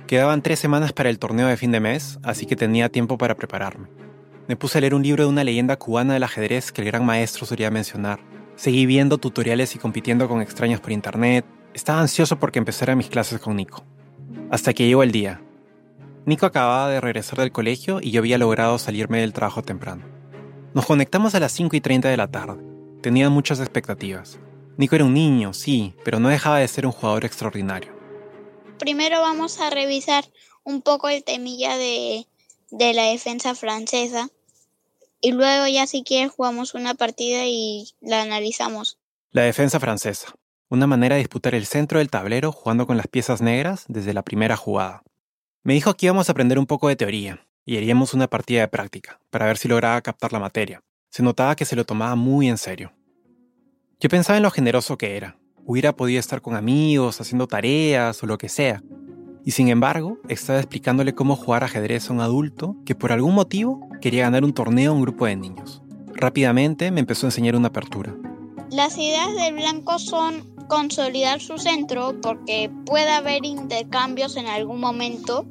Quedaban 0.09 0.43
tres 0.43 0.59
semanas 0.59 0.93
para 0.93 1.09
el 1.09 1.19
torneo 1.19 1.47
de 1.47 1.57
fin 1.57 1.71
de 1.71 1.81
mes, 1.81 2.19
así 2.23 2.45
que 2.45 2.57
tenía 2.57 2.89
tiempo 2.89 3.17
para 3.17 3.37
prepararme. 3.37 3.89
Me 4.49 4.57
puse 4.57 4.79
a 4.79 4.81
leer 4.81 4.95
un 4.95 5.05
libro 5.05 5.23
de 5.23 5.31
una 5.31 5.45
leyenda 5.45 5.79
cubana 5.79 6.15
del 6.15 6.25
ajedrez 6.25 6.73
que 6.73 6.83
el 6.83 6.89
gran 6.89 7.07
maestro 7.07 7.47
solía 7.47 7.71
mencionar. 7.71 8.19
Seguí 8.57 8.87
viendo 8.87 9.19
tutoriales 9.19 9.75
y 9.77 9.79
compitiendo 9.79 10.29
con 10.29 10.43
extraños 10.43 10.81
por 10.81 10.91
internet. 10.91 11.45
Estaba 11.73 12.01
ansioso 12.01 12.39
porque 12.39 12.59
empezara 12.59 12.97
mis 12.97 13.07
clases 13.07 13.39
con 13.41 13.57
Nico. 13.57 13.85
Hasta 14.51 14.75
que 14.75 14.87
llegó 14.87 15.05
el 15.05 15.13
día. 15.13 15.41
Nico 16.27 16.47
acababa 16.47 16.89
de 16.89 17.01
regresar 17.01 17.39
del 17.39 17.53
colegio 17.53 18.01
y 18.01 18.11
yo 18.11 18.21
había 18.21 18.39
logrado 18.39 18.79
salirme 18.79 19.21
del 19.21 19.33
trabajo 19.33 19.63
temprano. 19.63 20.05
Nos 20.75 20.87
conectamos 20.87 21.35
a 21.35 21.41
las 21.41 21.53
5 21.53 21.77
y 21.77 21.81
30 21.81 22.09
de 22.09 22.17
la 22.17 22.31
tarde. 22.31 22.63
Tenía 23.03 23.29
muchas 23.31 23.61
expectativas. 23.61 24.39
Nico 24.77 24.95
era 24.95 25.05
un 25.05 25.15
niño, 25.15 25.53
sí, 25.53 25.95
pero 26.05 26.21
no 26.21 26.29
dejaba 26.29 26.59
de 26.59 26.69
ser 26.69 26.87
un 26.87 26.93
jugador 26.93 27.25
extraordinario 27.25 28.03
primero 28.83 29.21
vamos 29.21 29.61
a 29.61 29.71
revisar 29.71 30.25
un 30.65 30.83
poco 30.83 31.09
el 31.09 31.23
temilla 31.23 31.77
de, 31.77 32.27
de 32.73 32.95
la 32.95 33.05
defensa 33.05 33.55
francesa 33.55 34.29
y 35.21 35.31
luego 35.31 35.69
ya 35.69 35.87
si 35.87 36.03
quieres 36.03 36.33
jugamos 36.33 36.75
una 36.75 36.95
partida 36.95 37.47
y 37.47 37.95
la 38.01 38.23
analizamos. 38.23 38.99
La 39.31 39.43
defensa 39.43 39.79
francesa. 39.79 40.35
Una 40.69 40.89
manera 40.89 41.15
de 41.15 41.21
disputar 41.21 41.55
el 41.55 41.67
centro 41.67 42.01
del 42.01 42.11
tablero 42.11 42.51
jugando 42.51 42.89
con 42.89 42.97
las 42.97 43.07
piezas 43.07 43.41
negras 43.41 43.85
desde 43.87 44.15
la 44.15 44.25
primera 44.25 44.57
jugada. 44.57 45.05
Me 45.65 45.75
dijo 45.75 45.95
que 45.95 46.07
íbamos 46.07 46.29
a 46.29 46.33
aprender 46.33 46.59
un 46.59 46.67
poco 46.67 46.89
de 46.89 46.97
teoría 46.97 47.47
y 47.65 47.77
haríamos 47.77 48.15
una 48.15 48.29
partida 48.29 48.63
de 48.63 48.69
práctica 48.69 49.21
para 49.31 49.47
ver 49.47 49.59
si 49.59 49.69
lograba 49.69 50.01
captar 50.03 50.33
la 50.33 50.41
materia. 50.41 50.83
Se 51.11 51.23
notaba 51.23 51.55
que 51.57 51.65
se 51.65 51.77
lo 51.77 51.85
tomaba 51.85 52.17
muy 52.17 52.49
en 52.49 52.59
serio. 52.59 52.93
Yo 54.01 54.09
pensaba 54.09 54.37
en 54.37 54.43
lo 54.43 54.51
generoso 54.51 54.99
que 54.99 55.17
era, 55.17 55.37
Hubiera 55.65 55.95
podido 55.95 56.19
estar 56.19 56.43
con 56.43 56.57
amigos, 56.57 57.21
haciendo 57.21 57.47
tareas 57.47 58.21
o 58.23 58.27
lo 58.27 58.37
que 58.37 58.49
sea. 58.49 58.83
Y 59.45 59.53
sin 59.53 59.69
embargo, 59.69 60.19
estaba 60.29 60.59
explicándole 60.59 61.15
cómo 61.15 61.37
jugar 61.37 61.63
ajedrez 61.63 62.11
a 62.11 62.13
un 62.13 62.21
adulto 62.21 62.77
que 62.85 62.95
por 62.95 63.13
algún 63.13 63.35
motivo 63.35 63.89
quería 64.01 64.25
ganar 64.25 64.45
un 64.45 64.53
torneo 64.53 64.91
a 64.91 64.95
un 64.95 65.03
grupo 65.03 65.27
de 65.27 65.37
niños. 65.37 65.83
Rápidamente 66.15 66.91
me 66.91 67.01
empezó 67.01 67.27
a 67.27 67.29
enseñar 67.29 67.55
una 67.55 67.69
apertura. 67.69 68.15
Las 68.71 68.99
ideas 68.99 69.35
del 69.37 69.55
blanco 69.55 69.99
son 69.99 70.52
consolidar 70.73 71.43
su 71.43 71.59
centro 71.59 72.19
porque 72.23 72.71
puede 72.87 73.11
haber 73.11 73.45
intercambios 73.45 74.39
en 74.39 74.47
algún 74.47 74.81
momento 74.81 75.45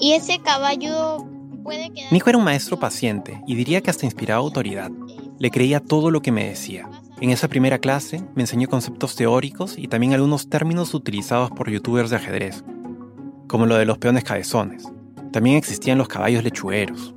y 0.00 0.12
ese 0.12 0.38
caballo 0.38 1.18
puede 1.62 1.92
quedar... 1.92 2.10
Nico 2.10 2.30
era 2.30 2.38
un 2.38 2.44
maestro 2.44 2.80
paciente 2.80 3.42
y 3.46 3.56
diría 3.56 3.82
que 3.82 3.90
hasta 3.90 4.06
inspiraba 4.06 4.40
autoridad. 4.40 4.90
Le 5.38 5.50
creía 5.50 5.80
todo 5.80 6.10
lo 6.10 6.22
que 6.22 6.32
me 6.32 6.46
decía. 6.46 6.88
En 7.20 7.28
esa 7.28 7.46
primera 7.46 7.78
clase 7.78 8.24
me 8.34 8.44
enseñó 8.44 8.68
conceptos 8.68 9.16
teóricos 9.16 9.76
y 9.76 9.86
también 9.86 10.14
algunos 10.14 10.48
términos 10.48 10.94
utilizados 10.94 11.50
por 11.50 11.70
youtubers 11.70 12.08
de 12.08 12.16
ajedrez, 12.16 12.64
como 13.48 13.66
lo 13.66 13.74
de 13.74 13.84
los 13.84 13.98
peones 13.98 14.24
cabezones. 14.24 14.88
También 15.30 15.56
existían 15.56 15.98
los 15.98 16.08
caballos 16.08 16.42
lechugueros. 16.42 17.12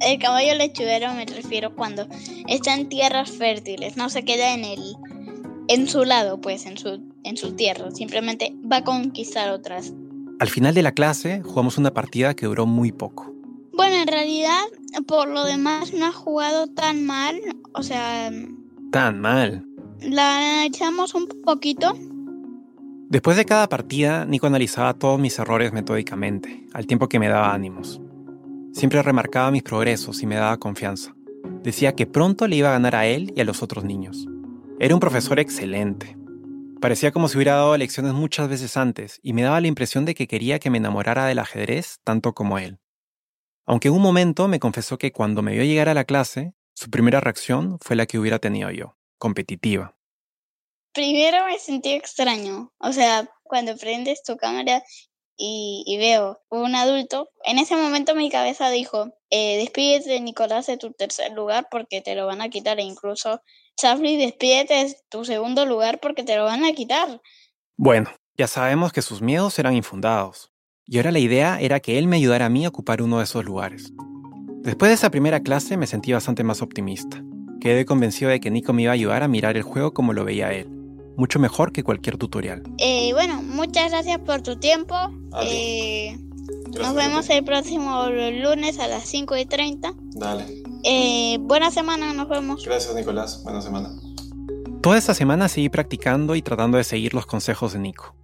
El 0.00 0.18
caballo 0.18 0.54
lechuguero 0.54 1.12
me 1.12 1.26
refiero 1.26 1.76
cuando 1.76 2.06
está 2.48 2.72
en 2.72 2.88
tierras 2.88 3.30
fértiles, 3.30 3.98
no 3.98 4.08
se 4.08 4.24
queda 4.24 4.54
en 4.54 4.64
el 4.64 4.96
en 5.72 5.88
su 5.88 6.04
lado, 6.04 6.40
pues 6.40 6.66
en 6.66 6.76
su 6.76 7.00
en 7.24 7.36
su 7.36 7.52
tierra, 7.52 7.90
simplemente 7.90 8.54
va 8.70 8.78
a 8.78 8.84
conquistar 8.84 9.50
otras. 9.50 9.92
Al 10.38 10.48
final 10.48 10.74
de 10.74 10.82
la 10.82 10.92
clase 10.92 11.42
jugamos 11.42 11.78
una 11.78 11.94
partida 11.94 12.34
que 12.34 12.46
duró 12.46 12.66
muy 12.66 12.92
poco. 12.92 13.32
Bueno, 13.72 13.96
en 13.96 14.08
realidad, 14.08 14.64
por 15.06 15.28
lo 15.28 15.44
demás 15.44 15.94
no 15.94 16.06
ha 16.06 16.12
jugado 16.12 16.66
tan 16.66 17.06
mal, 17.06 17.40
o 17.72 17.82
sea, 17.82 18.30
tan 18.90 19.20
mal. 19.20 19.64
La 20.00 20.36
analizamos 20.36 21.14
un 21.14 21.26
poquito. 21.26 21.96
Después 23.08 23.36
de 23.36 23.44
cada 23.44 23.68
partida, 23.68 24.24
Nico 24.24 24.46
analizaba 24.46 24.94
todos 24.94 25.20
mis 25.20 25.38
errores 25.38 25.72
metódicamente, 25.72 26.66
al 26.72 26.86
tiempo 26.86 27.08
que 27.08 27.18
me 27.18 27.28
daba 27.28 27.54
ánimos. 27.54 28.00
Siempre 28.72 29.02
remarcaba 29.02 29.50
mis 29.50 29.62
progresos 29.62 30.22
y 30.22 30.26
me 30.26 30.34
daba 30.34 30.56
confianza. 30.56 31.14
Decía 31.62 31.94
que 31.94 32.06
pronto 32.06 32.46
le 32.48 32.56
iba 32.56 32.70
a 32.70 32.72
ganar 32.72 32.96
a 32.96 33.06
él 33.06 33.32
y 33.36 33.40
a 33.40 33.44
los 33.44 33.62
otros 33.62 33.84
niños. 33.84 34.26
Era 34.82 34.94
un 34.94 35.00
profesor 35.00 35.38
excelente. 35.38 36.16
Parecía 36.80 37.12
como 37.12 37.28
si 37.28 37.36
hubiera 37.36 37.54
dado 37.54 37.76
lecciones 37.76 38.14
muchas 38.14 38.48
veces 38.48 38.76
antes 38.76 39.20
y 39.22 39.32
me 39.32 39.42
daba 39.42 39.60
la 39.60 39.68
impresión 39.68 40.04
de 40.04 40.16
que 40.16 40.26
quería 40.26 40.58
que 40.58 40.70
me 40.70 40.78
enamorara 40.78 41.26
del 41.26 41.38
ajedrez 41.38 42.00
tanto 42.02 42.34
como 42.34 42.58
él. 42.58 42.80
Aunque 43.64 43.86
en 43.86 43.94
un 43.94 44.02
momento 44.02 44.48
me 44.48 44.58
confesó 44.58 44.98
que 44.98 45.12
cuando 45.12 45.40
me 45.40 45.52
vio 45.52 45.62
llegar 45.62 45.88
a 45.88 45.94
la 45.94 46.02
clase, 46.02 46.54
su 46.74 46.90
primera 46.90 47.20
reacción 47.20 47.78
fue 47.80 47.94
la 47.94 48.06
que 48.06 48.18
hubiera 48.18 48.40
tenido 48.40 48.72
yo, 48.72 48.96
competitiva. 49.18 49.96
Primero 50.92 51.46
me 51.46 51.60
sentí 51.60 51.92
extraño, 51.92 52.72
o 52.80 52.92
sea, 52.92 53.30
cuando 53.44 53.76
prendes 53.76 54.24
tu 54.24 54.36
cámara 54.36 54.82
y, 55.36 55.96
veo 55.96 56.42
un 56.48 56.74
adulto, 56.74 57.30
en 57.44 57.60
ese 57.60 57.76
momento 57.76 58.16
mi 58.16 58.30
cabeza 58.30 58.68
dijo, 58.70 59.14
eh, 59.30 59.58
despídete 59.58 60.18
Nicolás 60.20 60.66
de 60.66 60.76
tu 60.76 60.90
tercer 60.90 61.30
lugar 61.30 61.68
porque 61.70 62.00
te 62.00 62.16
lo 62.16 62.26
van 62.26 62.42
a 62.42 62.48
quitar 62.48 62.80
e 62.80 62.82
incluso 62.82 63.40
Chafri 63.76 64.16
despídete 64.16 64.74
de 64.74 64.96
tu 65.08 65.24
segundo 65.24 65.66
lugar 65.66 65.98
porque 66.00 66.22
te 66.22 66.36
lo 66.36 66.44
van 66.44 66.64
a 66.64 66.72
quitar. 66.72 67.20
Bueno, 67.76 68.10
ya 68.36 68.46
sabemos 68.46 68.92
que 68.92 69.02
sus 69.02 69.22
miedos 69.22 69.58
eran 69.58 69.74
infundados. 69.74 70.52
Y 70.86 70.96
ahora 70.98 71.12
la 71.12 71.18
idea 71.18 71.60
era 71.60 71.80
que 71.80 71.98
él 71.98 72.06
me 72.06 72.16
ayudara 72.16 72.46
a 72.46 72.48
mí 72.48 72.64
a 72.64 72.68
ocupar 72.68 73.02
uno 73.02 73.18
de 73.18 73.24
esos 73.24 73.44
lugares. 73.44 73.92
Después 74.62 74.90
de 74.90 74.94
esa 74.94 75.10
primera 75.10 75.40
clase 75.40 75.76
me 75.76 75.86
sentí 75.86 76.12
bastante 76.12 76.44
más 76.44 76.62
optimista. 76.62 77.22
Quedé 77.60 77.84
convencido 77.84 78.30
de 78.30 78.40
que 78.40 78.50
Nico 78.50 78.72
me 78.72 78.82
iba 78.82 78.92
a 78.92 78.94
ayudar 78.94 79.22
a 79.22 79.28
mirar 79.28 79.56
el 79.56 79.62
juego 79.62 79.94
como 79.94 80.12
lo 80.12 80.24
veía 80.24 80.52
él. 80.52 80.68
Mucho 81.16 81.38
mejor 81.38 81.72
que 81.72 81.82
cualquier 81.82 82.16
tutorial. 82.16 82.62
Eh, 82.78 83.12
bueno, 83.12 83.42
muchas 83.42 83.90
gracias 83.90 84.18
por 84.20 84.42
tu 84.42 84.58
tiempo. 84.58 84.94
Eh, 85.42 86.16
nos 86.78 86.94
vemos 86.94 87.28
el 87.30 87.44
próximo 87.44 88.06
lunes 88.08 88.78
a 88.78 88.88
las 88.88 89.04
5 89.04 89.36
y 89.36 89.44
30. 89.44 89.94
Dale. 90.14 90.61
Eh, 90.84 91.38
buena 91.40 91.70
semana, 91.70 92.12
nos 92.12 92.28
vemos. 92.28 92.64
Gracias, 92.64 92.94
Nicolás. 92.94 93.42
Buena 93.44 93.62
semana. 93.62 93.90
Toda 94.82 94.98
esta 94.98 95.14
semana 95.14 95.48
seguí 95.48 95.68
practicando 95.68 96.34
y 96.34 96.42
tratando 96.42 96.76
de 96.76 96.84
seguir 96.84 97.14
los 97.14 97.24
consejos 97.24 97.72
de 97.72 97.78
Nico. 97.78 98.16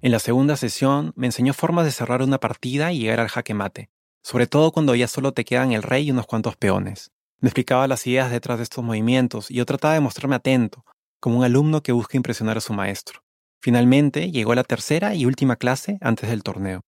En 0.00 0.10
la 0.10 0.18
segunda 0.18 0.56
sesión 0.56 1.12
me 1.14 1.26
enseñó 1.26 1.54
formas 1.54 1.84
de 1.84 1.92
cerrar 1.92 2.22
una 2.22 2.38
partida 2.38 2.92
y 2.92 2.98
llegar 2.98 3.20
al 3.20 3.28
jaque 3.28 3.54
mate, 3.54 3.90
sobre 4.24 4.48
todo 4.48 4.72
cuando 4.72 4.94
ya 4.96 5.06
solo 5.06 5.32
te 5.32 5.44
quedan 5.44 5.70
el 5.70 5.84
rey 5.84 6.08
y 6.08 6.10
unos 6.10 6.26
cuantos 6.26 6.56
peones. 6.56 7.12
Me 7.38 7.48
explicaba 7.48 7.86
las 7.86 8.06
ideas 8.08 8.32
detrás 8.32 8.58
de 8.58 8.64
estos 8.64 8.82
movimientos 8.82 9.50
y 9.50 9.54
yo 9.54 9.66
trataba 9.66 9.94
de 9.94 10.00
mostrarme 10.00 10.34
atento, 10.34 10.84
como 11.20 11.38
un 11.38 11.44
alumno 11.44 11.82
que 11.82 11.92
busca 11.92 12.16
impresionar 12.16 12.56
a 12.56 12.60
su 12.60 12.72
maestro. 12.72 13.22
Finalmente 13.60 14.32
llegó 14.32 14.54
la 14.54 14.64
tercera 14.64 15.14
y 15.14 15.26
última 15.26 15.56
clase 15.56 15.98
antes 16.00 16.28
del 16.28 16.42
torneo. 16.42 16.80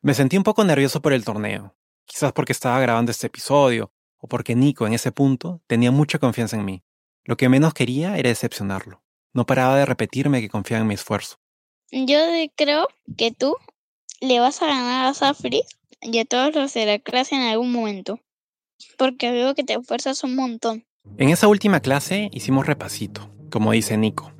Me 0.00 0.14
sentí 0.14 0.38
un 0.38 0.44
poco 0.44 0.64
nervioso 0.64 1.02
por 1.02 1.12
el 1.12 1.26
torneo, 1.26 1.74
quizás 2.06 2.32
porque 2.32 2.52
estaba 2.52 2.80
grabando 2.80 3.10
este 3.10 3.26
episodio 3.26 3.92
o 4.20 4.28
porque 4.28 4.54
Nico 4.54 4.86
en 4.86 4.92
ese 4.92 5.12
punto 5.12 5.60
tenía 5.66 5.90
mucha 5.90 6.18
confianza 6.18 6.56
en 6.56 6.64
mí. 6.64 6.82
Lo 7.24 7.36
que 7.36 7.48
menos 7.48 7.74
quería 7.74 8.16
era 8.16 8.28
decepcionarlo. 8.28 9.02
No 9.32 9.46
paraba 9.46 9.76
de 9.76 9.86
repetirme 9.86 10.40
que 10.40 10.48
confiaba 10.48 10.82
en 10.82 10.88
mi 10.88 10.94
esfuerzo. 10.94 11.36
Yo 11.90 12.18
creo 12.56 12.88
que 13.16 13.32
tú 13.32 13.56
le 14.20 14.40
vas 14.40 14.62
a 14.62 14.66
ganar 14.66 15.06
a 15.06 15.14
Safri 15.14 15.62
y 16.02 16.18
a 16.18 16.24
todos 16.24 16.54
los 16.54 16.72
de 16.74 16.86
la 16.86 16.98
clase 16.98 17.34
en 17.34 17.42
algún 17.42 17.72
momento, 17.72 18.20
porque 18.96 19.30
veo 19.30 19.54
que 19.54 19.64
te 19.64 19.74
esfuerzas 19.74 20.22
un 20.24 20.36
montón. 20.36 20.84
En 21.18 21.30
esa 21.30 21.48
última 21.48 21.80
clase 21.80 22.28
hicimos 22.32 22.66
repasito, 22.66 23.30
como 23.50 23.72
dice 23.72 23.96
Nico. 23.96 24.32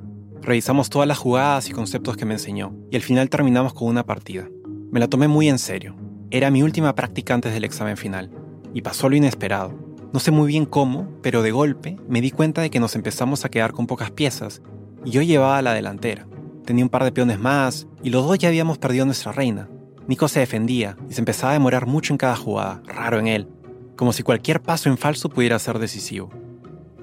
Revisamos 0.43 0.91
todas 0.91 1.09
las 1.09 1.19
jugadas 1.19 1.69
y 1.69 1.73
conceptos 1.73 2.17
que 2.17 2.25
me 2.25 2.35
enseñó, 2.35 2.75
y 2.91 2.97
al 2.97 3.03
final 3.03 3.29
terminamos 3.29 3.75
con 3.75 3.89
una 3.89 4.07
partida. 4.07 4.49
Me 4.91 5.01
la 5.01 5.09
tomé 5.09 5.29
muy 5.29 5.49
en 5.49 5.59
serio. 5.59 5.97
Era 6.31 6.51
mi 6.51 6.63
última 6.63 6.95
práctica 6.95 7.35
antes 7.35 7.53
del 7.53 7.65
examen 7.65 7.97
final, 7.97 8.31
y 8.75 8.83
pasó 8.83 9.09
lo 9.09 9.17
inesperado. 9.17 9.75
No 10.13 10.21
sé 10.21 10.31
muy 10.31 10.49
bien 10.49 10.67
cómo, 10.67 11.09
pero 11.23 11.43
de 11.43 11.53
golpe 11.53 11.97
me 12.09 12.21
di 12.21 12.31
cuenta 12.31 12.63
de 12.63 12.71
que 12.71 12.81
nos 12.81 12.97
empezamos 12.97 13.45
a 13.45 13.49
quedar 13.49 13.73
con 13.73 13.87
pocas 13.87 14.11
piezas, 14.11 14.63
y 15.05 15.11
yo 15.11 15.23
llevaba 15.23 15.63
la 15.63 15.73
delantera. 15.73 16.27
Tenía 16.65 16.85
un 16.85 16.91
par 16.91 17.05
de 17.05 17.13
peones 17.13 17.39
más, 17.39 17.87
y 18.03 18.11
los 18.11 18.27
dos 18.27 18.39
ya 18.39 18.49
habíamos 18.49 18.79
perdido 18.79 19.07
nuestra 19.07 19.33
reina. 19.33 19.69
Nico 20.09 20.27
se 20.29 20.41
defendía, 20.41 20.97
y 21.09 21.15
se 21.15 21.21
empezaba 21.21 21.53
a 21.53 21.55
demorar 21.55 21.87
mucho 21.87 22.13
en 22.13 22.19
cada 22.19 22.37
jugada, 22.37 22.83
raro 22.87 23.19
en 23.19 23.29
él, 23.29 23.49
como 23.97 24.13
si 24.13 24.23
cualquier 24.23 24.61
paso 24.61 24.89
en 24.89 24.99
falso 24.99 25.29
pudiera 25.29 25.59
ser 25.59 25.79
decisivo. 25.79 26.31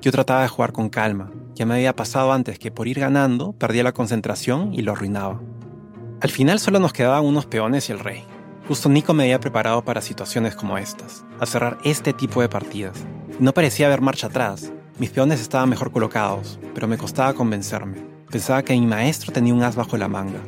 Yo 0.02 0.12
trataba 0.12 0.42
de 0.42 0.48
jugar 0.50 0.74
con 0.74 0.90
calma, 0.90 1.32
ya 1.56 1.66
me 1.66 1.74
había 1.74 1.96
pasado 1.96 2.34
antes 2.34 2.60
que 2.60 2.70
por 2.70 2.88
ir 2.88 3.00
ganando 3.00 3.54
perdía 3.54 3.84
la 3.84 3.92
concentración 3.92 4.74
y 4.74 4.84
lo 4.84 4.92
arruinaba. 4.92 5.42
Al 6.22 6.30
final 6.30 6.60
solo 6.60 6.80
nos 6.80 6.94
quedaban 6.94 7.26
unos 7.26 7.46
peones 7.46 7.90
y 7.90 7.94
el 7.94 8.00
rey. 8.00 8.24
Justo 8.68 8.90
Nico 8.90 9.14
me 9.14 9.24
había 9.24 9.40
preparado 9.40 9.82
para 9.82 10.02
situaciones 10.02 10.54
como 10.54 10.78
estas, 10.78 11.24
a 11.40 11.46
cerrar 11.46 11.78
este 11.86 12.12
tipo 12.12 12.42
de 12.42 12.50
partidas. 12.50 12.98
No 13.40 13.54
parecía 13.54 13.88
haber 13.88 14.02
marcha 14.02 14.28
atrás. 14.28 14.74
Mis 15.00 15.10
peones 15.10 15.40
estaban 15.40 15.70
mejor 15.70 15.90
colocados, 15.92 16.60
pero 16.74 16.86
me 16.86 16.98
costaba 16.98 17.34
convencerme. 17.34 18.04
Pensaba 18.30 18.64
que 18.64 18.74
mi 18.74 18.86
maestro 18.86 19.32
tenía 19.32 19.54
un 19.54 19.64
as 19.64 19.78
bajo 19.78 19.96
la 19.96 20.10
manga. 20.10 20.42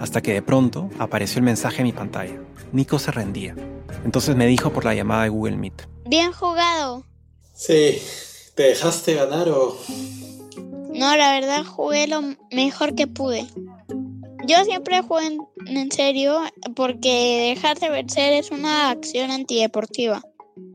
Hasta 0.00 0.20
que 0.20 0.32
de 0.32 0.42
pronto 0.42 0.90
apareció 0.98 1.38
el 1.38 1.44
mensaje 1.44 1.82
en 1.82 1.86
mi 1.86 1.92
pantalla. 1.92 2.34
Nico 2.72 2.98
se 2.98 3.12
rendía. 3.12 3.54
Entonces 4.04 4.34
me 4.34 4.46
dijo 4.48 4.72
por 4.72 4.84
la 4.84 4.94
llamada 4.94 5.22
de 5.22 5.28
Google 5.28 5.56
Meet. 5.56 5.86
Bien 6.06 6.32
jugado. 6.32 7.04
Sí, 7.54 8.02
¿te 8.56 8.64
dejaste 8.64 9.14
ganar 9.14 9.48
o...? 9.50 9.76
No, 10.92 11.16
la 11.16 11.32
verdad 11.32 11.64
jugué 11.64 12.08
lo 12.08 12.22
mejor 12.50 12.96
que 12.96 13.06
pude. 13.06 13.46
Yo 14.46 14.64
siempre 14.64 15.02
juego 15.02 15.48
en, 15.66 15.76
en 15.76 15.90
serio 15.92 16.40
porque 16.74 17.54
dejarse 17.54 17.88
vencer 17.90 18.32
es 18.32 18.50
una 18.50 18.90
acción 18.90 19.30
antideportiva. 19.30 20.22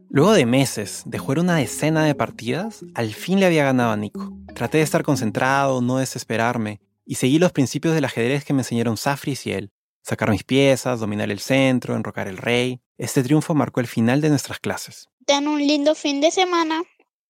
Luego 0.10 0.32
de 0.32 0.46
meses 0.46 1.04
de 1.06 1.20
jugar 1.20 1.40
una 1.40 1.58
decena 1.58 2.06
de 2.06 2.16
partidas, 2.16 2.86
al 2.96 3.14
fin 3.14 3.40
le 3.40 3.46
había 3.46 3.66
ganado 3.66 3.92
a 3.92 3.98
Nico. 3.98 4.38
Traté 4.56 4.78
de 4.78 4.84
estar 4.84 5.04
concentrado, 5.04 5.82
no 5.82 5.98
desesperarme, 5.98 6.80
y 7.06 7.16
seguí 7.16 7.40
los 7.40 7.52
principios 7.52 7.94
del 7.94 8.06
ajedrez 8.06 8.46
que 8.46 8.54
me 8.54 8.62
enseñaron 8.62 8.96
Safris 8.98 9.46
y 9.46 9.52
él. 9.52 9.72
Sacar 10.02 10.32
mis 10.32 10.46
piezas, 10.46 11.02
dominar 11.02 11.30
el 11.30 11.40
centro, 11.40 11.96
enrocar 11.96 12.30
el 12.30 12.38
rey. 12.38 12.80
Este 12.98 13.22
triunfo 13.22 13.54
marcó 13.54 13.82
el 13.82 13.88
final 13.88 14.22
de 14.22 14.30
nuestras 14.30 14.60
clases. 14.60 15.10
Ten 15.26 15.48
un 15.48 15.60
lindo 15.60 15.94
fin 15.94 16.22
de 16.22 16.32
semana. 16.32 16.82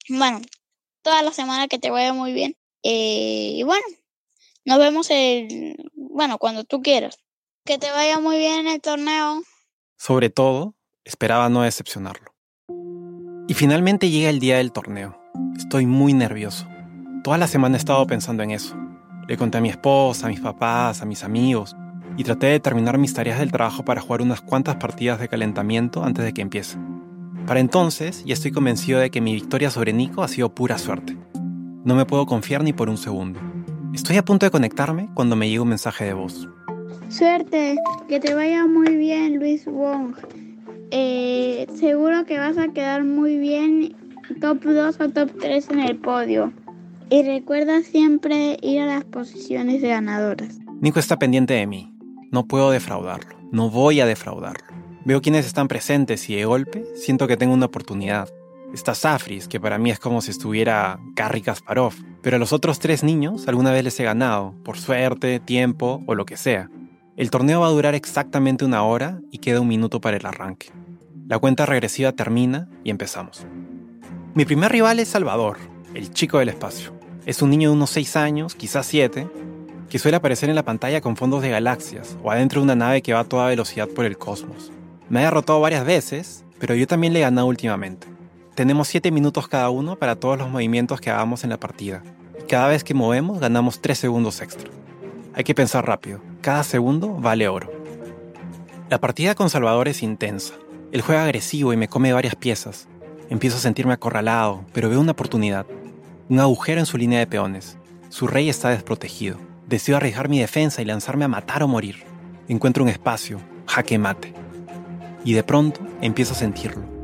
Bueno, 0.08 0.40
toda 1.02 1.24
la 1.24 1.32
semana 1.32 1.68
que 1.68 1.80
te 1.80 1.90
vaya 1.90 2.14
muy 2.14 2.32
bien. 2.32 2.56
Eh, 2.84 3.54
y 3.56 3.64
bueno, 3.64 3.86
nos 4.68 4.80
vemos 4.80 5.10
el, 5.12 5.78
bueno, 5.96 6.38
cuando 6.40 6.66
tú 6.66 6.82
quieras. 6.82 7.18
Que 7.64 7.78
te 7.78 7.90
vaya 7.90 8.20
muy 8.20 8.38
bien 8.38 8.60
en 8.60 8.68
el 8.68 8.82
torneo. 8.82 9.42
Sobre 9.98 10.30
todo, 10.30 10.76
esperaba 11.06 11.48
no 11.48 11.62
decepcionarlo. 11.62 12.36
Y 13.48 13.54
finalmente 13.54 14.10
llega 14.10 14.30
el 14.30 14.40
día 14.40 14.58
del 14.58 14.74
torneo. 14.74 15.18
Estoy 15.56 15.86
muy 15.86 16.12
nervioso. 16.12 16.68
Toda 17.24 17.38
la 17.38 17.48
semana 17.48 17.78
he 17.78 17.80
estado 17.80 18.06
pensando 18.08 18.44
en 18.44 18.52
eso. 18.52 18.76
Le 19.30 19.38
conté 19.38 19.58
a 19.58 19.62
mi 19.62 19.70
esposa, 19.70 20.26
a 20.26 20.30
mis 20.30 20.42
papás, 20.42 21.02
a 21.02 21.06
mis 21.06 21.24
amigos, 21.24 21.74
y 22.18 22.26
traté 22.26 22.48
de 22.48 22.60
terminar 22.60 22.98
mis 22.98 23.14
tareas 23.14 23.40
del 23.40 23.54
trabajo 23.54 23.86
para 23.86 24.02
jugar 24.02 24.22
unas 24.22 24.42
cuantas 24.42 24.76
partidas 24.76 25.22
de 25.22 25.30
calentamiento 25.30 26.04
antes 26.04 26.26
de 26.26 26.34
que 26.34 26.42
empiece. 26.42 26.78
Para 27.46 27.62
entonces, 27.62 28.22
ya 28.26 28.34
estoy 28.34 28.52
convencido 28.52 29.00
de 29.00 29.12
que 29.12 29.22
mi 29.22 29.34
victoria 29.34 29.70
sobre 29.70 29.94
Nico 29.94 30.24
ha 30.24 30.28
sido 30.28 30.54
pura 30.54 30.78
suerte. 30.78 31.16
No 31.86 31.96
me 31.96 32.06
puedo 32.06 32.26
confiar 32.26 32.66
ni 32.66 32.74
por 32.74 32.90
un 32.90 32.98
segundo. 32.98 33.40
Estoy 33.94 34.18
a 34.18 34.26
punto 34.26 34.46
de 34.46 34.52
conectarme 34.52 35.10
cuando 35.14 35.36
me 35.36 35.50
llega 35.50 35.64
un 35.64 35.70
mensaje 35.70 36.06
de 36.06 36.14
voz. 36.14 36.48
Suerte, 37.10 37.78
que 38.08 38.20
te 38.20 38.34
vaya 38.34 38.66
muy 38.66 38.96
bien, 38.96 39.40
Luis 39.40 39.66
Wong. 39.66 40.16
Eh, 40.92 41.68
seguro 41.76 42.26
que 42.26 42.38
vas 42.38 42.58
a 42.58 42.68
quedar 42.70 43.04
muy 43.04 43.38
bien, 43.38 43.96
top 44.42 44.64
2 44.64 45.00
o 45.00 45.10
top 45.10 45.32
3 45.40 45.70
en 45.70 45.80
el 45.80 45.98
podio. 45.98 46.52
Y 47.10 47.24
recuerda 47.24 47.82
siempre 47.82 48.58
ir 48.62 48.82
a 48.82 48.86
las 48.86 49.06
posiciones 49.06 49.82
de 49.82 49.90
ganadoras. 49.90 50.60
Nico 50.82 51.00
está 51.00 51.18
pendiente 51.18 51.54
de 51.54 51.66
mí. 51.66 51.94
No 52.32 52.46
puedo 52.46 52.72
defraudarlo. 52.72 53.38
No 53.52 53.70
voy 53.70 54.02
a 54.02 54.06
defraudarlo. 54.06 54.68
Veo 55.06 55.22
quiénes 55.22 55.46
están 55.46 55.70
presentes 55.70 56.30
y 56.30 56.36
de 56.36 56.44
golpe 56.44 56.84
siento 56.96 57.28
que 57.28 57.38
tengo 57.38 57.54
una 57.54 57.68
oportunidad. 57.68 58.28
Está 58.78 58.94
Safris, 58.94 59.48
que 59.48 59.60
para 59.60 59.80
mí 59.80 59.90
es 59.90 59.98
como 59.98 60.22
si 60.22 60.30
estuviera 60.30 61.00
Garry 61.16 61.42
Kasparov, 61.42 61.96
pero 62.22 62.36
a 62.36 62.40
los 62.40 62.54
otros 62.54 62.78
tres 62.78 63.04
niños 63.04 63.48
alguna 63.48 63.72
vez 63.72 63.84
les 63.84 64.00
he 64.00 64.04
ganado, 64.04 64.54
por 64.64 64.78
suerte, 64.78 65.40
tiempo 65.40 66.04
o 66.06 66.14
lo 66.14 66.28
que 66.28 66.38
sea. 66.38 66.70
El 67.16 67.32
torneo 67.32 67.62
va 67.62 67.68
a 67.68 67.72
durar 67.72 67.96
exactamente 67.96 68.66
una 68.66 68.84
hora 68.84 69.20
y 69.32 69.40
queda 69.40 69.62
un 69.62 69.68
minuto 69.68 70.00
para 70.00 70.18
el 70.18 70.26
arranque. 70.28 70.72
La 71.28 71.40
cuenta 71.40 71.66
regresiva 71.66 72.12
termina 72.12 72.70
y 72.84 72.92
empezamos. 72.92 73.48
Mi 74.36 74.46
primer 74.46 74.72
rival 74.72 75.00
es 75.00 75.08
Salvador, 75.08 75.58
el 75.96 76.12
chico 76.12 76.38
del 76.38 76.50
espacio. 76.50 76.94
Es 77.26 77.42
un 77.42 77.50
niño 77.50 77.70
de 77.70 77.78
unos 77.78 77.90
6 77.90 78.16
años, 78.16 78.54
quizás 78.54 78.86
7, 78.86 79.28
que 79.90 79.98
suele 79.98 80.18
aparecer 80.18 80.50
en 80.50 80.56
la 80.56 80.66
pantalla 80.66 81.02
con 81.02 81.18
fondos 81.18 81.42
de 81.42 81.50
galaxias 81.50 82.16
o 82.22 82.30
adentro 82.30 82.62
de 82.62 82.66
una 82.66 82.76
nave 82.76 83.02
que 83.02 83.14
va 83.14 83.22
a 83.22 83.28
toda 83.28 83.48
velocidad 83.48 83.88
por 83.88 84.06
el 84.06 84.20
cosmos. 84.20 84.72
Me 85.10 85.22
ha 85.22 85.24
derrotado 85.24 85.60
varias 85.62 85.84
veces, 85.84 86.46
pero 86.60 86.76
yo 86.76 86.86
también 86.86 87.14
le 87.14 87.20
he 87.20 87.24
ganado 87.24 87.48
últimamente. 87.48 88.17
Tenemos 88.58 88.88
7 88.88 89.12
minutos 89.12 89.48
cada 89.48 89.70
uno 89.70 89.98
para 89.98 90.16
todos 90.16 90.36
los 90.36 90.50
movimientos 90.50 91.00
que 91.00 91.12
hagamos 91.12 91.44
en 91.44 91.52
la 91.52 91.60
partida. 91.60 92.02
Cada 92.50 92.70
vez 92.70 92.84
que 92.84 92.96
movemos 92.96 93.40
ganamos 93.40 93.82
3 93.82 93.96
segundos 93.96 94.42
extra. 94.42 94.72
Hay 95.36 95.44
que 95.44 95.54
pensar 95.54 95.86
rápido. 95.86 96.22
Cada 96.42 96.64
segundo 96.64 97.14
vale 97.14 97.48
oro. 97.48 97.72
La 98.90 99.00
partida 99.00 99.36
con 99.36 99.52
Salvador 99.52 99.88
es 99.88 100.02
intensa. 100.02 100.56
Él 100.92 101.02
juega 101.02 101.24
agresivo 101.24 101.72
y 101.72 101.78
me 101.78 101.88
come 101.88 102.14
varias 102.14 102.34
piezas. 102.34 102.88
Empiezo 103.30 103.58
a 103.58 103.60
sentirme 103.60 103.94
acorralado, 103.94 104.66
pero 104.74 104.90
veo 104.90 105.02
una 105.02 105.12
oportunidad. 105.12 105.68
Un 106.28 106.40
agujero 106.40 106.80
en 106.80 106.88
su 106.88 106.98
línea 106.98 107.20
de 107.20 107.28
peones. 107.28 107.78
Su 108.10 108.26
rey 108.26 108.50
está 108.50 108.70
desprotegido. 108.70 109.38
Decido 109.68 109.98
arriesgar 109.98 110.30
mi 110.30 110.40
defensa 110.40 110.82
y 110.82 110.86
lanzarme 110.86 111.26
a 111.26 111.28
matar 111.28 111.62
o 111.62 111.68
morir. 111.68 112.06
Encuentro 112.48 112.84
un 112.84 112.90
espacio, 112.90 113.40
jaque 113.68 114.00
mate. 114.00 114.34
Y 115.24 115.34
de 115.34 115.44
pronto 115.44 115.80
empiezo 116.02 116.34
a 116.34 116.38
sentirlo. 116.38 116.97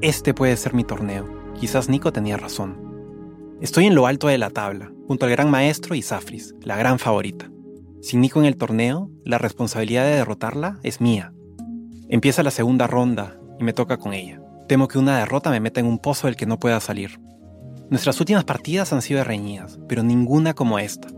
Este 0.00 0.32
puede 0.32 0.56
ser 0.56 0.74
mi 0.74 0.84
torneo. 0.84 1.26
Quizás 1.58 1.88
Nico 1.88 2.12
tenía 2.12 2.36
razón. 2.36 3.56
Estoy 3.60 3.86
en 3.86 3.96
lo 3.96 4.06
alto 4.06 4.28
de 4.28 4.38
la 4.38 4.50
tabla, 4.50 4.92
junto 5.08 5.26
al 5.26 5.32
gran 5.32 5.50
maestro 5.50 5.96
y 5.96 6.02
Safris, 6.02 6.54
la 6.62 6.76
gran 6.76 7.00
favorita. 7.00 7.50
Sin 8.00 8.20
Nico 8.20 8.38
en 8.38 8.46
el 8.46 8.56
torneo, 8.56 9.10
la 9.24 9.38
responsabilidad 9.38 10.04
de 10.04 10.14
derrotarla 10.14 10.78
es 10.84 11.00
mía. 11.00 11.32
Empieza 12.08 12.44
la 12.44 12.52
segunda 12.52 12.86
ronda 12.86 13.40
y 13.58 13.64
me 13.64 13.72
toca 13.72 13.96
con 13.96 14.12
ella. 14.12 14.40
Temo 14.68 14.86
que 14.86 14.98
una 14.98 15.18
derrota 15.18 15.50
me 15.50 15.58
meta 15.58 15.80
en 15.80 15.86
un 15.86 15.98
pozo 15.98 16.28
del 16.28 16.36
que 16.36 16.46
no 16.46 16.60
pueda 16.60 16.78
salir. 16.78 17.18
Nuestras 17.90 18.20
últimas 18.20 18.44
partidas 18.44 18.92
han 18.92 19.02
sido 19.02 19.24
reñidas, 19.24 19.80
pero 19.88 20.04
ninguna 20.04 20.54
como 20.54 20.78
esta. 20.78 21.08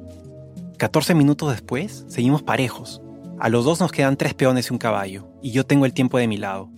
14 0.79 1.15
minutos 1.15 1.51
después, 1.51 2.07
seguimos 2.09 2.43
parejos. 2.43 3.03
A 3.39 3.51
los 3.51 3.67
dos 3.67 3.79
nos 3.79 3.93
quedan 3.93 4.17
tres 4.17 4.33
peones 4.33 4.71
y 4.71 4.73
un 4.73 4.79
caballo, 4.79 5.29
y 5.43 5.51
yo 5.51 5.67
tengo 5.67 5.85
el 5.85 5.93
tiempo 5.93 6.17
de 6.17 6.29
mi 6.29 6.39
lado. 6.39 6.71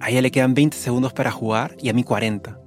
A 0.00 0.10
ella 0.10 0.22
le 0.22 0.30
quedan 0.30 0.54
20 0.54 0.76
segundos 0.76 1.12
para 1.12 1.32
jugar 1.32 1.76
y 1.80 1.88
a 1.88 1.92
mí 1.92 2.04
40. 2.04 2.58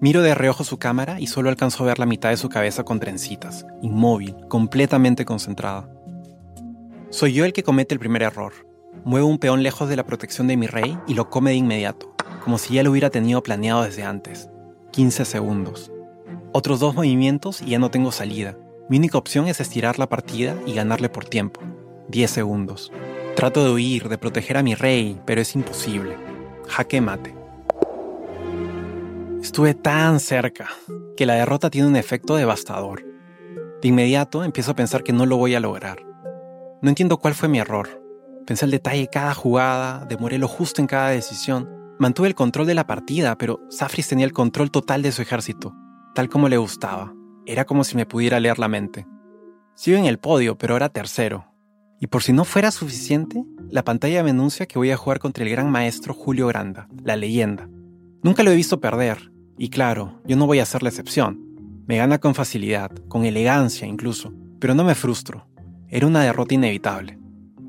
Miro 0.00 0.22
de 0.22 0.34
reojo 0.34 0.64
su 0.64 0.78
cámara 0.78 1.20
y 1.20 1.26
solo 1.26 1.50
alcanzo 1.50 1.82
a 1.82 1.88
ver 1.88 1.98
la 1.98 2.06
mitad 2.06 2.30
de 2.30 2.36
su 2.36 2.48
cabeza 2.48 2.84
con 2.84 3.00
trencitas, 3.00 3.66
inmóvil, 3.82 4.36
completamente 4.48 5.24
concentrada. 5.24 5.90
Soy 7.10 7.32
yo 7.32 7.44
el 7.44 7.52
que 7.52 7.64
comete 7.64 7.94
el 7.94 8.00
primer 8.00 8.22
error. 8.22 8.52
Muevo 9.04 9.26
un 9.26 9.38
peón 9.38 9.62
lejos 9.62 9.88
de 9.88 9.96
la 9.96 10.06
protección 10.06 10.46
de 10.46 10.56
mi 10.56 10.68
rey 10.68 10.96
y 11.08 11.14
lo 11.14 11.28
come 11.28 11.50
de 11.50 11.56
inmediato, 11.56 12.14
como 12.44 12.56
si 12.56 12.74
ya 12.74 12.82
lo 12.82 12.92
hubiera 12.92 13.10
tenido 13.10 13.42
planeado 13.42 13.82
desde 13.82 14.04
antes. 14.04 14.48
15 14.92 15.24
segundos. 15.24 15.90
Otros 16.52 16.78
dos 16.80 16.94
movimientos 16.94 17.62
y 17.62 17.70
ya 17.70 17.78
no 17.78 17.90
tengo 17.90 18.12
salida. 18.12 18.56
Mi 18.88 18.98
única 18.98 19.18
opción 19.18 19.48
es 19.48 19.60
estirar 19.60 19.98
la 19.98 20.08
partida 20.08 20.56
y 20.66 20.74
ganarle 20.74 21.08
por 21.08 21.24
tiempo. 21.24 21.60
10 22.08 22.30
segundos. 22.30 22.92
Trato 23.34 23.64
de 23.64 23.72
huir, 23.72 24.08
de 24.08 24.18
proteger 24.18 24.56
a 24.56 24.62
mi 24.62 24.74
rey, 24.74 25.20
pero 25.26 25.40
es 25.40 25.54
imposible. 25.54 26.29
Jaque 26.70 27.00
mate. 27.00 27.34
Estuve 29.42 29.74
tan 29.74 30.20
cerca 30.20 30.68
que 31.16 31.26
la 31.26 31.34
derrota 31.34 31.68
tiene 31.68 31.88
un 31.88 31.96
efecto 31.96 32.36
devastador. 32.36 33.04
De 33.82 33.88
inmediato 33.88 34.44
empiezo 34.44 34.70
a 34.70 34.76
pensar 34.76 35.02
que 35.02 35.12
no 35.12 35.26
lo 35.26 35.36
voy 35.36 35.56
a 35.56 35.60
lograr. 35.60 35.98
No 36.80 36.88
entiendo 36.88 37.18
cuál 37.18 37.34
fue 37.34 37.48
mi 37.48 37.58
error. 37.58 38.00
Pensé 38.46 38.66
el 38.66 38.70
detalle 38.70 39.00
de 39.00 39.08
cada 39.08 39.34
jugada, 39.34 40.06
demoré 40.06 40.38
lo 40.38 40.46
justo 40.46 40.80
en 40.80 40.86
cada 40.86 41.08
decisión. 41.08 41.68
Mantuve 41.98 42.28
el 42.28 42.36
control 42.36 42.68
de 42.68 42.74
la 42.74 42.86
partida, 42.86 43.36
pero 43.36 43.60
Safris 43.68 44.08
tenía 44.08 44.24
el 44.24 44.32
control 44.32 44.70
total 44.70 45.02
de 45.02 45.10
su 45.10 45.22
ejército, 45.22 45.74
tal 46.14 46.28
como 46.28 46.48
le 46.48 46.56
gustaba. 46.56 47.12
Era 47.46 47.64
como 47.64 47.82
si 47.82 47.96
me 47.96 48.06
pudiera 48.06 48.38
leer 48.38 48.60
la 48.60 48.68
mente. 48.68 49.08
Sigo 49.74 49.98
en 49.98 50.06
el 50.06 50.20
podio, 50.20 50.56
pero 50.56 50.74
ahora 50.74 50.88
tercero. 50.88 51.49
Y 52.00 52.06
por 52.06 52.22
si 52.22 52.32
no 52.32 52.46
fuera 52.46 52.70
suficiente, 52.70 53.44
la 53.68 53.84
pantalla 53.84 54.24
me 54.24 54.30
anuncia 54.30 54.66
que 54.66 54.78
voy 54.78 54.90
a 54.90 54.96
jugar 54.96 55.18
contra 55.18 55.44
el 55.44 55.50
gran 55.50 55.70
maestro 55.70 56.14
Julio 56.14 56.46
Granda, 56.46 56.88
la 57.04 57.14
leyenda. 57.14 57.68
Nunca 58.22 58.42
lo 58.42 58.50
he 58.50 58.56
visto 58.56 58.80
perder, 58.80 59.30
y 59.58 59.68
claro, 59.68 60.20
yo 60.24 60.36
no 60.36 60.46
voy 60.46 60.60
a 60.60 60.66
ser 60.66 60.82
la 60.82 60.88
excepción. 60.88 61.38
Me 61.86 61.98
gana 61.98 62.18
con 62.18 62.34
facilidad, 62.34 62.90
con 63.08 63.26
elegancia 63.26 63.86
incluso, 63.86 64.32
pero 64.58 64.74
no 64.74 64.82
me 64.82 64.94
frustro. 64.94 65.46
Era 65.88 66.06
una 66.06 66.22
derrota 66.24 66.54
inevitable. 66.54 67.18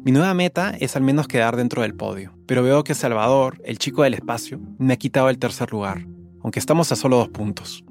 Mi 0.03 0.13
nueva 0.13 0.33
meta 0.33 0.75
es 0.79 0.95
al 0.95 1.03
menos 1.03 1.27
quedar 1.27 1.57
dentro 1.57 1.81
del 1.81 1.93
podio, 1.93 2.33
pero 2.47 2.63
veo 2.63 2.85
que 2.85 2.95
Salvador, 2.95 3.61
el 3.65 3.77
chico 3.77 4.03
del 4.03 4.13
espacio, 4.13 4.61
me 4.79 4.93
ha 4.93 4.97
quitado 4.97 5.29
el 5.29 5.39
tercer 5.39 5.71
lugar, 5.73 6.07
aunque 6.41 6.59
estamos 6.59 6.91
a 6.93 6.95
solo 6.95 7.17
dos 7.17 7.29
puntos. 7.29 7.83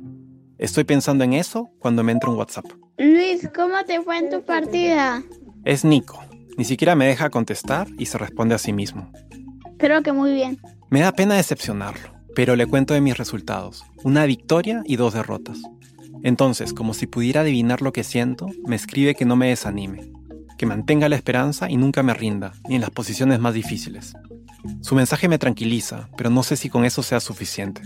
Estoy 0.57 0.84
pensando 0.84 1.22
en 1.22 1.34
eso 1.34 1.70
cuando 1.78 2.03
me 2.03 2.12
entra 2.12 2.30
un 2.30 2.38
WhatsApp. 2.38 2.64
Luis, 2.97 3.49
¿cómo 3.55 3.74
te 3.86 4.01
fue 4.03 4.18
en 4.18 4.30
tu 4.30 4.43
partida? 4.43 5.22
Es 5.64 5.84
Nico. 5.84 6.30
Ni 6.57 6.65
siquiera 6.65 6.95
me 6.95 7.07
deja 7.07 7.31
contestar 7.31 7.89
y 7.99 8.07
se 8.07 8.19
responde 8.19 8.55
a 8.55 8.59
sí 8.59 8.73
mismo. 8.73 9.11
Creo 9.79 10.03
que 10.03 10.13
muy 10.13 10.33
bien. 10.33 10.59
Me 10.91 11.01
da 11.01 11.13
pena 11.13 11.37
decepcionarlo, 11.37 12.11
pero 12.35 12.57
le 12.57 12.67
cuento 12.67 12.95
de 12.95 13.01
mis 13.01 13.17
resultados. 13.17 13.85
Una 14.03 14.27
victoria 14.27 14.83
y 14.85 14.97
dos 14.97 15.15
derrotas. 15.15 15.59
Entonces, 16.23 16.75
como 16.75 16.93
si 16.93 17.07
pudiera 17.07 17.41
adivinar 17.41 17.81
lo 17.81 17.93
que 17.93 18.05
siento, 18.05 18.47
me 18.67 18.77
escribe 18.77 19.15
que 19.15 19.25
no 19.25 19.37
me 19.37 19.49
desanime, 19.49 20.13
que 20.59 20.67
mantenga 20.67 21.09
la 21.09 21.17
esperanza 21.17 21.71
y 21.71 21.77
nunca 21.77 22.03
me 22.03 22.13
rinda, 22.13 22.53
ni 22.69 22.75
en 22.75 22.83
las 22.83 22.91
posiciones 22.91 23.41
más 23.41 23.55
difíciles. 23.55 24.15
Su 24.83 24.95
mensaje 24.95 25.29
me 25.29 25.39
tranquiliza, 25.39 26.11
pero 26.17 26.29
no 26.29 26.43
sé 26.43 26.57
si 26.57 26.69
con 26.69 26.85
eso 26.85 27.03
sea 27.03 27.21
suficiente. 27.21 27.83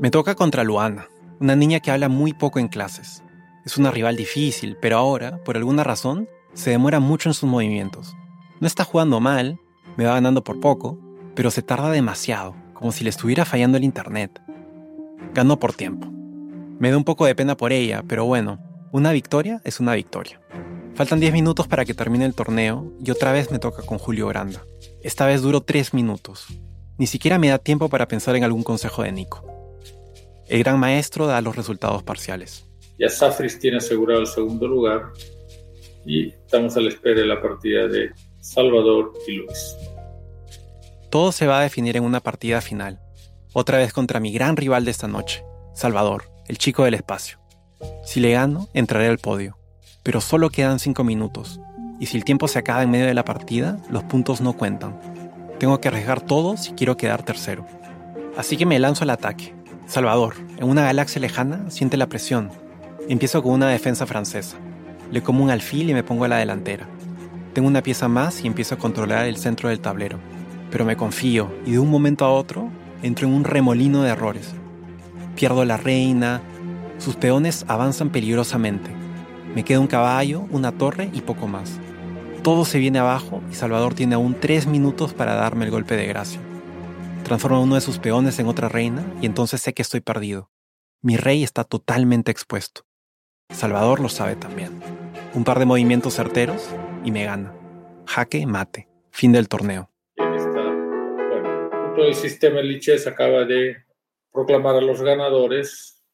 Me 0.00 0.10
toca 0.10 0.34
contra 0.34 0.64
Luana, 0.64 1.06
una 1.40 1.54
niña 1.54 1.78
que 1.78 1.92
habla 1.92 2.08
muy 2.08 2.32
poco 2.32 2.58
en 2.58 2.68
clases. 2.68 3.22
Es 3.64 3.76
una 3.76 3.90
rival 3.90 4.16
difícil, 4.16 4.76
pero 4.80 4.98
ahora, 4.98 5.42
por 5.44 5.56
alguna 5.56 5.84
razón, 5.84 6.28
se 6.58 6.70
demora 6.70 6.98
mucho 6.98 7.28
en 7.28 7.34
sus 7.34 7.48
movimientos. 7.48 8.16
No 8.58 8.66
está 8.66 8.82
jugando 8.82 9.20
mal, 9.20 9.60
me 9.96 10.04
va 10.04 10.14
ganando 10.14 10.42
por 10.42 10.58
poco, 10.58 10.98
pero 11.36 11.52
se 11.52 11.62
tarda 11.62 11.88
demasiado, 11.88 12.56
como 12.74 12.90
si 12.90 13.04
le 13.04 13.10
estuviera 13.10 13.44
fallando 13.44 13.78
el 13.78 13.84
internet. 13.84 14.42
Ganó 15.32 15.60
por 15.60 15.72
tiempo. 15.72 16.08
Me 16.80 16.90
da 16.90 16.96
un 16.96 17.04
poco 17.04 17.26
de 17.26 17.36
pena 17.36 17.56
por 17.56 17.72
ella, 17.72 18.02
pero 18.08 18.24
bueno, 18.24 18.58
una 18.90 19.12
victoria 19.12 19.60
es 19.62 19.78
una 19.78 19.94
victoria. 19.94 20.40
Faltan 20.96 21.20
10 21.20 21.32
minutos 21.32 21.68
para 21.68 21.84
que 21.84 21.94
termine 21.94 22.24
el 22.24 22.34
torneo 22.34 22.92
y 23.04 23.12
otra 23.12 23.30
vez 23.30 23.52
me 23.52 23.60
toca 23.60 23.84
con 23.84 23.98
Julio 23.98 24.26
Granda. 24.26 24.64
Esta 25.00 25.26
vez 25.26 25.42
duró 25.42 25.60
3 25.60 25.94
minutos. 25.94 26.48
Ni 26.96 27.06
siquiera 27.06 27.38
me 27.38 27.50
da 27.50 27.58
tiempo 27.58 27.88
para 27.88 28.08
pensar 28.08 28.34
en 28.34 28.42
algún 28.42 28.64
consejo 28.64 29.04
de 29.04 29.12
Nico. 29.12 29.46
El 30.48 30.64
gran 30.64 30.80
maestro 30.80 31.28
da 31.28 31.40
los 31.40 31.54
resultados 31.54 32.02
parciales. 32.02 32.66
Ya 32.98 33.08
Safris 33.08 33.60
tiene 33.60 33.76
asegurado 33.76 34.22
el 34.22 34.26
segundo 34.26 34.66
lugar 34.66 35.12
y 36.08 36.30
estamos 36.30 36.74
a 36.74 36.80
la 36.80 36.88
espera 36.88 37.20
de 37.20 37.26
la 37.26 37.42
partida 37.42 37.86
de 37.86 38.10
Salvador 38.40 39.12
y 39.28 39.36
Luis. 39.36 39.76
Todo 41.10 41.32
se 41.32 41.46
va 41.46 41.60
a 41.60 41.62
definir 41.62 41.98
en 41.98 42.04
una 42.04 42.20
partida 42.20 42.62
final, 42.62 42.98
otra 43.52 43.76
vez 43.76 43.92
contra 43.92 44.18
mi 44.18 44.32
gran 44.32 44.56
rival 44.56 44.86
de 44.86 44.90
esta 44.90 45.06
noche, 45.06 45.44
Salvador, 45.74 46.24
el 46.48 46.56
chico 46.56 46.84
del 46.84 46.94
espacio. 46.94 47.38
Si 48.04 48.20
le 48.20 48.32
gano, 48.32 48.68
entraré 48.72 49.06
al 49.08 49.18
podio, 49.18 49.58
pero 50.02 50.22
solo 50.22 50.48
quedan 50.48 50.78
5 50.78 51.04
minutos, 51.04 51.60
y 52.00 52.06
si 52.06 52.16
el 52.16 52.24
tiempo 52.24 52.48
se 52.48 52.58
acaba 52.58 52.82
en 52.82 52.90
medio 52.90 53.06
de 53.06 53.14
la 53.14 53.26
partida, 53.26 53.78
los 53.90 54.04
puntos 54.04 54.40
no 54.40 54.54
cuentan. 54.54 54.98
Tengo 55.58 55.78
que 55.78 55.88
arriesgar 55.88 56.22
todo 56.22 56.56
si 56.56 56.72
quiero 56.72 56.96
quedar 56.96 57.22
tercero. 57.22 57.66
Así 58.34 58.56
que 58.56 58.64
me 58.64 58.78
lanzo 58.78 59.04
al 59.04 59.10
ataque. 59.10 59.54
Salvador, 59.86 60.36
en 60.56 60.68
una 60.68 60.84
galaxia 60.84 61.20
lejana, 61.20 61.70
siente 61.70 61.98
la 61.98 62.06
presión. 62.08 62.50
Empiezo 63.08 63.42
con 63.42 63.52
una 63.52 63.68
defensa 63.68 64.06
francesa. 64.06 64.58
Le 65.10 65.22
como 65.22 65.42
un 65.44 65.50
alfil 65.50 65.90
y 65.90 65.94
me 65.94 66.04
pongo 66.04 66.24
a 66.24 66.28
la 66.28 66.38
delantera. 66.38 66.88
Tengo 67.54 67.68
una 67.68 67.82
pieza 67.82 68.08
más 68.08 68.42
y 68.42 68.46
empiezo 68.46 68.74
a 68.74 68.78
controlar 68.78 69.26
el 69.26 69.36
centro 69.36 69.68
del 69.68 69.80
tablero. 69.80 70.18
Pero 70.70 70.84
me 70.84 70.96
confío 70.96 71.50
y 71.66 71.72
de 71.72 71.78
un 71.78 71.90
momento 71.90 72.24
a 72.24 72.32
otro 72.32 72.70
entro 73.02 73.26
en 73.26 73.34
un 73.34 73.44
remolino 73.44 74.02
de 74.02 74.10
errores 74.10 74.54
pierdo 75.38 75.64
la 75.64 75.76
reina, 75.76 76.42
sus 76.98 77.14
peones 77.14 77.64
avanzan 77.68 78.10
peligrosamente. 78.10 78.90
Me 79.54 79.64
queda 79.64 79.78
un 79.78 79.86
caballo, 79.86 80.48
una 80.50 80.72
torre 80.72 81.10
y 81.14 81.20
poco 81.20 81.46
más. 81.46 81.78
Todo 82.42 82.64
se 82.64 82.80
viene 82.80 82.98
abajo 82.98 83.40
y 83.48 83.54
Salvador 83.54 83.94
tiene 83.94 84.16
aún 84.16 84.34
tres 84.40 84.66
minutos 84.66 85.14
para 85.14 85.36
darme 85.36 85.64
el 85.64 85.70
golpe 85.70 85.96
de 85.96 86.08
gracia. 86.08 86.40
Transforma 87.22 87.60
uno 87.60 87.76
de 87.76 87.80
sus 87.80 88.00
peones 88.00 88.40
en 88.40 88.48
otra 88.48 88.68
reina 88.68 89.06
y 89.22 89.26
entonces 89.26 89.60
sé 89.60 89.74
que 89.74 89.82
estoy 89.82 90.00
perdido. 90.00 90.50
Mi 91.02 91.16
rey 91.16 91.44
está 91.44 91.62
totalmente 91.62 92.32
expuesto. 92.32 92.87
Salvador 93.50 94.00
lo 94.00 94.08
sabe 94.08 94.36
también. 94.36 94.80
Un 95.34 95.44
par 95.44 95.58
de 95.58 95.64
movimientos 95.64 96.14
certeros 96.14 96.68
y 97.04 97.10
me 97.10 97.24
gana. 97.24 97.54
Jaque, 98.06 98.46
mate. 98.46 98.88
Fin 99.10 99.32
del 99.32 99.48
torneo. 99.48 99.90
Bueno, 100.16 101.70
todo 101.96 102.04
el 102.04 102.14
sistema 102.14 102.60
Liches 102.60 103.06
acaba 103.06 103.44
de 103.44 103.76
proclamar 104.32 104.76
a 104.76 104.80
los 104.80 105.00
ganadores. 105.00 106.04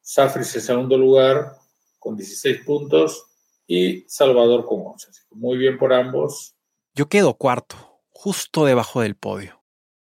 Safris 0.00 0.54
en 0.56 0.62
segundo 0.62 0.98
lugar 0.98 1.52
con 1.98 2.16
16 2.16 2.64
puntos 2.64 3.24
y 3.66 4.04
Salvador 4.08 4.64
con 4.66 4.80
11. 4.84 5.08
muy 5.30 5.58
bien 5.58 5.78
por 5.78 5.92
ambos. 5.92 6.56
Yo 6.94 7.08
quedo 7.08 7.34
cuarto, 7.34 7.76
justo 8.10 8.64
debajo 8.64 9.00
del 9.00 9.14
podio. 9.14 9.62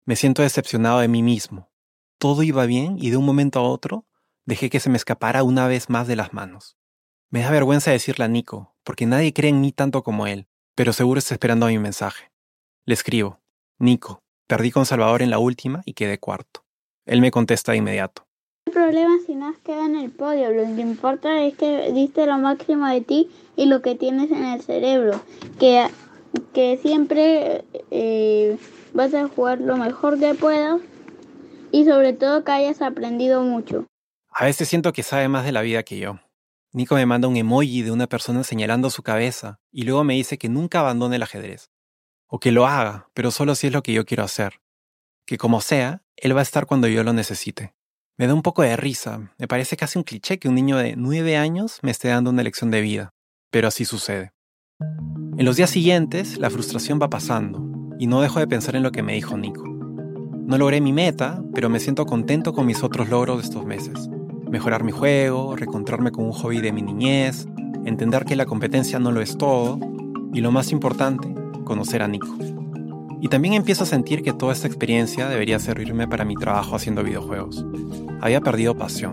Me 0.05 0.15
siento 0.15 0.43
decepcionado 0.43 1.01
de 1.01 1.09
mí 1.09 1.23
mismo. 1.23 1.69
Todo 2.19 2.43
iba 2.43 2.65
bien 2.67 2.97
y 2.99 3.11
de 3.11 3.17
un 3.17 3.27
momento 3.27 3.59
a 3.59 3.69
otro 3.69 4.07
dejé 4.51 4.69
que 4.69 4.81
se 4.81 4.91
me 4.91 4.97
escapara 4.97 5.45
una 5.45 5.69
vez 5.69 5.89
más 5.89 6.09
de 6.09 6.17
las 6.17 6.33
manos. 6.33 6.77
Me 7.31 7.41
da 7.41 7.53
vergüenza 7.53 7.93
decirle 7.93 8.25
a 8.25 8.29
Nico, 8.29 8.75
porque 8.83 9.07
nadie 9.07 9.33
cree 9.33 9.51
en 9.51 9.61
mí 9.61 9.71
tanto 9.71 10.03
como 10.03 10.27
él, 10.27 10.49
pero 10.75 10.93
seguro 10.93 11.21
está 11.21 11.35
esperando 11.35 11.69
mi 11.69 11.79
mensaje. 11.79 12.33
Le 12.85 12.95
escribo, 12.95 13.39
Nico, 13.79 14.25
perdí 14.49 14.73
con 14.73 14.87
Salvador 14.87 15.23
en 15.23 15.31
la 15.31 15.39
última 15.39 15.83
y 15.85 15.93
quedé 15.93 16.19
cuarto. 16.19 16.65
Él 17.07 17.21
me 17.21 17.31
contesta 17.31 17.71
de 17.71 17.79
inmediato. 17.79 18.27
No 18.67 18.73
hay 18.73 18.73
problema 18.73 19.19
si 19.25 19.37
no 19.37 19.51
has 19.51 19.59
quedado 19.59 19.87
en 19.87 19.95
el 19.95 20.11
podio. 20.11 20.51
Lo 20.51 20.65
que 20.65 20.81
importa 20.81 21.45
es 21.45 21.57
que 21.57 21.93
diste 21.93 22.27
lo 22.27 22.37
máximo 22.39 22.89
de 22.89 23.03
ti 23.03 23.31
y 23.55 23.67
lo 23.67 23.83
que 23.83 23.95
tienes 23.95 24.33
en 24.33 24.45
el 24.45 24.63
cerebro. 24.63 25.23
Que, 25.61 25.87
que 26.53 26.77
siempre 26.79 27.65
eh, 27.93 28.59
vas 28.95 29.15
a 29.15 29.29
jugar 29.29 29.61
lo 29.61 29.77
mejor 29.77 30.19
que 30.19 30.35
puedas 30.35 30.81
y 31.71 31.85
sobre 31.85 32.15
todo 32.15 32.43
que 32.43 32.51
hayas 32.51 32.83
aprendido 32.83 33.43
mucho. 33.43 33.87
A 34.31 34.45
veces 34.45 34.69
siento 34.69 34.93
que 34.93 35.03
sabe 35.03 35.29
más 35.29 35.45
de 35.45 35.53
la 35.53 35.61
vida 35.61 35.83
que 35.83 35.99
yo. 35.99 36.21
Nico 36.73 36.95
me 36.95 37.05
manda 37.05 37.27
un 37.27 37.37
emoji 37.37 37.83
de 37.83 37.91
una 37.91 38.07
persona 38.07 38.45
señalando 38.45 38.91
su 38.91 39.03
cabeza 39.03 39.61
y 39.73 39.83
luego 39.83 40.05
me 40.05 40.15
dice 40.15 40.39
que 40.39 40.49
nunca 40.49 40.81
abandone 40.81 41.17
el 41.17 41.23
ajedrez. 41.23 41.71
O 42.29 42.39
que 42.39 42.53
lo 42.53 42.67
haga, 42.67 43.09
pero 43.13 43.33
solo 43.33 43.57
si 43.57 43.67
es 43.67 43.73
lo 43.73 43.83
que 43.83 43.93
yo 43.93 44.05
quiero 44.05 44.23
hacer. 44.23 44.61
Que 45.27 45.37
como 45.37 45.61
sea, 45.61 46.05
él 46.17 46.35
va 46.35 46.41
a 46.41 46.45
estar 46.45 46.67
cuando 46.67 46.87
yo 46.87 47.03
lo 47.03 47.13
necesite. 47.13 47.75
Me 48.17 48.29
da 48.29 48.35
un 48.35 48.43
poco 48.43 48.63
de 48.63 48.77
risa, 48.77 49.33
me 49.37 49.49
parece 49.49 49.77
casi 49.77 49.99
un 49.99 50.05
cliché 50.05 50.39
que 50.39 50.49
un 50.49 50.55
niño 50.55 50.77
de 50.77 50.95
nueve 50.95 51.37
años 51.37 51.81
me 51.83 51.91
esté 51.91 52.09
dando 52.09 52.31
una 52.31 52.43
lección 52.45 52.71
de 52.71 52.83
vida, 52.83 53.15
pero 53.51 53.67
así 53.67 53.85
sucede. 53.85 54.33
En 55.39 55.45
los 55.45 55.57
días 55.57 55.71
siguientes, 55.71 56.39
la 56.39 56.51
frustración 56.51 57.01
va 57.03 57.11
pasando, 57.11 57.67
y 57.99 58.07
no 58.07 58.21
dejo 58.21 58.39
de 58.39 58.47
pensar 58.47 58.77
en 58.77 58.83
lo 58.83 58.93
que 58.93 59.03
me 59.03 59.15
dijo 59.15 59.37
Nico. 59.37 59.65
No 59.65 60.59
logré 60.59 60.81
mi 60.81 60.93
meta, 60.93 61.43
pero 61.55 61.69
me 61.69 61.81
siento 61.81 62.07
contento 62.07 62.53
con 62.53 62.67
mis 62.67 62.83
otros 62.83 63.09
logros 63.09 63.39
de 63.39 63.45
estos 63.45 63.65
meses. 63.65 64.11
Mejorar 64.51 64.83
mi 64.83 64.91
juego, 64.91 65.55
reencontrarme 65.55 66.11
con 66.11 66.25
un 66.25 66.33
hobby 66.33 66.61
de 66.61 66.73
mi 66.73 66.83
niñez, 66.83 67.47
entender 67.85 68.25
que 68.25 68.35
la 68.35 68.47
competencia 68.47 68.99
no 68.99 69.13
lo 69.13 69.21
es 69.21 69.39
todo, 69.39 69.79
y 70.33 70.41
lo 70.41 70.51
más 70.51 70.73
importante, 70.73 71.33
conocer 71.65 72.03
a 72.03 72.09
Nico. 72.09 72.35
Y 73.21 73.29
también 73.29 73.55
empiezo 73.55 73.85
a 73.85 73.87
sentir 73.87 74.23
que 74.23 74.33
toda 74.33 74.53
esta 74.53 74.67
experiencia 74.67 75.29
debería 75.29 75.59
servirme 75.59 76.09
para 76.09 76.25
mi 76.25 76.35
trabajo 76.35 76.75
haciendo 76.75 77.05
videojuegos. 77.05 77.65
Había 78.21 78.41
perdido 78.41 78.77
pasión. 78.77 79.13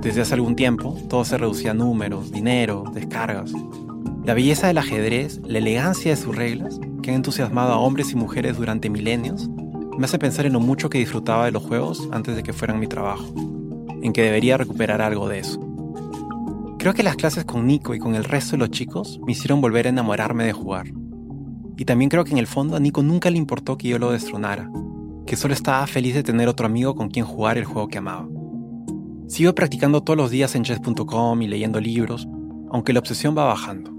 Desde 0.00 0.20
hace 0.20 0.34
algún 0.34 0.54
tiempo, 0.54 0.96
todo 1.08 1.24
se 1.24 1.38
reducía 1.38 1.72
a 1.72 1.74
números, 1.74 2.30
dinero, 2.30 2.84
descargas. 2.92 3.52
La 4.24 4.34
belleza 4.34 4.68
del 4.68 4.78
ajedrez, 4.78 5.40
la 5.44 5.58
elegancia 5.58 6.12
de 6.12 6.16
sus 6.16 6.36
reglas, 6.36 6.78
que 7.02 7.10
han 7.10 7.16
entusiasmado 7.16 7.72
a 7.72 7.78
hombres 7.78 8.12
y 8.12 8.16
mujeres 8.16 8.58
durante 8.58 8.90
milenios, 8.90 9.48
me 9.98 10.04
hace 10.04 10.20
pensar 10.20 10.46
en 10.46 10.52
lo 10.52 10.60
mucho 10.60 10.88
que 10.88 10.98
disfrutaba 10.98 11.46
de 11.46 11.50
los 11.50 11.64
juegos 11.64 12.08
antes 12.12 12.36
de 12.36 12.44
que 12.44 12.52
fueran 12.52 12.78
mi 12.78 12.86
trabajo, 12.86 13.24
en 14.02 14.12
que 14.12 14.22
debería 14.22 14.56
recuperar 14.56 15.00
algo 15.00 15.28
de 15.28 15.40
eso. 15.40 15.60
Creo 16.78 16.94
que 16.94 17.02
las 17.02 17.16
clases 17.16 17.44
con 17.44 17.66
Nico 17.66 17.94
y 17.94 17.98
con 17.98 18.14
el 18.14 18.24
resto 18.24 18.52
de 18.52 18.58
los 18.58 18.70
chicos 18.70 19.20
me 19.26 19.32
hicieron 19.32 19.60
volver 19.60 19.86
a 19.86 19.90
enamorarme 19.90 20.44
de 20.44 20.52
jugar. 20.52 20.86
Y 21.76 21.84
también 21.84 22.08
creo 22.08 22.24
que 22.24 22.30
en 22.30 22.38
el 22.38 22.46
fondo 22.46 22.76
a 22.76 22.80
Nico 22.80 23.02
nunca 23.02 23.30
le 23.30 23.38
importó 23.38 23.76
que 23.76 23.88
yo 23.88 23.98
lo 23.98 24.12
destronara, 24.12 24.70
que 25.26 25.36
solo 25.36 25.54
estaba 25.54 25.86
feliz 25.86 26.14
de 26.14 26.22
tener 26.22 26.48
otro 26.48 26.66
amigo 26.66 26.94
con 26.94 27.08
quien 27.08 27.24
jugar 27.24 27.58
el 27.58 27.64
juego 27.64 27.88
que 27.88 27.98
amaba. 27.98 28.28
Sigo 29.26 29.54
practicando 29.54 30.02
todos 30.02 30.16
los 30.16 30.30
días 30.30 30.54
en 30.54 30.62
chess.com 30.62 31.42
y 31.42 31.48
leyendo 31.48 31.80
libros, 31.80 32.28
aunque 32.70 32.92
la 32.92 33.00
obsesión 33.00 33.36
va 33.36 33.44
bajando, 33.44 33.92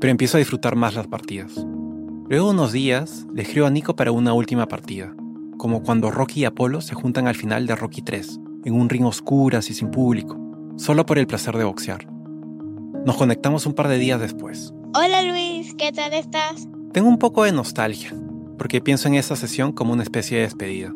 pero 0.00 0.10
empiezo 0.10 0.36
a 0.36 0.40
disfrutar 0.40 0.76
más 0.76 0.94
las 0.94 1.08
partidas. 1.08 1.66
Luego 2.28 2.46
de 2.46 2.54
unos 2.54 2.72
días, 2.72 3.26
le 3.34 3.42
escribo 3.42 3.66
a 3.66 3.70
Nico 3.70 3.96
para 3.96 4.12
una 4.12 4.32
última 4.32 4.68
partida, 4.68 5.14
como 5.58 5.82
cuando 5.82 6.10
Rocky 6.10 6.40
y 6.40 6.44
Apolo 6.44 6.80
se 6.80 6.94
juntan 6.94 7.26
al 7.26 7.34
final 7.34 7.66
de 7.66 7.76
Rocky 7.76 8.00
3, 8.00 8.40
en 8.64 8.74
un 8.74 8.88
ring 8.88 9.04
oscuras 9.04 9.70
y 9.70 9.74
sin 9.74 9.90
público, 9.90 10.38
solo 10.76 11.06
por 11.06 11.18
el 11.18 11.26
placer 11.26 11.56
de 11.56 11.64
boxear. 11.64 12.06
Nos 13.04 13.16
conectamos 13.16 13.66
un 13.66 13.74
par 13.74 13.88
de 13.88 13.98
días 13.98 14.20
después. 14.20 14.72
Hola 14.94 15.22
Luis, 15.22 15.74
¿qué 15.74 15.90
tal 15.92 16.12
estás? 16.14 16.68
Tengo 16.92 17.08
un 17.08 17.18
poco 17.18 17.44
de 17.44 17.52
nostalgia, 17.52 18.14
porque 18.58 18.80
pienso 18.80 19.08
en 19.08 19.14
esa 19.14 19.34
sesión 19.34 19.72
como 19.72 19.92
una 19.92 20.02
especie 20.02 20.36
de 20.36 20.44
despedida. 20.44 20.94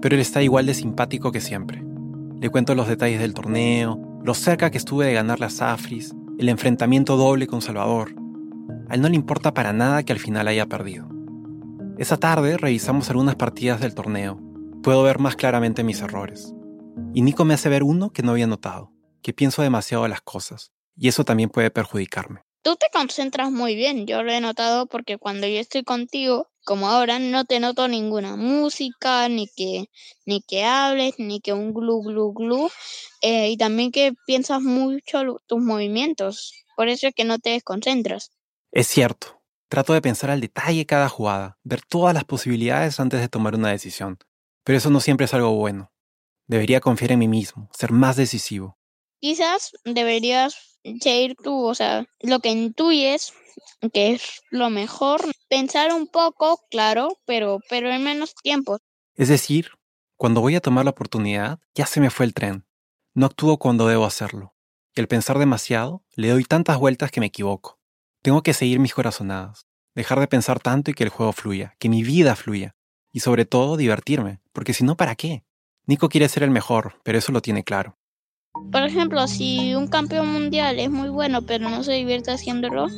Pero 0.00 0.14
él 0.14 0.20
está 0.20 0.42
igual 0.42 0.66
de 0.66 0.74
simpático 0.74 1.32
que 1.32 1.40
siempre. 1.40 1.84
Le 2.40 2.50
cuento 2.50 2.74
los 2.74 2.86
detalles 2.86 3.18
del 3.18 3.34
torneo, 3.34 3.98
lo 4.22 4.34
cerca 4.34 4.70
que 4.70 4.78
estuve 4.78 5.06
de 5.06 5.14
ganar 5.14 5.40
las 5.40 5.60
Afris, 5.60 6.14
el 6.38 6.48
enfrentamiento 6.48 7.16
doble 7.16 7.48
con 7.48 7.62
Salvador. 7.62 8.14
A 8.88 8.94
él 8.94 9.00
no 9.00 9.08
le 9.08 9.16
importa 9.16 9.52
para 9.54 9.72
nada 9.72 10.04
que 10.04 10.12
al 10.12 10.20
final 10.20 10.46
haya 10.46 10.66
perdido. 10.66 11.08
Esa 11.98 12.16
tarde 12.16 12.56
revisamos 12.56 13.10
algunas 13.10 13.34
partidas 13.34 13.80
del 13.80 13.94
torneo. 13.94 14.40
Puedo 14.84 15.02
ver 15.02 15.18
más 15.18 15.34
claramente 15.34 15.82
mis 15.82 16.00
errores. 16.00 16.54
Y 17.14 17.22
Nico 17.22 17.44
me 17.44 17.54
hace 17.54 17.68
ver 17.68 17.82
uno 17.82 18.12
que 18.12 18.22
no 18.22 18.32
había 18.32 18.46
notado, 18.46 18.92
que 19.22 19.32
pienso 19.32 19.62
demasiado 19.62 20.06
las 20.08 20.20
cosas, 20.20 20.72
y 20.96 21.08
eso 21.08 21.24
también 21.24 21.50
puede 21.50 21.70
perjudicarme. 21.70 22.42
Tú 22.62 22.76
te 22.76 22.86
concentras 22.92 23.50
muy 23.50 23.74
bien, 23.74 24.06
yo 24.06 24.22
lo 24.22 24.32
he 24.32 24.40
notado 24.40 24.86
porque 24.86 25.16
cuando 25.16 25.46
yo 25.46 25.58
estoy 25.58 25.84
contigo, 25.84 26.48
como 26.64 26.88
ahora, 26.88 27.18
no 27.18 27.44
te 27.46 27.60
noto 27.60 27.88
ninguna 27.88 28.36
música, 28.36 29.28
ni 29.28 29.48
que, 29.48 29.86
ni 30.26 30.42
que 30.42 30.64
hables, 30.64 31.14
ni 31.18 31.40
que 31.40 31.54
un 31.54 31.72
glu 31.72 32.02
glu 32.02 32.32
glu, 32.34 32.68
eh, 33.22 33.48
y 33.48 33.56
también 33.56 33.90
que 33.90 34.12
piensas 34.26 34.60
mucho 34.60 35.22
tus 35.46 35.62
movimientos, 35.62 36.52
por 36.76 36.88
eso 36.88 37.08
es 37.08 37.14
que 37.14 37.24
no 37.24 37.38
te 37.38 37.50
desconcentras. 37.50 38.32
Es 38.70 38.86
cierto, 38.86 39.40
trato 39.70 39.94
de 39.94 40.02
pensar 40.02 40.30
al 40.30 40.42
detalle 40.42 40.84
cada 40.84 41.08
jugada, 41.08 41.58
ver 41.64 41.80
todas 41.80 42.12
las 42.12 42.24
posibilidades 42.24 43.00
antes 43.00 43.20
de 43.20 43.28
tomar 43.28 43.54
una 43.54 43.70
decisión, 43.70 44.18
pero 44.62 44.76
eso 44.76 44.90
no 44.90 45.00
siempre 45.00 45.24
es 45.24 45.32
algo 45.32 45.52
bueno. 45.52 45.90
Debería 46.48 46.80
confiar 46.80 47.12
en 47.12 47.20
mí 47.20 47.28
mismo, 47.28 47.70
ser 47.72 47.92
más 47.92 48.16
decisivo. 48.16 48.78
Quizás 49.20 49.72
deberías 49.84 50.80
seguir 51.00 51.36
tú, 51.42 51.66
o 51.66 51.74
sea, 51.74 52.06
lo 52.20 52.40
que 52.40 52.48
intuyes, 52.48 53.34
que 53.92 54.12
es 54.12 54.42
lo 54.50 54.70
mejor, 54.70 55.20
pensar 55.48 55.92
un 55.92 56.06
poco, 56.06 56.60
claro, 56.70 57.18
pero, 57.26 57.60
pero 57.68 57.90
en 57.90 58.02
menos 58.02 58.34
tiempo. 58.34 58.78
Es 59.14 59.28
decir, 59.28 59.72
cuando 60.16 60.40
voy 60.40 60.56
a 60.56 60.60
tomar 60.60 60.84
la 60.84 60.92
oportunidad, 60.92 61.60
ya 61.74 61.84
se 61.84 62.00
me 62.00 62.10
fue 62.10 62.24
el 62.24 62.34
tren. 62.34 62.64
No 63.14 63.26
actúo 63.26 63.58
cuando 63.58 63.86
debo 63.86 64.06
hacerlo. 64.06 64.54
Y 64.94 65.00
al 65.00 65.08
pensar 65.08 65.38
demasiado, 65.38 66.02
le 66.14 66.30
doy 66.30 66.44
tantas 66.44 66.78
vueltas 66.78 67.10
que 67.10 67.20
me 67.20 67.26
equivoco. 67.26 67.78
Tengo 68.22 68.42
que 68.42 68.54
seguir 68.54 68.78
mis 68.78 68.94
corazonadas, 68.94 69.66
dejar 69.94 70.18
de 70.18 70.28
pensar 70.28 70.60
tanto 70.60 70.90
y 70.90 70.94
que 70.94 71.04
el 71.04 71.10
juego 71.10 71.32
fluya, 71.32 71.76
que 71.78 71.88
mi 71.88 72.02
vida 72.02 72.36
fluya. 72.36 72.74
Y 73.12 73.20
sobre 73.20 73.44
todo, 73.44 73.76
divertirme, 73.76 74.40
porque 74.52 74.72
si 74.72 74.84
no, 74.84 74.96
¿para 74.96 75.14
qué? 75.14 75.44
Nico 75.88 76.10
quiere 76.10 76.28
ser 76.28 76.42
el 76.42 76.50
mejor, 76.50 76.96
pero 77.02 77.16
eso 77.16 77.32
lo 77.32 77.40
tiene 77.40 77.64
claro. 77.64 77.96
Por 78.70 78.82
ejemplo, 78.82 79.26
si 79.26 79.74
un 79.74 79.86
campeón 79.88 80.30
mundial 80.30 80.78
es 80.78 80.90
muy 80.90 81.08
bueno, 81.08 81.40
pero 81.40 81.70
no 81.70 81.82
se 81.82 81.92
divierte 81.94 82.30
haciéndolo, 82.30 82.88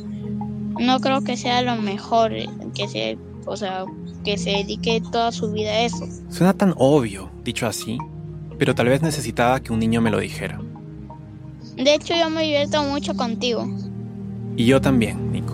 no 0.77 0.99
creo 0.99 1.21
que 1.21 1.37
sea 1.37 1.61
lo 1.61 1.77
mejor 1.77 2.33
que 2.75 2.89
se, 2.89 3.17
o 3.45 3.55
sea, 3.55 3.85
que 4.25 4.37
se 4.37 4.49
dedique 4.49 5.01
toda 5.09 5.31
su 5.31 5.53
vida 5.53 5.71
a 5.71 5.81
eso. 5.83 6.05
Suena 6.29 6.51
tan 6.51 6.73
obvio, 6.75 7.31
dicho 7.45 7.65
así, 7.65 7.97
pero 8.59 8.75
tal 8.75 8.89
vez 8.89 9.01
necesitaba 9.01 9.61
que 9.61 9.71
un 9.71 9.79
niño 9.79 10.01
me 10.01 10.11
lo 10.11 10.19
dijera. 10.19 10.59
De 11.77 11.93
hecho, 11.93 12.13
yo 12.13 12.29
me 12.29 12.43
divierto 12.43 12.83
mucho 12.83 13.13
contigo. 13.15 13.69
Y 14.57 14.65
yo 14.65 14.81
también, 14.81 15.31
Nico. 15.31 15.50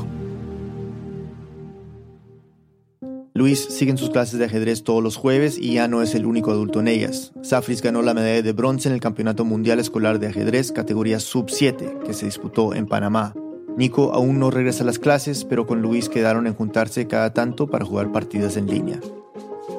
Luis 3.37 3.67
sigue 3.69 3.91
en 3.91 3.99
sus 3.99 4.09
clases 4.09 4.39
de 4.39 4.45
ajedrez 4.45 4.81
todos 4.81 5.03
los 5.03 5.15
jueves 5.15 5.59
y 5.59 5.75
ya 5.75 5.87
no 5.87 6.01
es 6.01 6.15
el 6.15 6.25
único 6.25 6.49
adulto 6.49 6.79
en 6.79 6.87
ellas. 6.87 7.33
Safris 7.43 7.83
ganó 7.83 8.01
la 8.01 8.15
medalla 8.15 8.41
de 8.41 8.51
bronce 8.51 8.89
en 8.89 8.95
el 8.95 8.99
Campeonato 8.99 9.45
Mundial 9.45 9.77
Escolar 9.77 10.17
de 10.17 10.25
Ajedrez 10.25 10.71
categoría 10.71 11.19
Sub-7 11.19 12.01
que 12.01 12.15
se 12.15 12.25
disputó 12.25 12.73
en 12.73 12.87
Panamá. 12.87 13.35
Nico 13.77 14.11
aún 14.11 14.39
no 14.39 14.49
regresa 14.49 14.81
a 14.81 14.87
las 14.87 14.97
clases, 14.97 15.45
pero 15.45 15.67
con 15.67 15.83
Luis 15.83 16.09
quedaron 16.09 16.47
en 16.47 16.55
juntarse 16.55 17.05
cada 17.05 17.31
tanto 17.31 17.67
para 17.67 17.85
jugar 17.85 18.11
partidas 18.11 18.57
en 18.57 18.65
línea. 18.65 18.99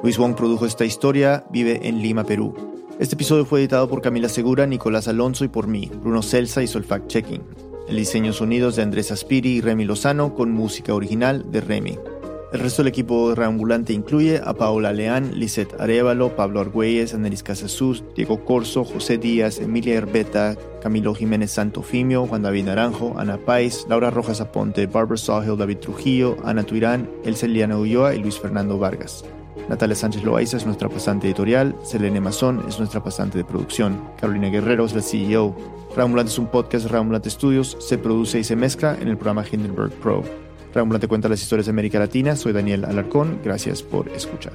Luis 0.05 0.19
Wong 0.19 0.37
produjo 0.37 0.65
esta 0.65 0.85
historia, 0.85 1.45
vive 1.51 1.81
en 1.89 2.01
Lima, 2.01 2.23
Perú. 2.23 2.55
Este 3.01 3.17
episodio 3.17 3.45
fue 3.45 3.59
editado 3.59 3.89
por 3.89 4.03
Camila 4.03 4.29
Segura, 4.29 4.67
Nicolás 4.67 5.09
Alonso 5.09 5.45
y 5.45 5.49
por 5.49 5.67
mí. 5.67 5.91
Bruno 6.01 6.23
Celsa 6.23 6.63
hizo 6.63 6.79
el 6.79 6.87
fact-checking. 6.87 7.43
El 7.89 7.97
diseño 7.97 8.33
sonidos 8.33 8.77
de 8.77 8.83
Andrés 8.83 9.11
Aspiri 9.11 9.57
y 9.57 9.61
Remy 9.63 9.85
Lozano 9.85 10.37
con 10.37 10.53
música 10.53 10.95
original 10.95 11.51
de 11.51 11.61
Remy. 11.61 11.99
El 12.51 12.61
resto 12.61 12.83
del 12.83 12.89
equipo 12.89 13.35
reambulante 13.35 13.93
incluye 13.93 14.41
a 14.43 14.55
Paola 14.55 14.95
Leán, 14.95 15.39
Lisette 15.39 15.79
Arevalo, 15.79 16.35
Pablo 16.35 16.61
Argüelles, 16.61 17.13
Anelis 17.13 17.43
Casasús, 17.43 18.03
Diego 18.17 18.43
Corso, 18.47 18.87
José 18.87 19.19
Díaz, 19.19 19.59
Emilia 19.59 19.97
Herbeta, 19.97 20.57
Camilo 20.81 21.15
Jiménez 21.15 21.51
Santofimio, 21.51 22.27
Juan 22.27 22.41
David 22.41 22.65
Naranjo, 22.65 23.19
Ana 23.19 23.37
Pais, 23.37 23.85
Laura 23.91 24.09
Rojas 24.11 24.41
Aponte, 24.41 24.87
Barbara 24.87 25.19
Sawhill, 25.19 25.59
David 25.59 25.77
Trujillo, 25.77 26.39
Ana 26.43 26.63
Tuirán, 26.63 27.11
Elsa 27.23 27.45
Eliana 27.45 27.77
Ulloa 27.77 28.15
y 28.15 28.21
Luis 28.21 28.39
Fernando 28.39 28.79
Vargas. 28.79 29.27
Natalia 29.69 29.97
Sánchez 29.97 30.25
Loaiza 30.25 30.57
es 30.57 30.65
nuestra 30.65 30.89
pasante 30.89 31.27
editorial, 31.27 31.77
Selene 31.83 32.23
Mazón 32.23 32.65
es 32.67 32.79
nuestra 32.79 33.05
pasante 33.05 33.37
de 33.37 33.45
producción, 33.45 34.01
Carolina 34.19 34.49
Guerrero 34.49 34.87
es 34.87 34.95
la 34.95 35.03
CEO. 35.03 35.55
Reambulante 35.95 36.33
es 36.33 36.39
un 36.39 36.47
podcast 36.47 36.85
de 36.85 36.93
Reambulante 36.93 37.29
Studios, 37.29 37.77
se 37.79 37.99
produce 37.99 38.39
y 38.39 38.45
se 38.45 38.57
mezcla 38.57 38.97
en 38.99 39.09
el 39.09 39.19
programa 39.19 39.45
Hindenburg 39.51 39.93
Pro. 39.93 40.48
Reambulante 40.75 41.09
cuenta 41.09 41.29
las 41.29 41.43
historias 41.43 41.67
de 41.67 41.71
América 41.71 41.99
Latina. 41.99 42.37
Soy 42.37 42.53
Daniel 42.53 42.85
Alarcón. 42.85 43.41
Gracias 43.43 43.83
por 43.83 44.09
escuchar. 44.09 44.55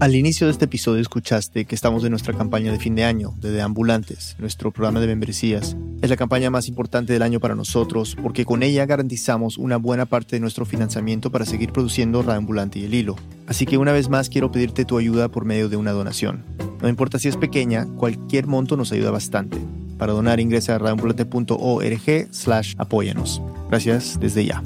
Al 0.00 0.14
inicio 0.14 0.46
de 0.46 0.52
este 0.52 0.64
episodio 0.64 1.02
escuchaste 1.02 1.66
que 1.66 1.74
estamos 1.74 2.02
en 2.04 2.10
nuestra 2.10 2.32
campaña 2.32 2.72
de 2.72 2.78
fin 2.78 2.94
de 2.94 3.04
año 3.04 3.34
de 3.38 3.50
Deambulantes, 3.50 4.34
nuestro 4.38 4.70
programa 4.70 4.98
de 4.98 5.06
membresías. 5.06 5.76
Es 6.00 6.08
la 6.08 6.16
campaña 6.16 6.48
más 6.48 6.68
importante 6.68 7.12
del 7.12 7.20
año 7.20 7.38
para 7.38 7.54
nosotros 7.54 8.16
porque 8.22 8.46
con 8.46 8.62
ella 8.62 8.86
garantizamos 8.86 9.58
una 9.58 9.76
buena 9.76 10.06
parte 10.06 10.36
de 10.36 10.40
nuestro 10.40 10.64
financiamiento 10.64 11.30
para 11.30 11.44
seguir 11.44 11.70
produciendo 11.72 12.22
Reambulante 12.22 12.78
y 12.78 12.84
el 12.84 12.94
hilo. 12.94 13.16
Así 13.46 13.66
que 13.66 13.76
una 13.76 13.92
vez 13.92 14.08
más 14.08 14.30
quiero 14.30 14.50
pedirte 14.50 14.86
tu 14.86 14.96
ayuda 14.96 15.28
por 15.28 15.44
medio 15.44 15.68
de 15.68 15.76
una 15.76 15.92
donación. 15.92 16.46
No 16.80 16.88
importa 16.88 17.18
si 17.18 17.28
es 17.28 17.36
pequeña, 17.36 17.84
cualquier 17.98 18.46
monto 18.46 18.78
nos 18.78 18.92
ayuda 18.92 19.10
bastante. 19.10 19.58
Para 20.00 20.14
donar 20.14 20.40
a 20.40 20.42
radioambulante.org 20.42 22.28
slash 22.32 22.74
apóyanos. 22.78 23.40
Gracias 23.68 24.18
desde 24.18 24.46
ya. 24.46 24.62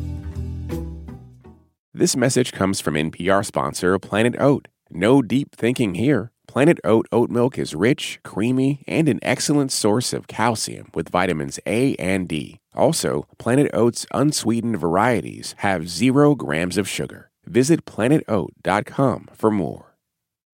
This 1.93 2.17
message 2.17 2.53
comes 2.53 2.81
from 2.81 2.95
NPR 2.95 3.45
sponsor 3.45 3.99
Planet 3.99 4.35
Oat. 4.41 4.69
No 4.91 5.23
deep 5.23 5.55
thinking 5.55 5.97
here. 5.97 6.31
Planet 6.47 6.79
Oat 6.85 7.07
oat 7.11 7.31
milk 7.31 7.59
is 7.59 7.75
rich, 7.75 8.21
creamy, 8.23 8.85
and 8.87 9.09
an 9.09 9.19
excellent 9.23 9.73
source 9.73 10.13
of 10.13 10.29
calcium 10.29 10.89
with 10.95 11.09
vitamins 11.09 11.59
A 11.67 11.97
and 11.97 12.29
D. 12.29 12.61
Also, 12.75 13.27
Planet 13.39 13.71
Oat's 13.75 14.07
unsweetened 14.13 14.79
varieties 14.79 15.55
have 15.59 15.89
zero 15.89 16.37
grams 16.37 16.79
of 16.79 16.89
sugar. 16.89 17.31
Visit 17.45 17.85
planetoat.com 17.85 19.31
for 19.35 19.51
more. 19.51 19.94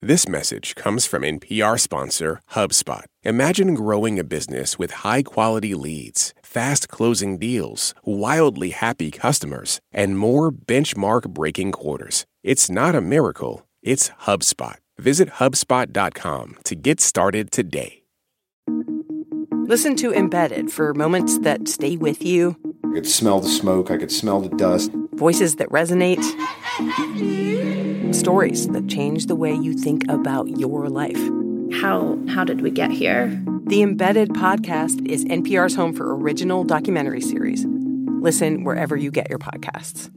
This 0.02 0.26
message 0.26 0.76
comes 0.76 1.04
from 1.04 1.24
NPR 1.24 1.78
sponsor 1.78 2.40
HubSpot. 2.52 3.04
Imagine 3.22 3.74
growing 3.74 4.18
a 4.18 4.24
business 4.24 4.78
with 4.78 5.02
high 5.04 5.22
quality 5.22 5.74
leads, 5.74 6.32
fast 6.42 6.88
closing 6.88 7.36
deals, 7.36 7.94
wildly 8.02 8.70
happy 8.70 9.10
customers, 9.10 9.78
and 9.92 10.16
more 10.16 10.50
benchmark 10.50 11.28
breaking 11.28 11.72
quarters. 11.72 12.24
It's 12.42 12.70
not 12.70 12.94
a 12.94 13.02
miracle, 13.02 13.66
it's 13.82 14.08
HubSpot. 14.22 14.76
Visit 14.96 15.32
HubSpot.com 15.32 16.56
to 16.64 16.74
get 16.74 17.00
started 17.00 17.50
today. 17.50 18.02
Listen 19.66 19.96
to 19.96 20.14
Embedded 20.14 20.72
for 20.72 20.94
moments 20.94 21.40
that 21.40 21.68
stay 21.68 21.98
with 21.98 22.24
you, 22.24 22.56
I 22.90 22.94
could 22.94 23.06
smell 23.06 23.40
the 23.40 23.48
smoke, 23.50 23.90
I 23.90 23.98
could 23.98 24.10
smell 24.10 24.40
the 24.40 24.56
dust. 24.56 24.90
voices 25.14 25.56
that 25.56 25.68
resonate, 25.68 26.24
stories 28.12 28.68
that 28.68 28.88
change 28.88 29.26
the 29.26 29.36
way 29.36 29.54
you 29.54 29.74
think 29.74 30.04
about 30.08 30.48
your 30.58 30.88
life. 30.88 31.20
How 31.80 32.18
how 32.28 32.44
did 32.44 32.60
we 32.60 32.70
get 32.70 32.90
here? 32.90 33.28
The 33.66 33.82
Embedded 33.82 34.30
podcast 34.30 35.06
is 35.06 35.24
NPR's 35.24 35.74
home 35.74 35.92
for 35.92 36.16
original 36.16 36.64
documentary 36.64 37.20
series. 37.20 37.64
Listen 38.20 38.64
wherever 38.64 38.96
you 38.96 39.10
get 39.10 39.30
your 39.30 39.38
podcasts. 39.38 40.10